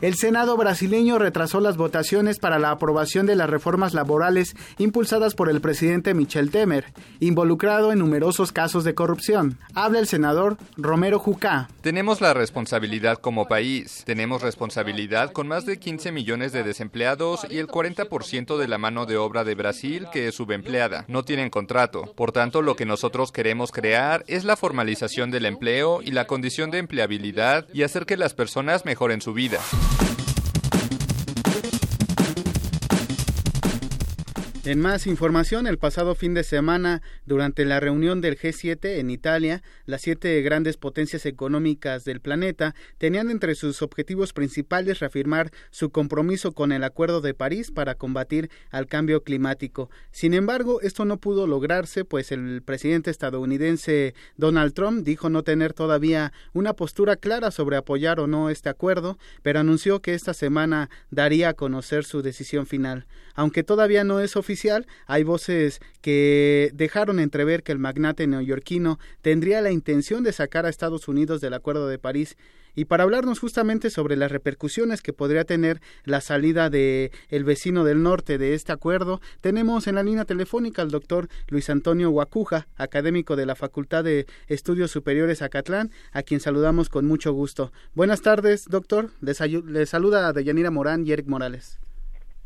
[0.00, 5.50] el Senado brasileño retrasó las votaciones para la aprobación de las reformas laborales impulsadas por
[5.50, 6.86] el presidente Michel Temer,
[7.20, 9.58] involucrado en numerosos casos de corrupción.
[9.74, 11.68] Habla el senador Romero Jucá.
[11.82, 14.02] Tenemos la responsabilidad como país.
[14.06, 19.04] Tenemos responsabilidad con más de 15 millones de desempleados y el 40% de la mano
[19.04, 21.04] de obra de Brasil que es subempleada.
[21.08, 22.12] No tienen contrato.
[22.16, 26.70] Por tanto, lo que nosotros queremos crear es la formalización del empleo y la condición
[26.70, 29.60] de empleabilidad y hacer que las personas mejoren su vida.
[34.66, 39.62] En más información, el pasado fin de semana, durante la reunión del G7 en Italia,
[39.86, 46.52] las siete grandes potencias económicas del planeta tenían entre sus objetivos principales reafirmar su compromiso
[46.52, 49.88] con el Acuerdo de París para combatir al cambio climático.
[50.10, 55.72] Sin embargo, esto no pudo lograrse, pues el presidente estadounidense Donald Trump dijo no tener
[55.72, 60.90] todavía una postura clara sobre apoyar o no este acuerdo, pero anunció que esta semana
[61.10, 63.06] daría a conocer su decisión final.
[63.34, 69.60] Aunque todavía no es oficial, hay voces que dejaron entrever que el magnate neoyorquino tendría
[69.60, 72.36] la intención de sacar a Estados Unidos del Acuerdo de París
[72.74, 77.84] y para hablarnos justamente sobre las repercusiones que podría tener la salida de el vecino
[77.84, 82.68] del norte de este acuerdo, tenemos en la línea telefónica al doctor Luis Antonio Guacuja,
[82.76, 87.72] académico de la Facultad de Estudios Superiores Acatlán, a quien saludamos con mucho gusto.
[87.94, 89.10] Buenas tardes, doctor.
[89.20, 91.78] Les, les saluda Deyanira Morán y Eric Morales.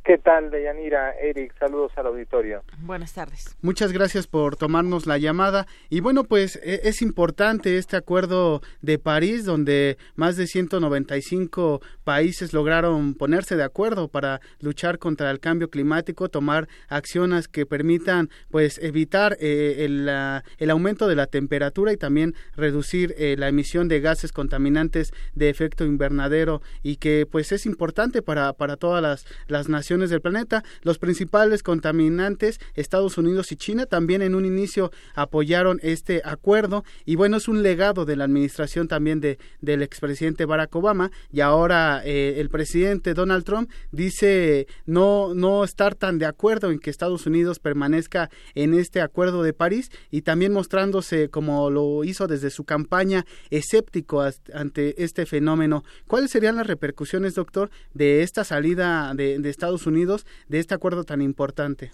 [0.04, 1.12] ¿Qué tal, Deyanira?
[1.18, 2.62] Eric, saludos al auditorio.
[2.80, 3.56] Buenas tardes.
[3.62, 5.66] Muchas gracias por tomarnos la llamada.
[5.88, 12.52] Y bueno, pues e, es importante este acuerdo de París, donde más de 195 países
[12.52, 18.76] lograron ponerse de acuerdo para luchar contra el cambio climático, tomar acciones que permitan, pues,
[18.82, 20.10] evitar eh, el,
[20.58, 25.48] el, aumento de la temperatura y también reducir eh, la emisión de gases contaminantes de
[25.48, 30.64] efecto invernadero y que, pues, es importante para, para todas las, las naciones del planeta.
[30.82, 37.16] Los principales contaminantes, Estados Unidos y China, también en un inicio apoyaron este acuerdo y
[37.16, 42.02] bueno, es un legado de la administración también de, del expresidente Barack Obama y ahora
[42.04, 47.26] eh, el presidente Donald Trump dice no, no estar tan de acuerdo en que Estados
[47.26, 52.64] Unidos permanezca en este acuerdo de París y también mostrándose como lo hizo desde su
[52.64, 55.84] campaña escéptico ante este fenómeno.
[56.06, 61.04] ¿Cuáles serían las repercusiones, doctor, de esta salida de, de Estados Unidos de este acuerdo
[61.04, 61.90] tan importante?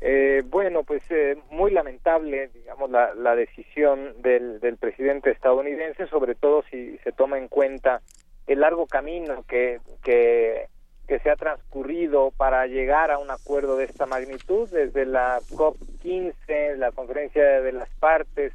[0.00, 6.36] Eh, bueno, pues eh, muy lamentable, digamos, la, la decisión del, del, presidente estadounidense, sobre
[6.36, 8.00] todo si se toma en cuenta
[8.46, 10.68] el largo camino que, que,
[11.08, 16.92] se ha transcurrido para llegar a un acuerdo de esta magnitud, desde la COP15, la
[16.92, 18.52] conferencia de las partes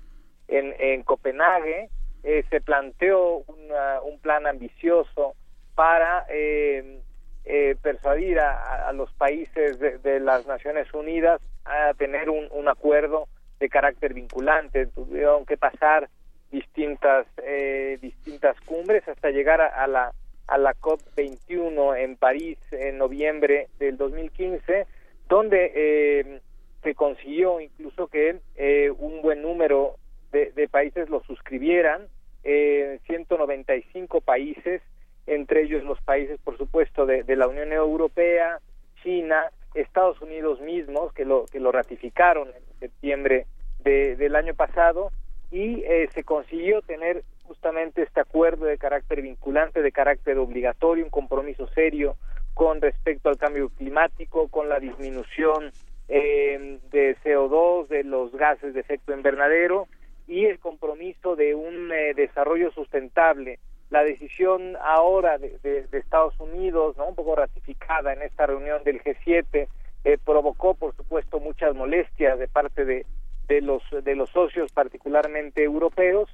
[0.47, 1.89] en, en Copenhague,
[2.23, 5.33] eh, se planteó un plan ambicioso
[5.75, 7.01] para eh,
[7.45, 13.27] eh, persuadir a, los países de, las Naciones Unidas a tener un, acuerdo
[13.59, 14.87] de carácter vinculante.
[14.87, 16.09] Tuvieron que pasar
[16.51, 20.13] distintas eh, distintas cumbres hasta llegar a, la
[20.47, 24.85] a la COP 21 en París en noviembre del 2015,
[25.27, 26.41] donde eh,
[26.83, 29.95] se consiguió incluso que eh, un buen número
[30.31, 32.07] de, de países lo suscribieran,
[32.43, 34.81] eh, 195 países
[35.27, 38.59] entre ellos los países, por supuesto, de, la Unión Europea,
[39.01, 43.47] China, Estados Unidos mismos, que lo, que lo ratificaron en septiembre
[43.83, 45.11] del año pasado,
[45.51, 51.11] y eh, se consiguió tener justamente este acuerdo de carácter vinculante, de carácter obligatorio, un
[51.11, 52.15] compromiso serio
[52.53, 55.71] con respecto al cambio climático, con la disminución
[56.07, 59.87] eh, de CO2, de los gases de efecto invernadero
[60.27, 67.07] y el compromiso de un eh, desarrollo sustentable la decisión ahora de, Estados Unidos, ¿no?
[67.07, 69.67] un poco ratificada en esta reunión del G7,
[70.05, 73.05] eh, provocó, por supuesto, muchas molestias de parte de,
[73.47, 76.29] de, los, de los socios, particularmente europeos,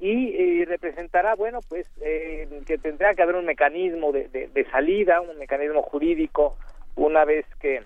[0.00, 5.38] y, representará, bueno, pues eh, que tendrá que haber un mecanismo de, de, salida, un
[5.38, 6.56] mecanismo jurídico,
[6.96, 7.82] una vez que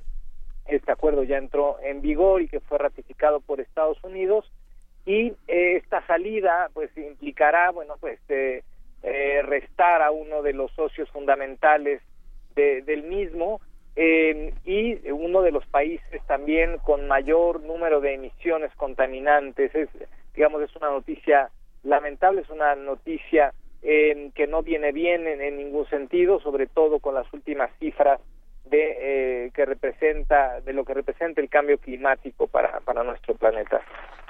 [0.67, 4.51] este acuerdo ya entró en vigor y que fue ratificado por Estados Unidos,
[5.07, 8.19] y eh, esta salida, pues, implicará, bueno, pues,
[9.03, 12.03] eh, restar a uno de los socios fundamentales
[12.55, 13.61] del mismo
[13.95, 19.75] eh, y uno de los países también con mayor número de emisiones contaminantes.
[19.75, 19.89] Es,
[20.35, 21.51] digamos, es una noticia
[21.83, 23.53] lamentable, es una noticia
[23.83, 28.21] eh, que no viene bien en, ningún sentido, sobre todo con las últimas cifras
[28.67, 33.81] de eh, que representa de lo que representa el cambio climático para, para nuestro planeta.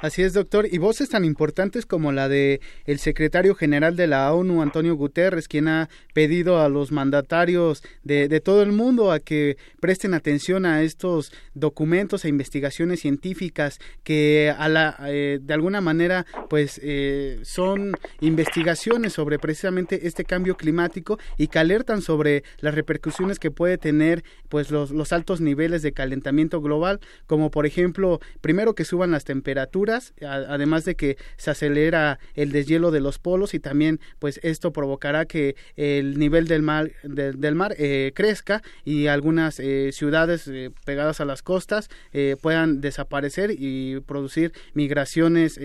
[0.01, 0.69] Así es, doctor.
[0.71, 5.49] Y voces tan importantes como la de el secretario general de la ONU, Antonio Guterres,
[5.49, 10.67] quien ha pedido a los mandatarios de, de todo el mundo a que presten atención
[10.67, 17.41] a estos documentos e investigaciones científicas que a la, eh, de alguna manera pues eh,
[17.43, 23.79] son investigaciones sobre precisamente este cambio climático y que alertan sobre las repercusiones que puede
[23.79, 29.11] tener pues los, los altos niveles de calentamiento global, como por ejemplo, primero que suban
[29.11, 29.88] las temperaturas,
[30.23, 35.27] además de que se acelera el deshielo de los polos y también pues esto provocará
[35.27, 41.21] que el nivel del mar, del mar eh, crezca y algunas eh, ciudades eh, pegadas
[41.21, 41.89] a las costas
[42.41, 45.59] puedan desaparecer y producir migraciones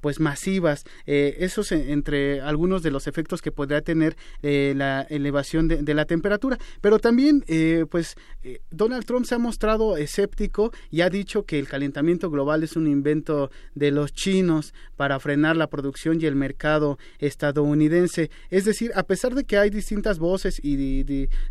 [0.00, 0.84] pues masivas.
[1.06, 6.04] eso es entre algunos de los efectos que podría tener la elevación de, de, la
[6.04, 6.58] temperatura.
[6.80, 7.44] Pero también
[7.90, 12.62] pues eh, Donald Trump se ha mostrado escéptico y ha dicho que el calentamiento global
[12.62, 13.41] es un invento
[13.74, 18.30] de los chinos para frenar la producción y el mercado estadounidense.
[18.50, 21.02] Es decir, a pesar de que hay distintas voces y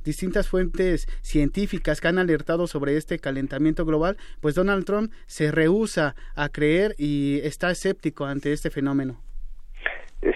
[0.03, 6.15] distintas fuentes científicas que han alertado sobre este calentamiento global, pues Donald Trump se rehúsa
[6.35, 9.21] a creer y está escéptico ante este fenómeno.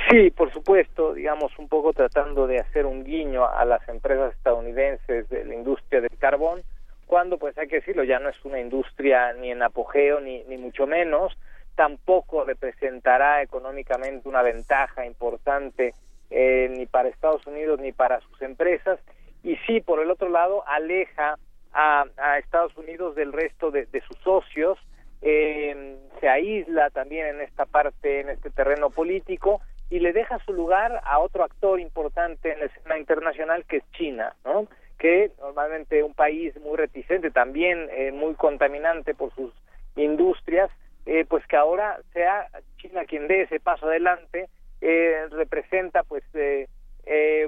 [0.10, 5.30] Sí, por supuesto, digamos, un poco tratando de hacer un guiño a las empresas estadounidenses
[5.30, 6.62] de la industria del carbón,
[7.06, 10.58] cuando, pues hay que decirlo, ya no es una industria ni en apogeo, ni, ni
[10.58, 11.38] mucho menos,
[11.76, 15.94] tampoco representará económicamente una ventaja importante
[16.30, 19.00] eh, ni para Estados Unidos ni para sus empresas,
[19.44, 21.38] y sí, por el otro lado, aleja
[21.72, 22.06] a,
[22.40, 24.80] Estados Unidos del resto de, de sus socios,
[25.22, 30.54] eh, se aísla también en esta parte, en este terreno político, y le deja su
[30.54, 34.68] lugar a otro actor importante en la escena internacional que es China, ¿no?
[34.98, 39.54] Que normalmente un país muy reticente, también eh, muy contaminante por sus
[39.96, 40.70] industrias,
[41.06, 42.48] eh, pues que ahora sea
[42.78, 44.50] China quien dé ese paso adelante,
[44.82, 46.24] eh, representa pues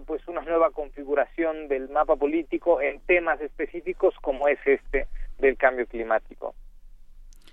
[0.05, 5.07] pues una nueva configuración del mapa político en temas específicos como es este
[5.39, 6.53] del cambio climático.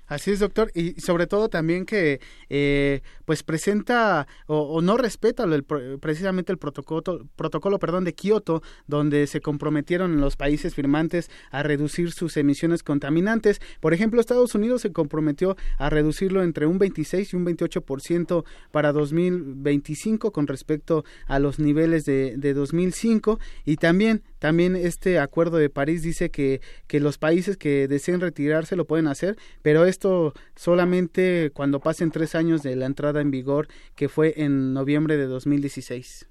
[0.07, 2.21] Así es, doctor, y sobre todo también que
[2.51, 7.03] eh, pues presenta o, no respeta el, precisamente el protocolo,
[7.37, 13.61] protocolo perdón, de Kioto, donde se comprometieron los países firmantes a reducir sus emisiones contaminantes.
[13.81, 18.93] Por ejemplo, Estados Unidos se comprometió a reducirlo entre un 26 y un 28% para
[18.93, 25.71] 2025 con respecto a los niveles de, de 2005 y también también este acuerdo de
[25.71, 31.51] París dice que, que los países que deseen retirarse lo pueden hacer, pero esto solamente
[31.55, 36.29] cuando pasen tres años de la entrada en vigor, que fue en noviembre de 2016.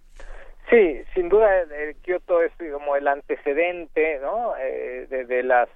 [0.69, 4.53] Sí, sin duda el Kioto es como el antecedente ¿no?
[4.57, 5.69] Eh, de, las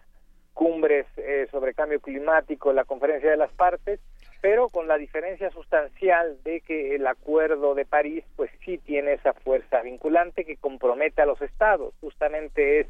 [0.54, 4.00] cumbres eh, sobre cambio climático, la conferencia de las partes,
[4.42, 9.34] pero con la diferencia sustancial de que el Acuerdo de París pues sí tiene esa
[9.34, 12.88] fuerza vinculante que compromete a los estados, justamente es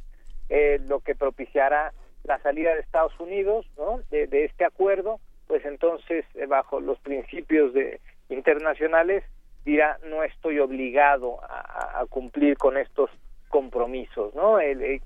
[0.49, 1.94] eh, lo que propiciará
[2.28, 4.02] la salida de Estados Unidos ¿no?
[4.12, 7.99] de, este acuerdo, pues entonces eh, bajo los principios de
[8.30, 9.24] internacionales
[9.66, 13.10] dirá no estoy obligado a, cumplir con estos
[13.49, 14.60] compromisos, ¿no?
[14.60, 15.02] El,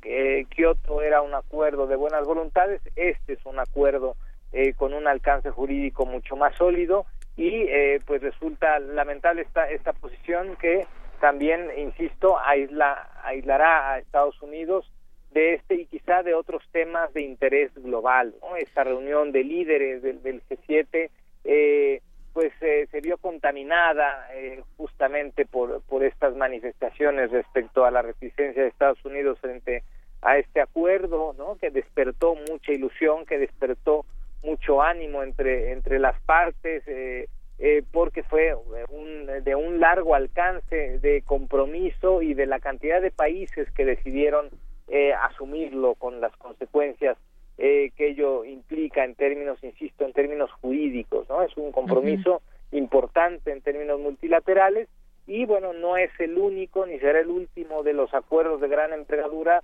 [0.49, 4.15] Kioto era un acuerdo de buenas voluntades, este es un acuerdo
[4.51, 7.05] eh, con un alcance jurídico mucho más sólido
[7.37, 10.85] y eh, pues resulta lamentable esta esta posición que
[11.19, 14.91] también insisto aisla aislará a Estados Unidos
[15.31, 18.55] de este y quizá de otros temas de interés global ¿no?
[18.55, 21.09] esta reunión de líderes del, del G7
[21.43, 22.01] eh,
[22.33, 28.61] pues eh, se vio contaminada eh, justamente por por estas manifestaciones respecto a la resistencia
[28.61, 29.83] de Estados Unidos frente
[30.21, 34.05] a este acuerdo no que despertó mucha ilusión que despertó
[34.43, 37.27] mucho ánimo entre entre las partes eh,
[37.63, 38.55] eh, porque fue
[38.89, 44.49] un, de un largo alcance de compromiso y de la cantidad de países que decidieron
[44.91, 47.17] eh, asumirlo con las consecuencias
[47.57, 51.43] que ello implica en términos, insisto, en términos jurídicos, ¿no?
[51.43, 52.41] Es un compromiso
[52.71, 54.87] importante en términos multilaterales
[55.27, 58.93] y bueno, no es el único ni será el último de los acuerdos de gran
[58.93, 59.61] envergadura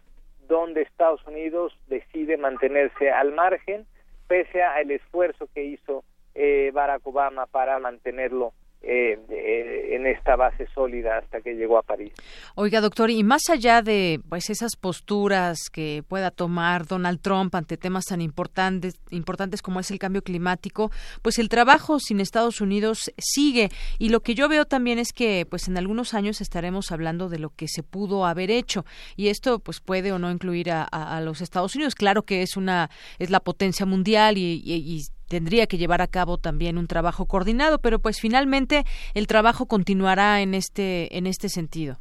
[0.47, 3.85] donde Estados Unidos decide mantenerse al margen
[4.27, 6.03] pese al esfuerzo que hizo
[6.35, 8.53] eh, Barack Obama para mantenerlo
[8.89, 12.13] eh, en esta base sólida hasta que llegó a París.
[12.55, 17.75] Oiga, doctor, y más allá de pues esas posturas que pueda tomar Donald Trump ante
[17.75, 20.89] temas tan importantes importantes como es el cambio climático,
[21.21, 23.69] pues el trabajo sin Estados Unidos sigue
[23.99, 27.39] y lo que yo veo también es que pues en algunos años estaremos hablando de
[27.39, 28.85] lo que se pudo haber hecho
[29.17, 31.95] y esto pues puede o no incluir a, los Estados Unidos.
[31.95, 32.89] Claro que es una
[33.19, 37.79] es la potencia mundial y, y tendría que llevar a cabo también un trabajo coordinado,
[37.79, 38.83] pero pues finalmente
[39.13, 41.97] el trabajo continuará en este en este sentido.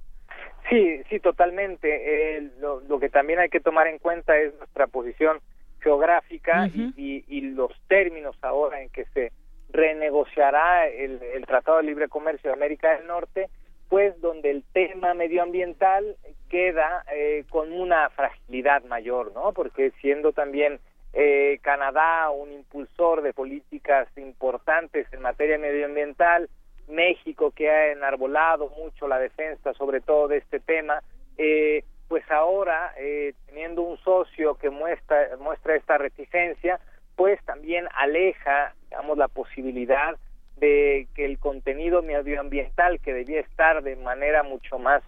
[0.69, 1.89] Sí, sí, totalmente.
[1.89, 5.39] Eh, lo, que también hay que tomar en cuenta es nuestra posición
[5.81, 9.31] geográfica y, y, los términos ahora en que se
[9.71, 13.49] renegociará el, el Tratado de Libre Comercio de América del Norte,
[13.89, 16.17] pues donde el tema medioambiental
[16.49, 19.53] queda eh, con una fragilidad mayor, ¿no?
[19.53, 20.81] Porque siendo también
[21.19, 26.51] eh, Canadá, un impulsor de políticas importantes en materia medioambiental,
[26.89, 31.03] México, que ha enarbolado mucho la defensa, sobre todo de este tema,
[31.39, 36.81] eh, pues ahora, eh, teniendo un socio que muestra, muestra esta reticencia,
[37.17, 40.19] pues también aleja, digamos, la posibilidad
[40.59, 45.03] de que el contenido medioambiental que debía estar de manera mucho más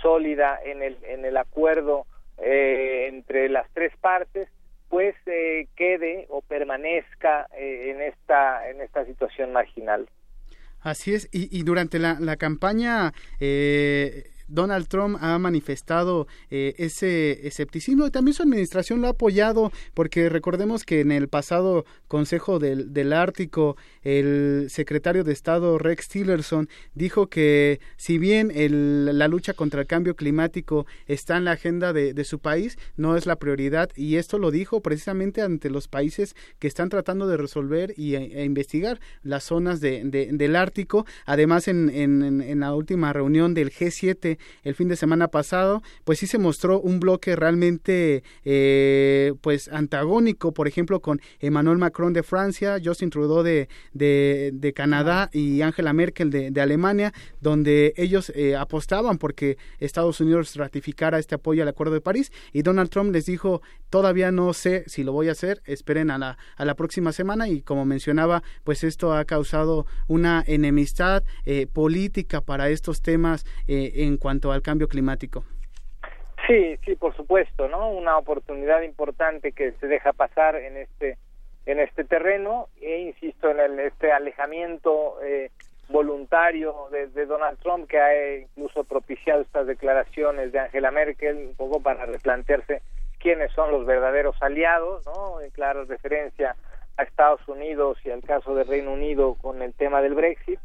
[0.00, 2.04] sólida en el, en el acuerdo
[2.38, 4.48] eh, entre las tres partes,
[4.92, 10.06] pues eh, quede o permanezca eh, en esta en esta situación marginal.
[10.82, 18.06] Así es, y, durante la, la campaña eh, Donald Trump ha manifestado eh, ese escepticismo
[18.06, 22.92] y también su administración lo ha apoyado porque recordemos que en el pasado Consejo del,
[22.92, 29.54] del Ártico el secretario de Estado Rex Tillerson dijo que si bien el, la lucha
[29.54, 33.36] contra el cambio climático está en la agenda de, de, su país, no es la
[33.36, 38.14] prioridad y esto lo dijo precisamente ante los países que están tratando de resolver y,
[38.14, 41.06] e, e investigar las zonas de, de, del Ártico.
[41.26, 44.31] Además, en, en, en la última reunión del G7
[44.62, 50.52] el fin de semana pasado, pues sí se mostró un bloque realmente eh, pues antagónico,
[50.52, 56.60] por ejemplo, con Emmanuel Macron de Francia, Justin Trudeau de, Canadá y Angela Merkel de,
[56.60, 62.30] Alemania, donde ellos eh, apostaban porque Estados Unidos ratificara este apoyo al Acuerdo de París.
[62.52, 66.18] Y Donald Trump les dijo, todavía no sé si lo voy a hacer, esperen a
[66.18, 71.66] la, a la próxima semana y como mencionaba, pues esto ha causado una enemistad eh,
[71.66, 75.44] política para estos temas en cuanto al cambio climático.
[76.46, 77.90] Sí, sí, por supuesto, ¿no?
[77.90, 81.18] Una oportunidad importante que se deja pasar en este
[81.64, 85.50] en este terreno e insisto en el, este alejamiento eh,
[85.88, 91.80] voluntario de, Donald Trump que ha incluso propiciado estas declaraciones de Angela Merkel un poco
[91.80, 92.82] para replantearse
[93.20, 95.40] quiénes son los verdaderos aliados, ¿no?
[95.40, 96.56] En clara referencia
[96.96, 100.58] a Estados Unidos y al caso del Reino Unido con el tema del Brexit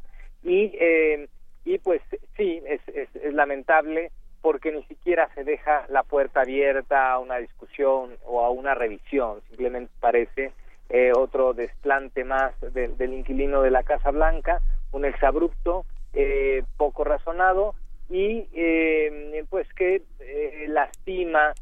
[0.44, 1.28] y eh,
[1.68, 2.02] y pues
[2.38, 4.12] sí es, es lamentable
[4.42, 9.42] porque ni siquiera se deja la puerta abierta a una discusión o a una revisión.
[9.48, 10.52] Simplemente parece
[10.90, 14.62] eh, otro desplante más del inquilino de la Casa Blanca,
[14.92, 17.76] un exabrupto eh, poco razonado
[18.10, 21.54] y eh, pues que eh, lastima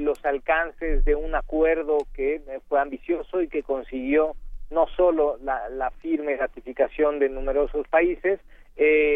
[0.00, 4.34] los alcances de un acuerdo que fue ambicioso y que consiguió
[4.70, 8.40] no solo la, la firme ratificación de numerosos países,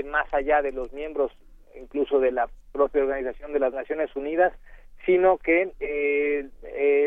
[0.04, 1.32] más allá de los miembros
[1.93, 4.52] incluso de la propia Organización de las Naciones Unidas,
[5.05, 5.73] sino que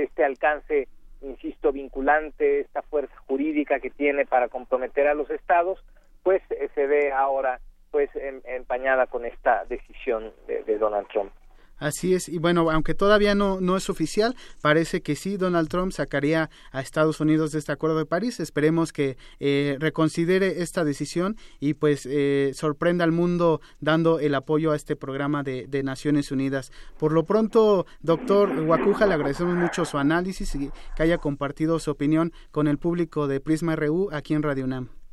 [0.05, 0.87] este alcance
[1.21, 5.83] insisto, vinculante, esta fuerza jurídica que tiene para comprometer a los estados,
[6.23, 7.59] pues eh, se ve ahora
[7.91, 11.31] pues em, empañada con esta decisión de Donald Trump.
[11.77, 15.91] Así es, y bueno, aunque todavía no, no es oficial, parece que sí, Donald Trump
[15.91, 18.39] sacaría a Estados Unidos de este Acuerdo de París.
[18.39, 24.71] Esperemos que eh, reconsidere esta decisión y pues eh, sorprenda al mundo dando el apoyo
[24.71, 26.71] a este programa de, de, Naciones Unidas.
[26.97, 31.91] Por lo pronto, doctor Guacuja, le agradecemos mucho su análisis y que haya compartido su
[31.91, 35.04] opinión con el público de Prisma RU aquí en Radio UNAM.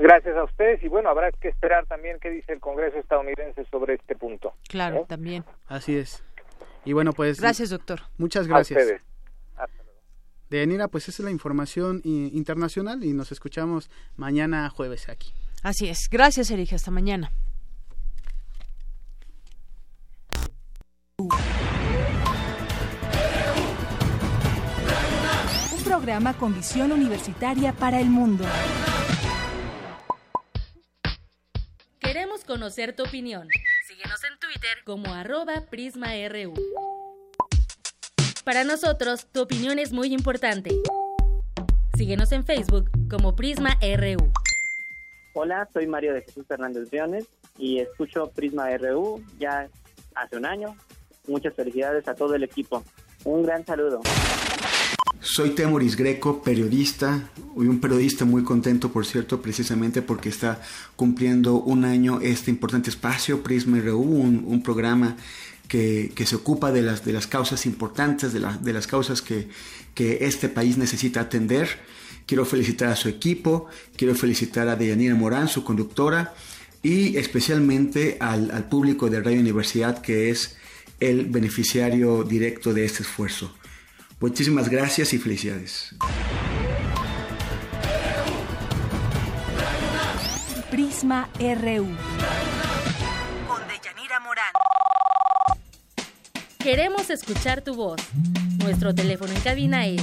[0.00, 3.94] Gracias a ustedes y bueno, habrá que esperar también qué dice el Congreso estadounidense sobre
[3.94, 4.54] este punto.
[4.66, 5.04] Claro, ¿Eh?
[5.06, 5.44] también.
[5.68, 6.24] Así es.
[6.86, 7.38] Y bueno, pues...
[7.38, 8.00] Gracias, doctor.
[8.16, 8.82] Muchas gracias.
[10.48, 15.32] De Anira, pues esa es la información internacional y nos escuchamos mañana jueves aquí.
[15.62, 16.08] Así es.
[16.10, 16.76] Gracias, Erika.
[16.76, 17.30] Hasta mañana.
[21.18, 21.28] Un
[25.84, 28.46] programa con visión universitaria para el mundo.
[32.00, 33.46] Queremos conocer tu opinión.
[33.86, 36.54] Síguenos en Twitter como arroba PrismaRU.
[38.42, 40.70] Para nosotros, tu opinión es muy importante.
[41.98, 44.32] Síguenos en Facebook como Prisma RU.
[45.34, 47.26] Hola, soy Mario de Jesús Fernández Briones
[47.58, 49.68] y escucho Prisma RU ya
[50.14, 50.74] hace un año.
[51.28, 52.82] Muchas felicidades a todo el equipo.
[53.24, 54.00] Un gran saludo.
[55.22, 60.62] Soy Temoris Greco, periodista, y un periodista muy contento, por cierto, precisamente porque está
[60.96, 65.18] cumpliendo un año este importante espacio, Prisma RU, un, un programa
[65.68, 69.48] que, que, se ocupa de las, de las causas importantes, de, de las causas que,
[69.94, 71.68] que, este país necesita atender.
[72.24, 73.66] Quiero felicitar a su equipo,
[73.96, 76.32] quiero felicitar a Deyanira Morán, su conductora,
[76.82, 80.56] y especialmente al, al público de Radio Universidad, que es
[80.98, 83.54] el beneficiario directo de este esfuerzo.
[84.20, 85.94] Muchísimas gracias y felicidades.
[90.70, 91.86] Prisma RU.
[93.48, 94.52] Con Deyanira Morán.
[96.58, 98.00] Queremos escuchar tu voz.
[98.58, 100.02] Nuestro teléfono en cabina es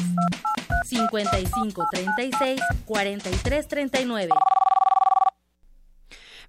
[0.85, 4.33] 55 36 43 39.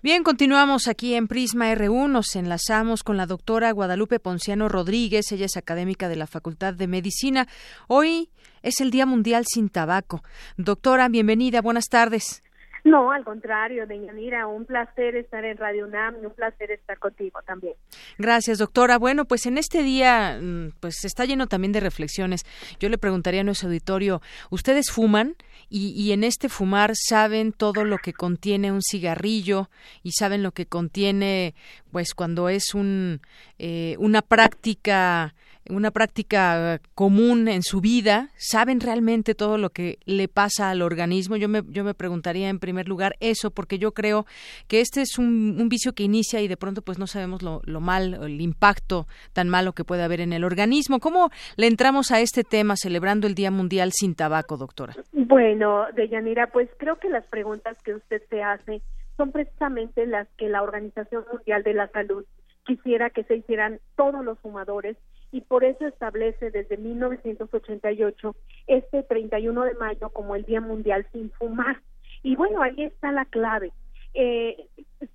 [0.01, 2.07] Bien, continuamos aquí en Prisma RU.
[2.07, 5.33] Nos enlazamos con la doctora Guadalupe Ponciano Rodríguez.
[5.33, 7.49] Ella es académica de la Facultad de Medicina.
[7.89, 8.31] Hoy
[8.63, 10.23] es el Día Mundial sin Tabaco.
[10.57, 11.63] Doctora, bienvenida.
[11.63, 12.45] Buenas tardes.
[12.85, 17.41] No, al contrario, Deyanira, un placer estar en Radio UNAM y un placer estar contigo
[17.45, 17.75] también.
[18.19, 18.99] Gracias, doctora.
[18.99, 22.45] Bueno, pues en este día, mm, pues está lleno también de reflexiones.
[22.79, 25.35] Yo le preguntaría a nuestro auditorio, ¿ustedes fuman?
[25.71, 29.69] Y, y en este fumar saben todo lo que contiene un cigarrillo
[30.03, 31.55] y saben lo que contiene,
[31.91, 33.21] pues cuando es un,
[33.59, 35.35] eh, una práctica
[35.69, 41.37] una práctica común en su vida, saben realmente todo lo que le pasa al organismo.
[41.37, 44.27] Yo me, yo me preguntaría en primer lugar eso, porque yo creo
[44.67, 47.81] que este es un, vicio que inicia y de pronto pues no sabemos lo, lo,
[47.81, 50.99] mal, el impacto tan malo que puede haber en el organismo.
[50.99, 54.95] ¿Cómo le entramos a este tema celebrando el Día Mundial sin Tabaco, doctora?
[55.13, 58.83] Bueno, Deyanira, pues creo que las preguntas que usted se hace
[59.17, 62.25] son precisamente las que la Organización Mundial de la Salud
[62.65, 64.97] quisiera que se hicieran todos los fumadores
[65.33, 68.37] y por eso establece desde 1988
[68.67, 71.81] este 31 de mayo como el Día Mundial sin fumar.
[72.23, 73.73] Y bueno, ahí está la clave.
[74.15, 74.67] Eh,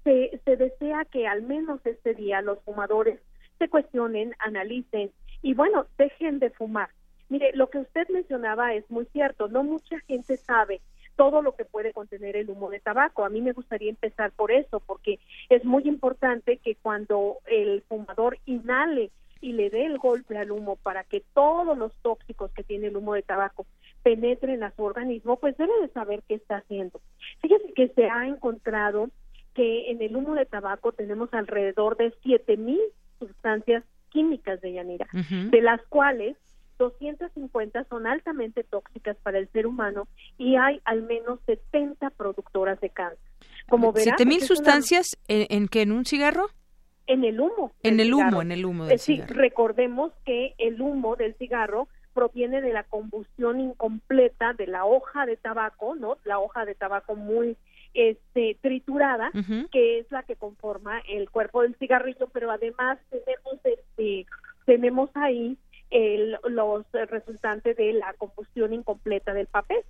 [0.04, 3.20] se, se desea que al menos este día los fumadores
[3.60, 5.12] se cuestionen, analicen
[5.42, 6.90] y bueno, dejen de fumar.
[7.30, 10.82] Mire, lo que usted mencionaba es muy cierto, no mucha gente sabe
[11.16, 13.26] todo lo que puede contener el humo de tabaco.
[13.26, 15.20] A mí me gustaría empezar por eso, porque
[15.50, 19.12] es muy importante que cuando el fumador inhale
[19.44, 22.96] y le dé el golpe al humo para que todos los tóxicos que tiene el
[22.96, 23.66] humo de tabaco
[24.02, 27.02] penetren a su organismo, pues debe de saber qué está haciendo.
[27.42, 29.10] Fíjese que se ha encontrado
[29.54, 32.80] que en el humo de tabaco tenemos alrededor de 7000
[33.20, 36.38] sustancias químicas de Yanira, de las cuales
[36.80, 40.08] 250 son altamente tóxicas para el ser humano
[40.38, 43.20] y hay al menos 70 productoras de cáncer.
[43.70, 46.50] Como ¿Siete mil sustancias en, en que en un cigarro?
[47.08, 47.72] En el humo.
[47.84, 52.62] En el humo, en el humo del sí, recordemos que el humo del cigarro proviene
[52.62, 56.18] de la combustión incompleta de la hoja de tabaco, ¿no?
[56.24, 57.58] La hoja de tabaco muy
[57.94, 59.32] este triturada,
[59.72, 64.26] que es la que conforma el cuerpo del cigarrillo, pero además tenemos este
[64.66, 65.58] tenemos ahí
[65.92, 69.84] el, los resultantes de la combustión incompleta del papel.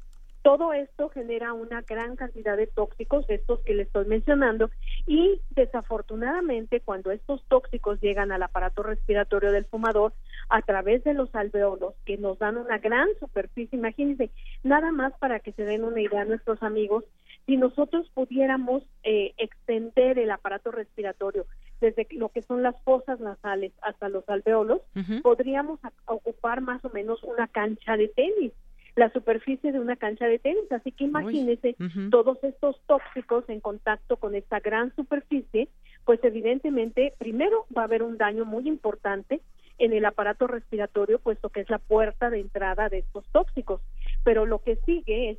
[0.44, 4.70] Todo esto genera una gran cantidad de tóxicos, estos que le estoy mencionando,
[5.08, 10.12] y desafortunadamente cuando estos tóxicos llegan al aparato respiratorio del fumador
[10.50, 14.32] a través de los alveolos, que nos dan una gran superficie, imagínense,
[14.64, 17.06] nada más para que se den una idea a nuestros amigos,
[17.46, 21.46] si nosotros pudiéramos eh, extender el aparato respiratorio
[21.80, 24.82] desde lo que son las fosas nasales hasta los alveolos,
[25.22, 28.52] podríamos ocupar más o menos una cancha de tenis
[28.96, 30.72] la superficie de una cancha de tenis.
[30.72, 31.76] Así que imagínese
[32.10, 35.70] todos estos tóxicos en contacto con esta gran superficie,
[36.06, 39.42] pues evidentemente primero va a haber un daño muy importante
[39.80, 43.82] en el aparato respiratorio, puesto que es la puerta de entrada de estos tóxicos.
[44.24, 45.38] Pero lo que sigue es,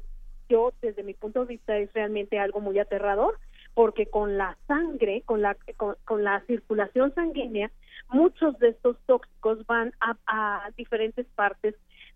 [0.48, 3.38] yo desde mi punto de vista es realmente algo muy aterrador,
[3.74, 7.70] porque con la sangre, con la, con, la circulación sanguínea,
[8.08, 11.74] muchos de estos tóxicos van a, a diferentes partes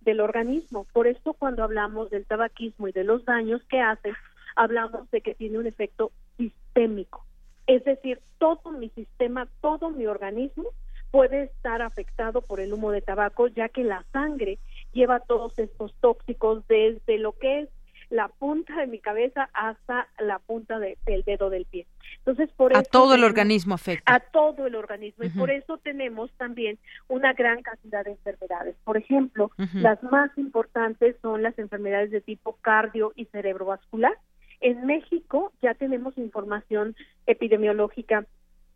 [0.08, 0.86] del organismo.
[0.94, 4.14] Por eso cuando hablamos del tabaquismo y de los daños que hace,
[4.56, 7.26] hablamos de que tiene un efecto sistémico.
[7.66, 10.64] Es decir, todo mi sistema, todo mi organismo
[11.10, 14.58] puede estar afectado por el humo de tabaco, ya que la sangre
[14.94, 17.68] lleva todos estos tóxicos desde lo que es
[18.10, 21.86] la punta de mi cabeza hasta la punta del dedo del pie.
[22.18, 24.14] Entonces, por a todo el organismo afecta.
[24.14, 26.78] A todo el organismo y por eso tenemos también
[27.08, 28.76] una gran cantidad de enfermedades.
[28.84, 34.12] Por ejemplo, las más importantes son las enfermedades de tipo cardio y cerebrovascular.
[34.60, 38.26] En México ya tenemos información epidemiológica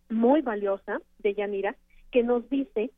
[0.08, 1.76] muy valiosa de Yanira
[2.10, 2.90] que nos dice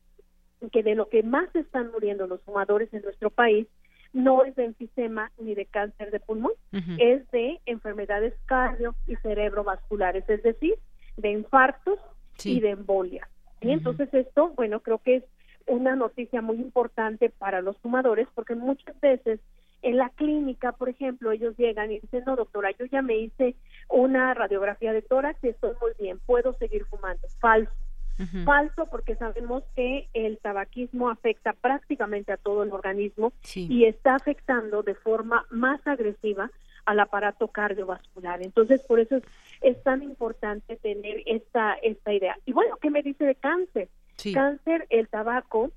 [0.72, 3.66] que de lo que más están muriendo los fumadores en nuestro país
[4.14, 6.52] no es de enfisema ni de cáncer de pulmón,
[6.98, 10.76] es de enfermedades cardio y cerebrovasculares, es decir,
[11.16, 11.98] de infartos
[12.42, 13.28] y de embolia.
[13.60, 15.24] Y entonces esto, bueno, creo que es
[15.66, 19.40] una noticia muy importante para los fumadores porque muchas veces
[19.82, 23.54] en la clínica, por ejemplo, ellos llegan y dicen, no, doctora, yo ya me hice
[23.90, 27.28] una radiografía de tórax y estoy muy bien, puedo seguir fumando.
[27.40, 27.72] Falso.
[28.44, 34.82] Falso porque sabemos que el tabaquismo afecta prácticamente a todo el organismo y está afectando
[34.82, 36.50] de forma más agresiva
[36.84, 38.42] al aparato cardiovascular.
[38.42, 39.20] Entonces, por eso
[39.60, 42.36] es, tan importante tener esta, esta idea.
[42.44, 43.88] Y bueno, ¿qué me dice de cáncer?
[44.32, 45.72] Cáncer, el tabaco.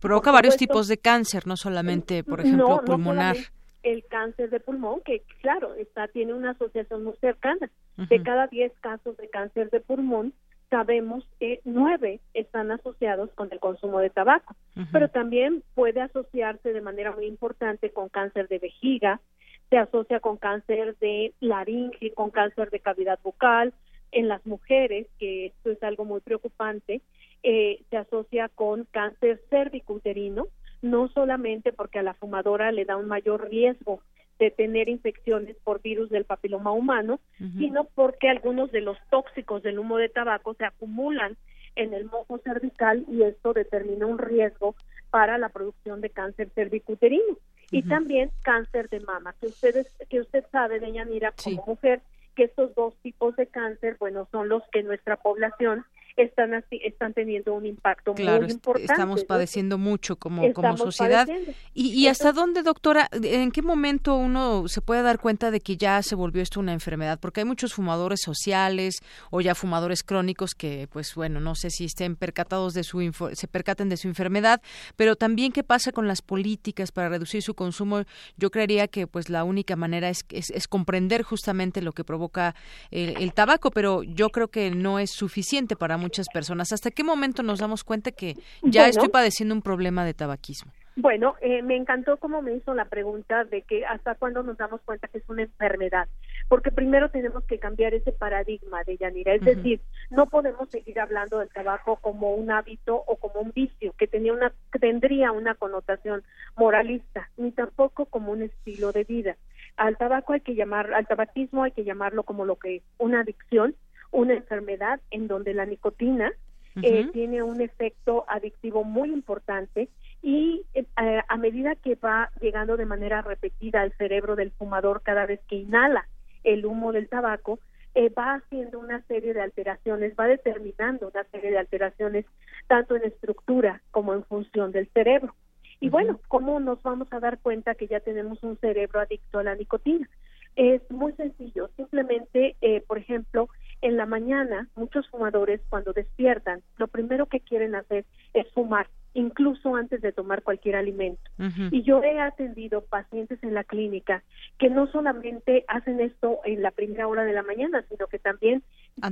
[0.00, 3.36] Provoca varios tipos de cáncer, no solamente, por ejemplo, pulmonar.
[3.82, 7.70] el cáncer de pulmón, que claro, está tiene una asociación muy cercana.
[7.96, 10.32] De cada 10 casos de cáncer de pulmón,
[10.72, 14.56] sabemos que nueve están asociados con el consumo de tabaco,
[14.90, 19.20] pero también puede asociarse de manera muy importante con cáncer de vejiga,
[19.68, 23.74] se asocia con cáncer de laringe, con cáncer de cavidad bucal,
[24.12, 27.02] en las mujeres, que esto es algo muy preocupante,
[27.42, 30.46] eh, se asocia con cáncer cervicuterino,
[30.80, 34.00] no solamente porque a la fumadora le da un mayor riesgo
[34.42, 39.78] de tener infecciones por virus del papiloma humano, sino porque algunos de los tóxicos del
[39.78, 41.36] humo de tabaco se acumulan
[41.76, 44.74] en el mojo cervical y esto determina un riesgo
[45.10, 47.38] para la producción de cáncer cervicuterino.
[47.70, 52.00] Y también cáncer de mama, que ustedes que usted sabe, doña Mira, como mujer,
[52.34, 55.84] que estos dos tipos de cáncer, bueno, son los que nuestra población
[56.16, 58.84] están así, están teniendo un impacto muy importante.
[58.84, 61.26] Estamos padeciendo mucho como, como sociedad.
[61.74, 65.76] ¿Y, y hasta dónde, doctora, en qué momento uno se puede dar cuenta de que
[65.76, 67.18] ya se volvió esto una enfermedad?
[67.20, 71.84] Porque hay muchos fumadores sociales o ya fumadores crónicos que, pues bueno, no sé si
[71.86, 73.00] estén percatados de su
[73.32, 74.60] se percaten de su enfermedad,
[74.96, 78.02] pero también qué pasa con las políticas para reducir su consumo.
[78.36, 82.54] Yo creería que pues la única manera es, es, comprender justamente lo que provoca
[82.90, 86.72] el, el tabaco, pero yo creo que no es suficiente para muchas personas.
[86.72, 90.72] ¿Hasta qué momento nos damos cuenta que ya estoy padeciendo un problema de tabaquismo?
[90.94, 94.82] Bueno, eh, me encantó cómo me hizo la pregunta de que hasta cuándo nos damos
[94.82, 96.06] cuenta que es una enfermedad,
[96.48, 99.80] porque primero tenemos que cambiar ese paradigma de Yanira, es decir,
[100.10, 104.34] no podemos seguir hablando del tabaco como un hábito o como un vicio que tenía
[104.34, 106.22] una tendría una connotación
[106.56, 109.36] moralista ni tampoco como un estilo de vida
[109.76, 113.20] al tabaco hay que llamar al tabaquismo hay que llamarlo como lo que es una
[113.20, 113.74] adicción
[114.12, 116.32] una enfermedad en donde la nicotina
[116.80, 119.90] eh, tiene un efecto adictivo muy importante
[120.22, 125.26] y eh, a medida que va llegando de manera repetida al cerebro del fumador cada
[125.26, 126.06] vez que inhala
[126.44, 127.58] el humo del tabaco,
[127.94, 132.24] eh, va haciendo una serie de alteraciones, va determinando una serie de alteraciones
[132.66, 135.34] tanto en estructura como en función del cerebro.
[135.78, 139.42] Y bueno, ¿cómo nos vamos a dar cuenta que ya tenemos un cerebro adicto a
[139.42, 140.08] la nicotina?
[140.54, 143.48] Es muy sencillo, simplemente, eh, por ejemplo,
[143.82, 149.76] en la mañana muchos fumadores cuando despiertan, lo primero que quieren hacer es fumar incluso
[149.76, 151.30] antes de tomar cualquier alimento.
[151.70, 154.22] Y yo he atendido pacientes en la clínica
[154.58, 158.62] que no solamente hacen esto en la primera hora de la mañana, sino que también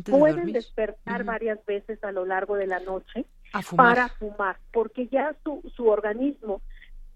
[0.07, 3.27] pueden despertar varias veces a lo largo de la noche
[3.77, 6.63] para fumar, porque ya su, su organismo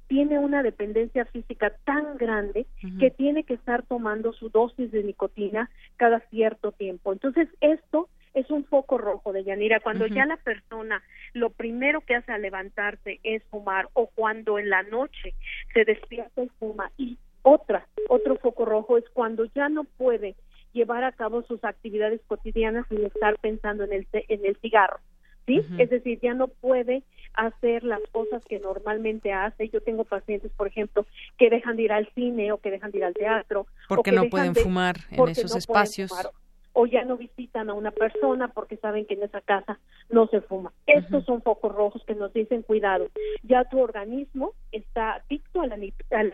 [0.07, 2.67] tiene una dependencia física tan grande
[3.01, 7.13] que tiene que estar tomando su dosis de nicotina cada cierto tiempo.
[7.13, 9.81] Entonces, esto es un foco rojo de Yanira.
[9.81, 11.03] Cuando ya la persona
[11.33, 15.35] lo primero que hace al levantarse es fumar o cuando en la noche
[15.73, 16.91] se despierta y fuma.
[16.97, 20.35] Y otra, otro foco rojo es cuando ya no puede
[20.73, 24.99] llevar a cabo sus actividades cotidianas sin estar pensando en el, en el cigarro.
[25.47, 25.61] ¿Sí?
[25.79, 27.03] Es decir, ya no puede
[27.35, 29.69] hacer las cosas que normalmente hace.
[29.69, 31.07] Yo tengo pacientes, por ejemplo,
[31.37, 33.67] que dejan de ir al cine o que dejan de ir al teatro.
[33.89, 36.13] Porque no pueden fumar en esos espacios
[36.75, 39.79] o ya no visitan a una persona porque saben que en esa casa
[40.11, 40.73] no se fuma.
[40.87, 43.09] Estos son focos rojos que nos dicen cuidado,
[43.43, 45.77] ya tu organismo está adicto a la,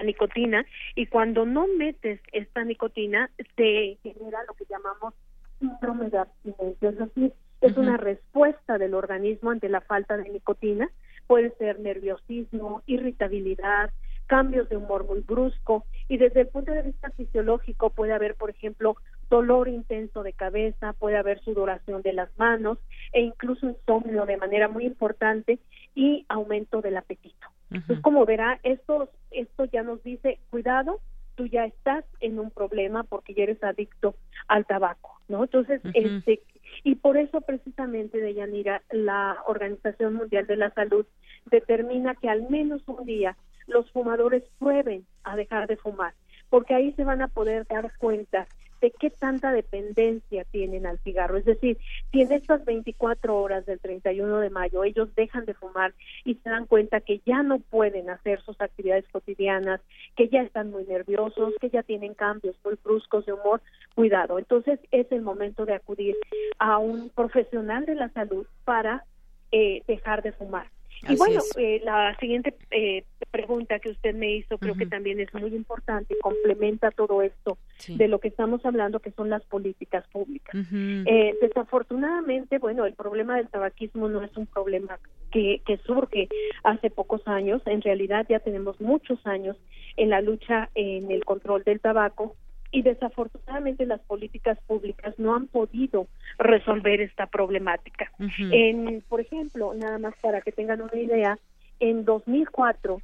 [0.03, 0.65] nicotina
[0.97, 5.15] y cuando no metes esta nicotina se genera lo que llamamos
[5.59, 10.91] síndrome de abstinencia, es decir, es una respuesta del organismo ante la falta de nicotina,
[11.27, 13.91] puede ser nerviosismo, irritabilidad,
[14.27, 18.51] cambios de humor muy brusco y desde el punto de vista fisiológico puede haber, por
[18.51, 18.97] ejemplo,
[19.29, 22.79] dolor intenso de cabeza, puede haber sudoración de las manos
[23.13, 25.59] e incluso insomnio de manera muy importante
[25.95, 27.49] y aumento del apetito.
[27.71, 31.01] Entonces, como verá, esto, esto ya nos dice, cuidado,
[31.37, 34.15] tú ya estás en un problema porque ya eres adicto
[34.49, 35.45] al tabaco, ¿no?
[35.45, 36.43] Entonces, este,
[36.83, 41.07] y por eso precisamente, de Yanira, la Organización Mundial de la Salud
[41.51, 43.37] determina que al menos un día
[43.67, 46.15] los fumadores prueben a dejar de fumar,
[46.49, 48.47] porque ahí se van a poder dar cuenta
[48.81, 51.37] de qué tanta dependencia tienen al cigarro.
[51.37, 51.79] Es decir,
[52.13, 55.95] si en estas 24 horas del 31 de mayo ellos dejan de fumar
[56.25, 59.81] y se dan cuenta que ya no pueden hacer sus actividades cotidianas,
[60.17, 63.61] que ya están muy nerviosos, que ya tienen cambios muy bruscos de humor,
[63.95, 64.39] cuidado.
[64.39, 66.17] Entonces es el momento de acudir
[66.59, 69.05] a un profesional de la salud para
[69.53, 70.69] eh, dejar de fumar.
[71.09, 75.33] Y bueno, eh, la siguiente eh, pregunta que usted me hizo creo que también es
[75.33, 77.59] muy importante y complementa todo esto
[77.89, 80.55] de lo que estamos hablando, que son las políticas públicas.
[80.75, 84.99] eh, desafortunadamente, bueno, el problema del tabaquismo no es un problema
[85.31, 86.29] que, que surge
[86.65, 89.57] hace pocos años, en realidad ya tenemos muchos años
[89.97, 92.37] en la lucha en el control del tabaco
[92.73, 96.07] y desafortunadamente las políticas públicas no han podido
[96.39, 98.13] resolver esta problemática.
[98.39, 101.39] En, por ejemplo, nada más para que tengan una idea,
[101.81, 103.01] en 2004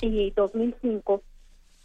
[0.00, 1.22] y 2005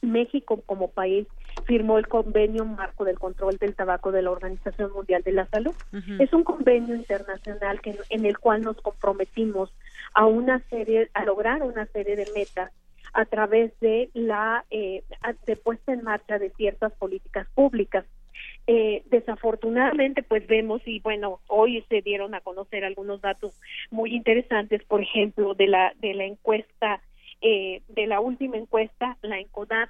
[0.01, 1.27] México como país
[1.65, 5.73] firmó el convenio marco del control del tabaco de la Organización Mundial de la Salud.
[6.19, 9.73] Es un convenio internacional que, en el cual nos comprometimos
[10.13, 12.71] a una serie, a lograr una serie de metas
[13.13, 15.03] a través de la eh,
[15.45, 18.05] de puesta en marcha de ciertas políticas públicas.
[18.65, 23.59] Eh, desafortunadamente, pues vemos y bueno, hoy se dieron a conocer algunos datos
[23.91, 27.01] muy interesantes, por ejemplo, de la de la encuesta
[27.41, 29.89] eh, de la última encuesta, la ENCODAT.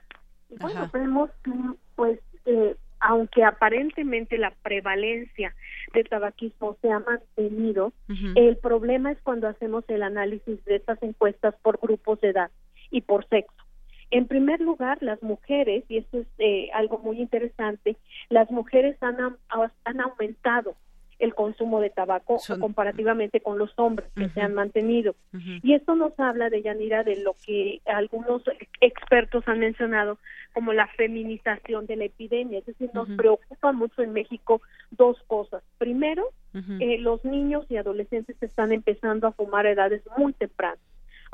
[0.50, 1.52] Y bueno, vemos que
[1.96, 5.54] pues eh, aunque aparentemente la prevalencia
[5.94, 7.94] de tabaquismo se ha mantenido,
[8.36, 12.50] el problema es cuando hacemos el análisis de estas encuestas por grupos de edad
[12.94, 13.54] y por sexo.
[14.12, 17.98] En primer lugar, las mujeres, y esto es eh, algo muy interesante,
[18.30, 19.18] las mujeres han,
[19.50, 20.76] han aumentado
[21.20, 25.16] el consumo de tabaco comparativamente con los hombres que se han mantenido.
[25.64, 28.44] Y esto nos habla de Yanira de lo que algunos
[28.82, 30.20] expertos han mencionado
[30.54, 32.60] como la feminización de la epidemia.
[32.60, 34.62] Es decir, nos preocupa mucho en México
[34.92, 35.64] dos cosas.
[35.78, 36.30] Primero,
[36.80, 40.80] eh, los niños y adolescentes están empezando a fumar a edades muy tempranas.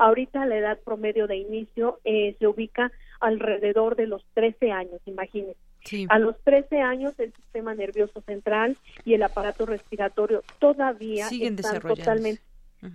[0.00, 2.90] Ahorita la edad promedio de inicio eh, se ubica
[3.20, 5.60] alrededor de los 13 años, imagínense.
[6.08, 11.80] A los 13 años el sistema nervioso central y el aparato respiratorio todavía siguen están
[11.80, 12.42] totalmente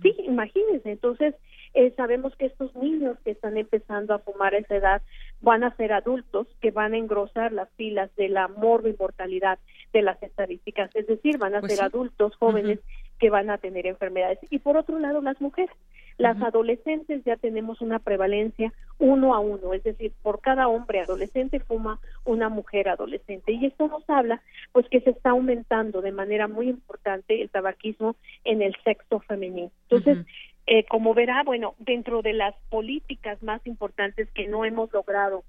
[0.02, 1.36] Sí, imagínense, entonces
[1.74, 5.02] eh, sabemos que estos niños que están empezando a fumar a esa edad
[5.40, 9.60] van a ser adultos que van a engrosar las filas de la mortalidad
[9.92, 12.80] de las estadísticas, es decir, van a Pues ser adultos jóvenes
[13.18, 14.38] que van a tener enfermedades.
[14.50, 15.74] Y por otro lado, las mujeres.
[16.18, 21.60] Las adolescentes ya tenemos una prevalencia uno a uno, es decir, por cada hombre adolescente
[21.60, 23.52] fuma una mujer adolescente.
[23.52, 24.40] Y esto nos habla,
[24.72, 29.70] pues, que se está aumentando de manera muy importante el tabaquismo en el sexo femenino.
[29.90, 30.26] Entonces,
[30.66, 35.44] eh, como verá, bueno, dentro de las políticas más importantes que no hemos logrado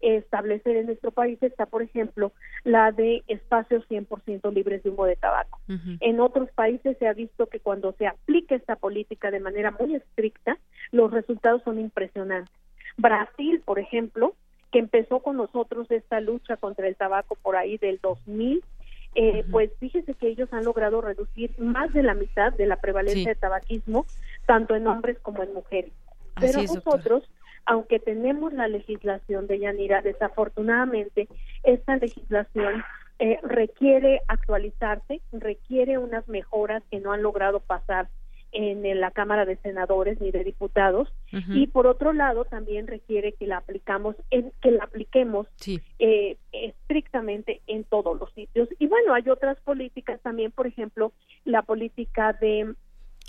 [0.00, 2.32] establecer en nuestro país está, por ejemplo,
[2.66, 5.60] la de espacios 100% libres de humo de tabaco.
[6.00, 9.94] En otros países se ha visto que cuando se aplica esta política de manera muy
[9.94, 10.58] estricta,
[10.90, 12.52] los resultados son impresionantes.
[12.96, 14.34] Brasil, por ejemplo,
[14.72, 18.64] que empezó con nosotros esta lucha contra el tabaco por ahí del 2000,
[19.14, 23.22] eh, pues fíjese que ellos han logrado reducir más de la mitad de la prevalencia
[23.22, 23.28] Sí.
[23.28, 24.06] de tabaquismo,
[24.44, 25.92] tanto en hombres como en mujeres.
[26.40, 26.96] Pero es, doctora.
[26.96, 27.30] nosotros,
[27.64, 31.28] aunque tenemos la legislación de Yanira, desafortunadamente
[31.66, 32.82] esta legislación
[33.18, 38.08] eh, requiere actualizarse, requiere unas mejoras que no han logrado pasar
[38.52, 41.12] en, la Cámara de Senadores ni de Diputados.
[41.48, 45.80] Y por otro lado también requiere que la aplicamos en, que la apliquemos Sí.
[45.98, 48.68] eh, estrictamente en todos los sitios.
[48.78, 51.12] Y bueno hay otras políticas también por ejemplo
[51.44, 52.74] la política de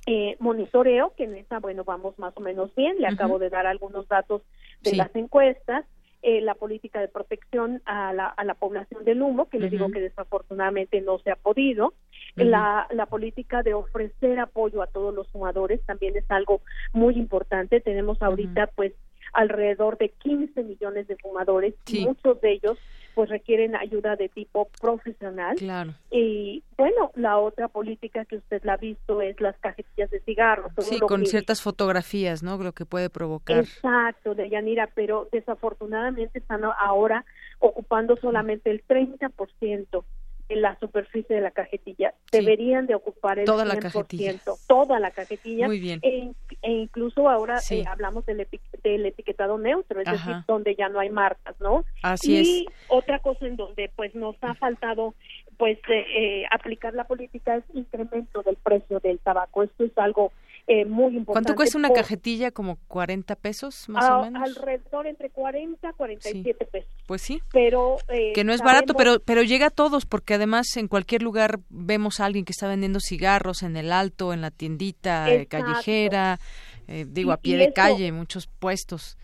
[0.05, 2.95] eh, monitoreo que en esa bueno vamos más o menos bien.
[2.99, 4.43] Le acabo de dar algunos datos
[4.81, 4.95] de Sí.
[4.95, 5.85] las encuestas
[6.29, 9.89] eh, la política de protección a la, a la población del humo que le digo
[9.89, 11.93] que desafortunadamente no se ha podido
[12.35, 16.59] la, la política de ofrecer apoyo a todos los fumadores también es algo
[16.91, 17.79] muy importante.
[17.79, 18.91] Tenemos ahorita pues
[19.31, 22.01] alrededor de 15 millones de fumadores Sí.
[22.01, 22.77] y muchos de ellos
[23.17, 25.55] pues requieren ayuda de tipo profesional.
[25.55, 25.95] Claro.
[26.11, 30.71] Y bueno, la otra política que usted la ha visto es las cajetillas de cigarros.
[30.81, 32.59] Sí, con que- ciertas fotografías, ¿no?
[32.59, 33.57] Lo que puede provocar.
[33.57, 37.25] Exacto, de Yanira, pero desafortunadamente están ahora
[37.57, 40.03] ocupando solamente el 30%
[40.49, 42.13] de la superficie de la cajetilla.
[42.31, 42.39] Sí.
[42.39, 44.33] Deberían de ocupar el Toda la 100%, cajetilla.
[44.67, 45.67] toda la cajetilla.
[45.67, 45.99] Muy bien.
[46.03, 47.79] E, e incluso ahora Sí.
[47.79, 51.83] eh, hablamos del, epi- del etiquetado neutro, es decir, donde ya no hay marcas, ¿no?
[52.01, 52.73] Así y es.
[52.87, 55.13] otra cosa en donde pues nos ha faltado
[55.57, 59.63] pues eh, eh, aplicar la política es incremento del precio del tabaco.
[59.63, 60.31] Esto es algo
[60.67, 61.31] eh, muy importante.
[61.31, 62.51] ¿Cuánto cuesta una por- cajetilla?
[62.51, 64.43] ¿Como 40 pesos, más a- o menos?
[64.43, 66.89] Alrededor entre 40 47 pesos.
[67.07, 67.41] Pues sí.
[67.53, 70.87] Pero eh, Que no es barato, sabemos- pero pero llega a todos, porque además en
[70.89, 75.29] cualquier lugar vemos a alguien que está vendiendo cigarros en el alto, en la tiendita
[75.31, 75.65] eh, Exacto.
[75.67, 76.39] callejera,
[76.87, 79.17] eh, digo, Y- a pie y de eso- calle, muchos puestos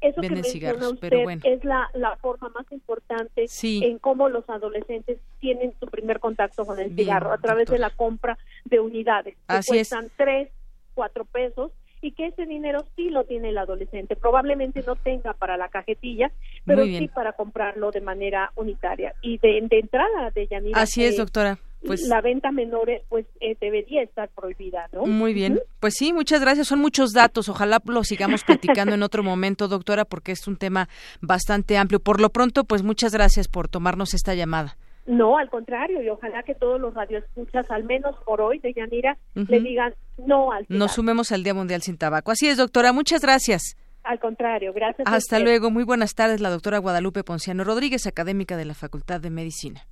[0.00, 1.40] Eso que venden menciona cigarros, usted pero bueno.
[1.44, 3.82] es la, la forma más importante Sí.
[3.84, 7.72] en cómo los adolescentes tienen su primer contacto con el Bien, cigarro a través de
[7.76, 7.88] doctora.
[7.90, 9.88] la compra de unidades que Así es.
[9.90, 10.48] cuestan tres,
[10.96, 11.70] cuatro pesos
[12.00, 14.16] y que ese dinero sí lo tiene el adolescente.
[14.16, 16.30] Probablemente no tenga para la cajetilla,
[16.64, 19.14] pero sí para comprarlo de manera unitaria.
[19.22, 21.58] Y de, de entrada de Yanira, Así es, eh, doctora.
[21.84, 25.06] Pues la venta menor eh, pues eh, debería estar prohibida, ¿no?
[25.06, 25.60] Muy bien.
[25.78, 26.68] Pues sí, muchas gracias.
[26.68, 27.48] Son muchos datos.
[27.48, 30.88] Ojalá lo sigamos platicando en otro momento, doctora, porque es un tema
[31.20, 32.00] bastante amplio.
[32.00, 34.76] Por lo pronto, pues muchas gracias por tomarnos esta llamada.
[35.06, 39.16] No, al contrario, y ojalá que todos los radioescuchas, al menos por hoy, de Yanira,
[39.34, 40.78] le digan no al cigarro.
[40.80, 42.32] Nos sumemos al Día Mundial sin Tabaco.
[42.32, 42.92] Así es, doctora.
[42.92, 43.76] Muchas gracias.
[44.02, 45.06] Al contrario, gracias.
[45.08, 45.70] Hasta luego.
[45.70, 49.86] Muy buenas tardes, la doctora Guadalupe Ponciano Rodríguez, académica de la Facultad de Medicina.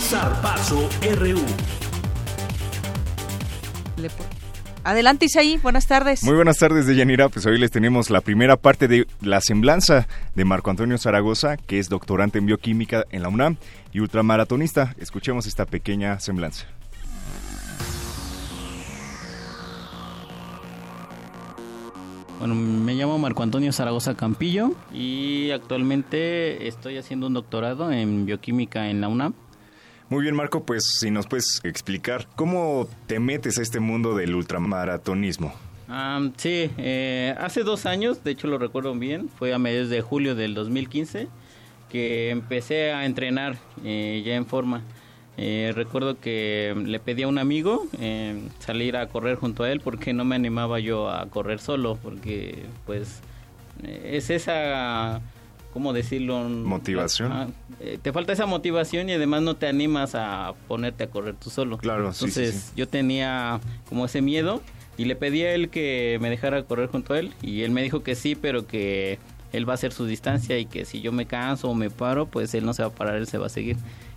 [0.00, 0.88] Zarpazo
[1.18, 1.38] RU.
[3.96, 4.08] Le-
[4.82, 5.58] Adelante, Isaí.
[5.62, 6.24] Buenas tardes.
[6.24, 7.28] Muy buenas tardes, Deyanira.
[7.28, 11.78] Pues hoy les tenemos la primera parte de la semblanza de Marco Antonio Zaragoza, que
[11.78, 13.56] es doctorante en bioquímica en la UNAM
[13.92, 14.94] y ultramaratonista.
[14.98, 16.66] Escuchemos esta pequeña semblanza.
[22.38, 28.88] Bueno, me llamo Marco Antonio Zaragoza Campillo y actualmente estoy haciendo un doctorado en bioquímica
[28.88, 29.34] en la UNAM.
[30.10, 34.34] Muy bien, Marco, pues si nos puedes explicar cómo te metes a este mundo del
[34.34, 35.54] ultramaratonismo.
[35.88, 40.02] Ah, sí, eh, hace dos años, de hecho lo recuerdo bien, fue a mediados de
[40.02, 41.28] julio del 2015
[41.88, 44.82] que empecé a entrenar eh, ya en forma.
[45.36, 49.80] Eh, recuerdo que le pedí a un amigo eh, salir a correr junto a él
[49.80, 53.20] porque no me animaba yo a correr solo, porque pues
[53.84, 55.20] eh, es esa,
[55.72, 56.48] ¿cómo decirlo?
[56.48, 57.32] Motivación.
[57.32, 57.48] Ah,
[57.80, 61.50] eh, te falta esa motivación y además no te animas a ponerte a correr tú
[61.50, 61.78] solo.
[61.78, 62.72] Claro, sí, sí, Entonces sí.
[62.76, 64.62] yo tenía como ese miedo
[64.96, 67.82] y le pedí a él que me dejara correr junto a él y él me
[67.82, 69.18] dijo que sí, pero que
[69.52, 72.26] él va a hacer su distancia y que si yo me canso o me paro,
[72.26, 73.76] pues él no se va a parar, él se va a seguir.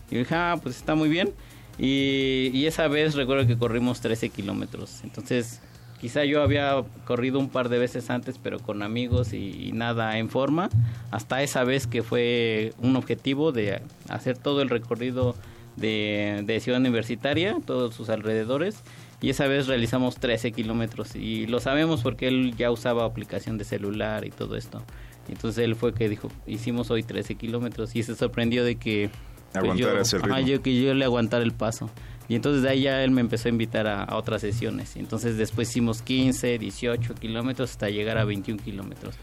[0.09, 1.31] Y yo dije, ah, pues está muy bien.
[1.79, 5.01] Y, y esa vez recuerdo que corrimos 13 kilómetros.
[5.03, 5.59] Entonces,
[6.03, 10.17] quizá yo había corrido un par de veces antes, pero con amigos y, y nada
[10.17, 10.69] en forma.
[11.11, 15.33] Hasta esa vez que fue un objetivo de hacer todo el recorrido
[15.77, 18.75] de, de Ciudad Universitaria, todos sus alrededores.
[19.21, 21.15] Y esa vez realizamos 13 kilómetros.
[21.15, 24.83] Y lo sabemos porque él ya usaba aplicación de celular y todo esto.
[25.29, 27.95] Entonces él fue que dijo, hicimos hoy 13 kilómetros.
[27.95, 29.09] Y se sorprendió de que...
[29.61, 30.33] pues, yo, ritmo.
[30.33, 31.89] ajá, yo- que yo le aguantara el paso.
[32.29, 34.95] Y entonces de ahí ya él me empezó a invitar a, a otras sesiones.
[34.95, 39.15] Entonces después hicimos 15, 18 kilómetros hasta llegar a 21 kilómetros.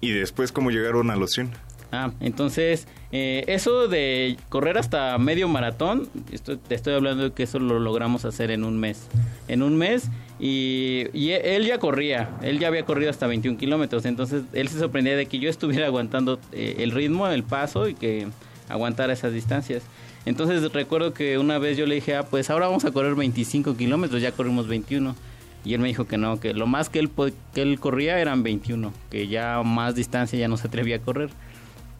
[0.00, 1.52] ¿Y después cómo llegaron a los 100?
[1.92, 7.44] Ah, entonces, eh, eso de correr hasta medio maratón, esto, te estoy hablando de que
[7.44, 9.06] eso lo logramos hacer en un mes.
[9.46, 10.10] En un mes,
[10.40, 14.78] y, y él ya corría, él ya había corrido hasta 21 kilómetros, entonces él se
[14.78, 18.26] sorprendía de que yo estuviera aguantando eh, el ritmo, el paso y que
[18.68, 19.84] aguantara esas distancias.
[20.26, 23.76] Entonces recuerdo que una vez yo le dije, ah, pues ahora vamos a correr 25
[23.76, 25.16] kilómetros, ya corrimos 21.
[25.64, 27.10] Y él me dijo que no, que lo más que él,
[27.54, 31.30] que él corría eran 21, que ya más distancia ya no se atrevía a correr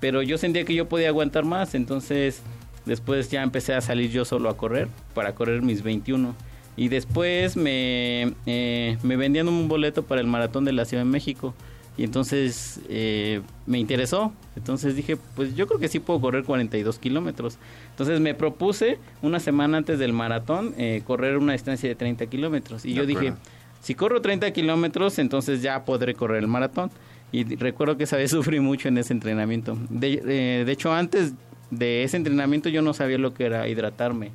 [0.00, 2.42] pero yo sentía que yo podía aguantar más, entonces
[2.84, 6.34] después ya empecé a salir yo solo a correr, para correr mis 21.
[6.76, 11.10] Y después me, eh, me vendían un boleto para el maratón de la Ciudad de
[11.10, 11.54] México.
[11.96, 14.34] Y entonces eh, me interesó.
[14.54, 17.56] Entonces dije, pues yo creo que sí puedo correr 42 kilómetros.
[17.97, 22.85] Entonces me propuse una semana antes del maratón eh, correr una distancia de 30 kilómetros.
[22.85, 23.32] Y De yo dije,
[23.81, 26.90] si corro 30 kilómetros, entonces ya podré correr el maratón.
[27.32, 29.78] Y recuerdo que esa vez sufrí mucho en ese entrenamiento.
[29.89, 31.32] De, eh, de hecho, antes
[31.70, 34.31] de ese entrenamiento yo no sabía lo que era hidratarme.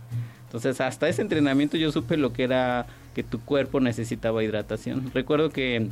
[0.46, 5.12] Entonces, hasta ese entrenamiento yo supe lo que era que tu cuerpo necesitaba hidratación.
[5.14, 5.88] Recuerdo que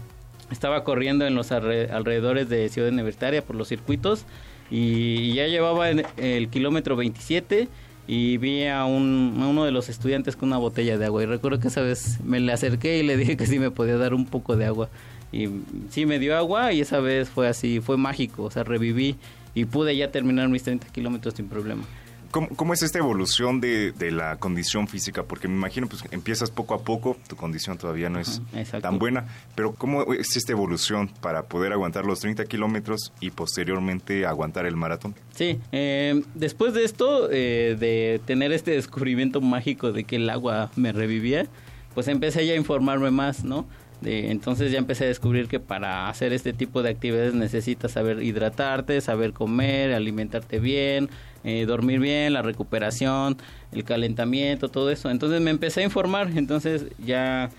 [0.52, 4.26] estaba corriendo en los alre- alrededores de Ciudad Universitaria por los circuitos
[4.70, 7.68] y ya llevaba el kilómetro 27
[8.12, 11.22] y vi a, un, a uno de los estudiantes con una botella de agua.
[11.22, 13.98] Y recuerdo que esa vez me le acerqué y le dije que sí me podía
[13.98, 14.90] dar un poco de agua.
[15.32, 15.48] Y
[15.90, 19.16] sí me dio agua y esa vez fue así, fue mágico, o sea, reviví
[19.54, 21.84] y pude ya terminar mis 30 kilómetros sin problema.
[22.32, 25.24] ¿Cómo, cómo es esta evolución de, de la condición física?
[25.24, 28.42] Porque me imagino, pues empiezas poco a poco, tu condición todavía no es
[28.82, 29.26] tan buena,
[29.56, 34.76] pero ¿cómo es esta evolución para poder aguantar los 30 kilómetros y posteriormente aguantar el
[34.76, 35.16] maratón?
[35.34, 40.70] Sí, eh, después de esto, eh, de tener este descubrimiento mágico de que el agua
[40.76, 41.48] me revivía,
[41.94, 43.66] pues empecé ya a informarme más, ¿no?
[44.02, 48.24] De, entonces ya empecé a descubrir que para hacer este tipo de actividades necesitas saber
[48.24, 51.10] hidratarte, saber comer, alimentarte bien,
[51.44, 53.38] eh, dormir bien, la recuperación,
[53.72, 55.10] el calentamiento, todo eso.
[55.10, 57.50] Entonces me empecé a informar, entonces ya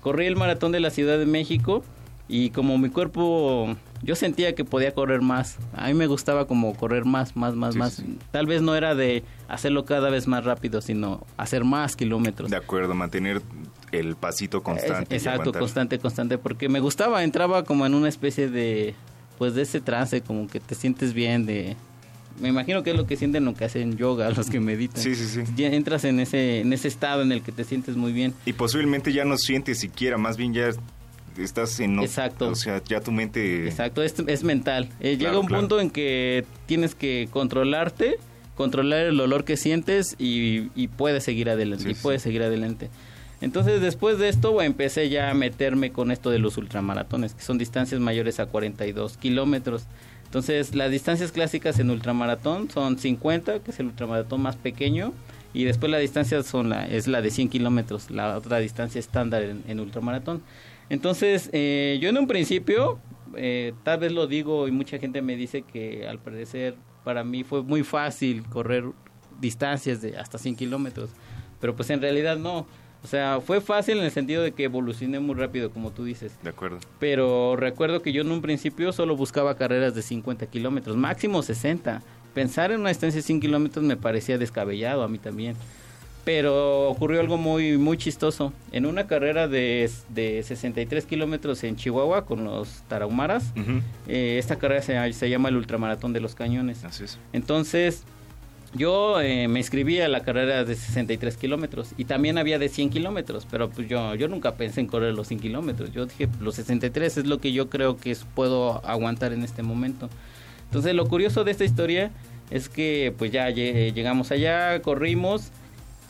[0.00, 1.82] corrí el maratón de la Ciudad de México
[2.28, 5.58] y como mi cuerpo yo sentía que podía correr más.
[5.74, 7.92] A mí me gustaba como correr más más más Sí, más.
[7.94, 12.50] sí, tal vez no era de hacerlo cada vez más rápido sino hacer más kilómetros.
[12.50, 13.42] De acuerdo, mantener
[13.92, 15.14] el pasito constante.
[15.14, 18.94] exacto constante constante porque me gustaba entraba como en una especie de
[19.38, 21.76] pues de ese trance como que te sientes bien de
[22.40, 25.14] me imagino que es lo que sienten lo que hacen yoga los que meditan Sí,
[25.14, 25.52] sí, sí.
[25.56, 28.52] ya entras en ese en ese estado en el que te sientes muy bien Y
[28.52, 30.70] posiblemente ya no sientes siquiera, más bien ya
[31.38, 31.98] estás en...
[32.00, 32.48] Exacto.
[32.48, 33.66] O sea, ya tu mente...
[33.66, 34.88] Exacto, es, es mental.
[35.00, 35.62] Eh, llega un claro.
[35.62, 38.16] punto en que tienes que controlarte,
[38.54, 41.84] controlar el olor que sientes y, y puedes seguir adelante.
[41.84, 42.00] Sí, y sí.
[42.02, 42.88] puedes seguir adelante.
[43.40, 47.42] Entonces, después de esto, bueno, empecé ya a meterme con esto de los ultramaratones, que
[47.42, 49.84] son distancias mayores a 42 kilómetros.
[50.36, 55.14] Entonces, las distancias clásicas en ultramaratón son 50, que es el ultramaratón más pequeño,
[55.54, 59.42] y después la distancia son la, es la de 100 kilómetros, la otra distancia estándar
[59.42, 60.42] en, ultramaratón.
[60.90, 62.98] Entonces, eh, yo en un principio,
[63.34, 67.42] eh, tal vez lo digo y mucha gente me dice que al parecer para mí
[67.42, 68.84] fue muy fácil correr
[69.40, 71.08] distancias de hasta 100 kilómetros,
[71.62, 72.66] pero pues en realidad no.
[73.04, 76.32] O sea, fue fácil en el sentido de que evolucioné muy rápido, como tú dices.
[76.42, 76.78] De acuerdo.
[76.98, 82.02] Pero recuerdo que yo en un principio solo buscaba carreras de 50 kilómetros, máximo 60.
[82.34, 85.56] Pensar en una distancia de 100 kilómetros me parecía descabellado a mí también.
[86.24, 88.52] Pero ocurrió algo muy, muy chistoso.
[88.72, 93.52] En una carrera de, de 63 kilómetros en Chihuahua con los tarahumaras,
[94.08, 96.82] eh, esta carrera se, se llama el Ultramaratón de los Cañones.
[96.84, 97.20] Así es.
[97.32, 98.02] Entonces,
[98.76, 102.90] yo eh, me inscribí a la carrera de 63 kilómetros y también había de 100
[102.90, 105.92] kilómetros, pero pues yo, yo nunca pensé en correr los 100 kilómetros.
[105.92, 110.08] Yo dije, los 63 es lo que yo creo que puedo aguantar en este momento.
[110.66, 112.10] Entonces, lo curioso de esta historia
[112.50, 115.50] es que pues ya lle- llegamos allá, corrimos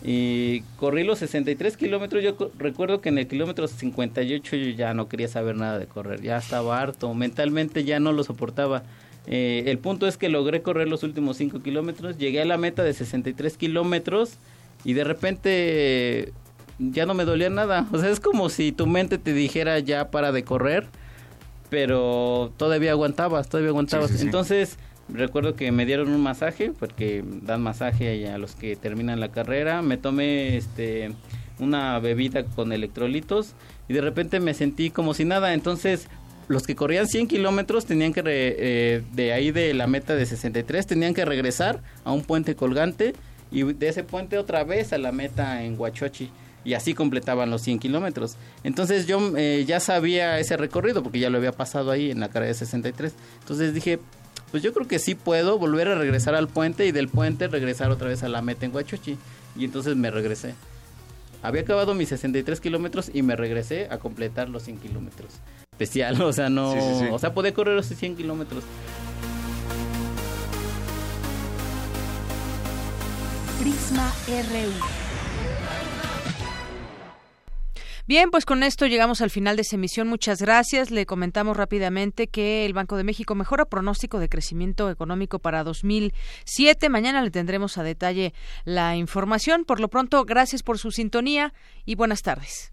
[0.04, 2.22] Y corrí los 63 kilómetros.
[2.22, 6.20] Yo recuerdo que en el kilómetro 58 yo ya no quería saber nada de correr.
[6.22, 7.12] Ya estaba harto.
[7.14, 8.82] Mentalmente ya no lo soportaba.
[9.26, 12.18] Eh, el punto es que logré correr los últimos 5 kilómetros.
[12.18, 14.34] Llegué a la meta de 63 kilómetros.
[14.84, 16.32] Y de repente
[16.78, 17.86] ya no me dolía nada.
[17.92, 20.86] O sea, es como si tu mente te dijera ya para de correr.
[21.70, 24.20] Pero todavía aguantabas, todavía aguantabas.
[24.22, 24.78] Entonces
[25.08, 29.80] Recuerdo que me dieron un masaje, porque dan masaje a los que terminan la carrera.
[29.80, 31.12] Me tomé este
[31.58, 33.54] una bebida con electrolitos
[33.88, 35.54] y de repente me sentí como si nada.
[35.54, 36.08] Entonces,
[36.48, 40.86] los que corrían 100 kilómetros tenían que, eh, de ahí de la meta de 63,
[40.86, 43.14] tenían que regresar a un puente colgante
[43.50, 46.30] y de ese puente otra vez a la meta en Huachochi.
[46.64, 48.36] Y así completaban los 100 kilómetros.
[48.64, 52.28] Entonces yo eh, ya sabía ese recorrido porque ya lo había pasado ahí en la
[52.28, 53.14] carrera de 63.
[53.40, 54.00] Entonces dije,
[54.50, 57.90] pues yo creo que sí puedo volver a regresar al puente y del puente regresar
[57.90, 59.16] otra vez a la meta en Huachochi.
[59.56, 60.54] Y entonces me regresé.
[61.42, 65.34] Había acabado mis 63 kilómetros y me regresé a completar los 100 kilómetros.
[65.78, 66.72] Especial, o sea, no...
[67.12, 68.64] O sea, podía correr los 100 kilómetros.
[73.60, 75.06] Prisma RU.
[78.08, 80.06] Bien, pues con esto llegamos al final de esta emisión.
[80.06, 80.92] Muchas gracias.
[80.92, 86.88] Le comentamos rápidamente que el Banco de México mejora pronóstico de crecimiento económico para 2007.
[86.88, 88.32] Mañana le tendremos a detalle
[88.64, 89.64] la información.
[89.64, 91.52] Por lo pronto, gracias por su sintonía
[91.84, 92.72] y buenas tardes.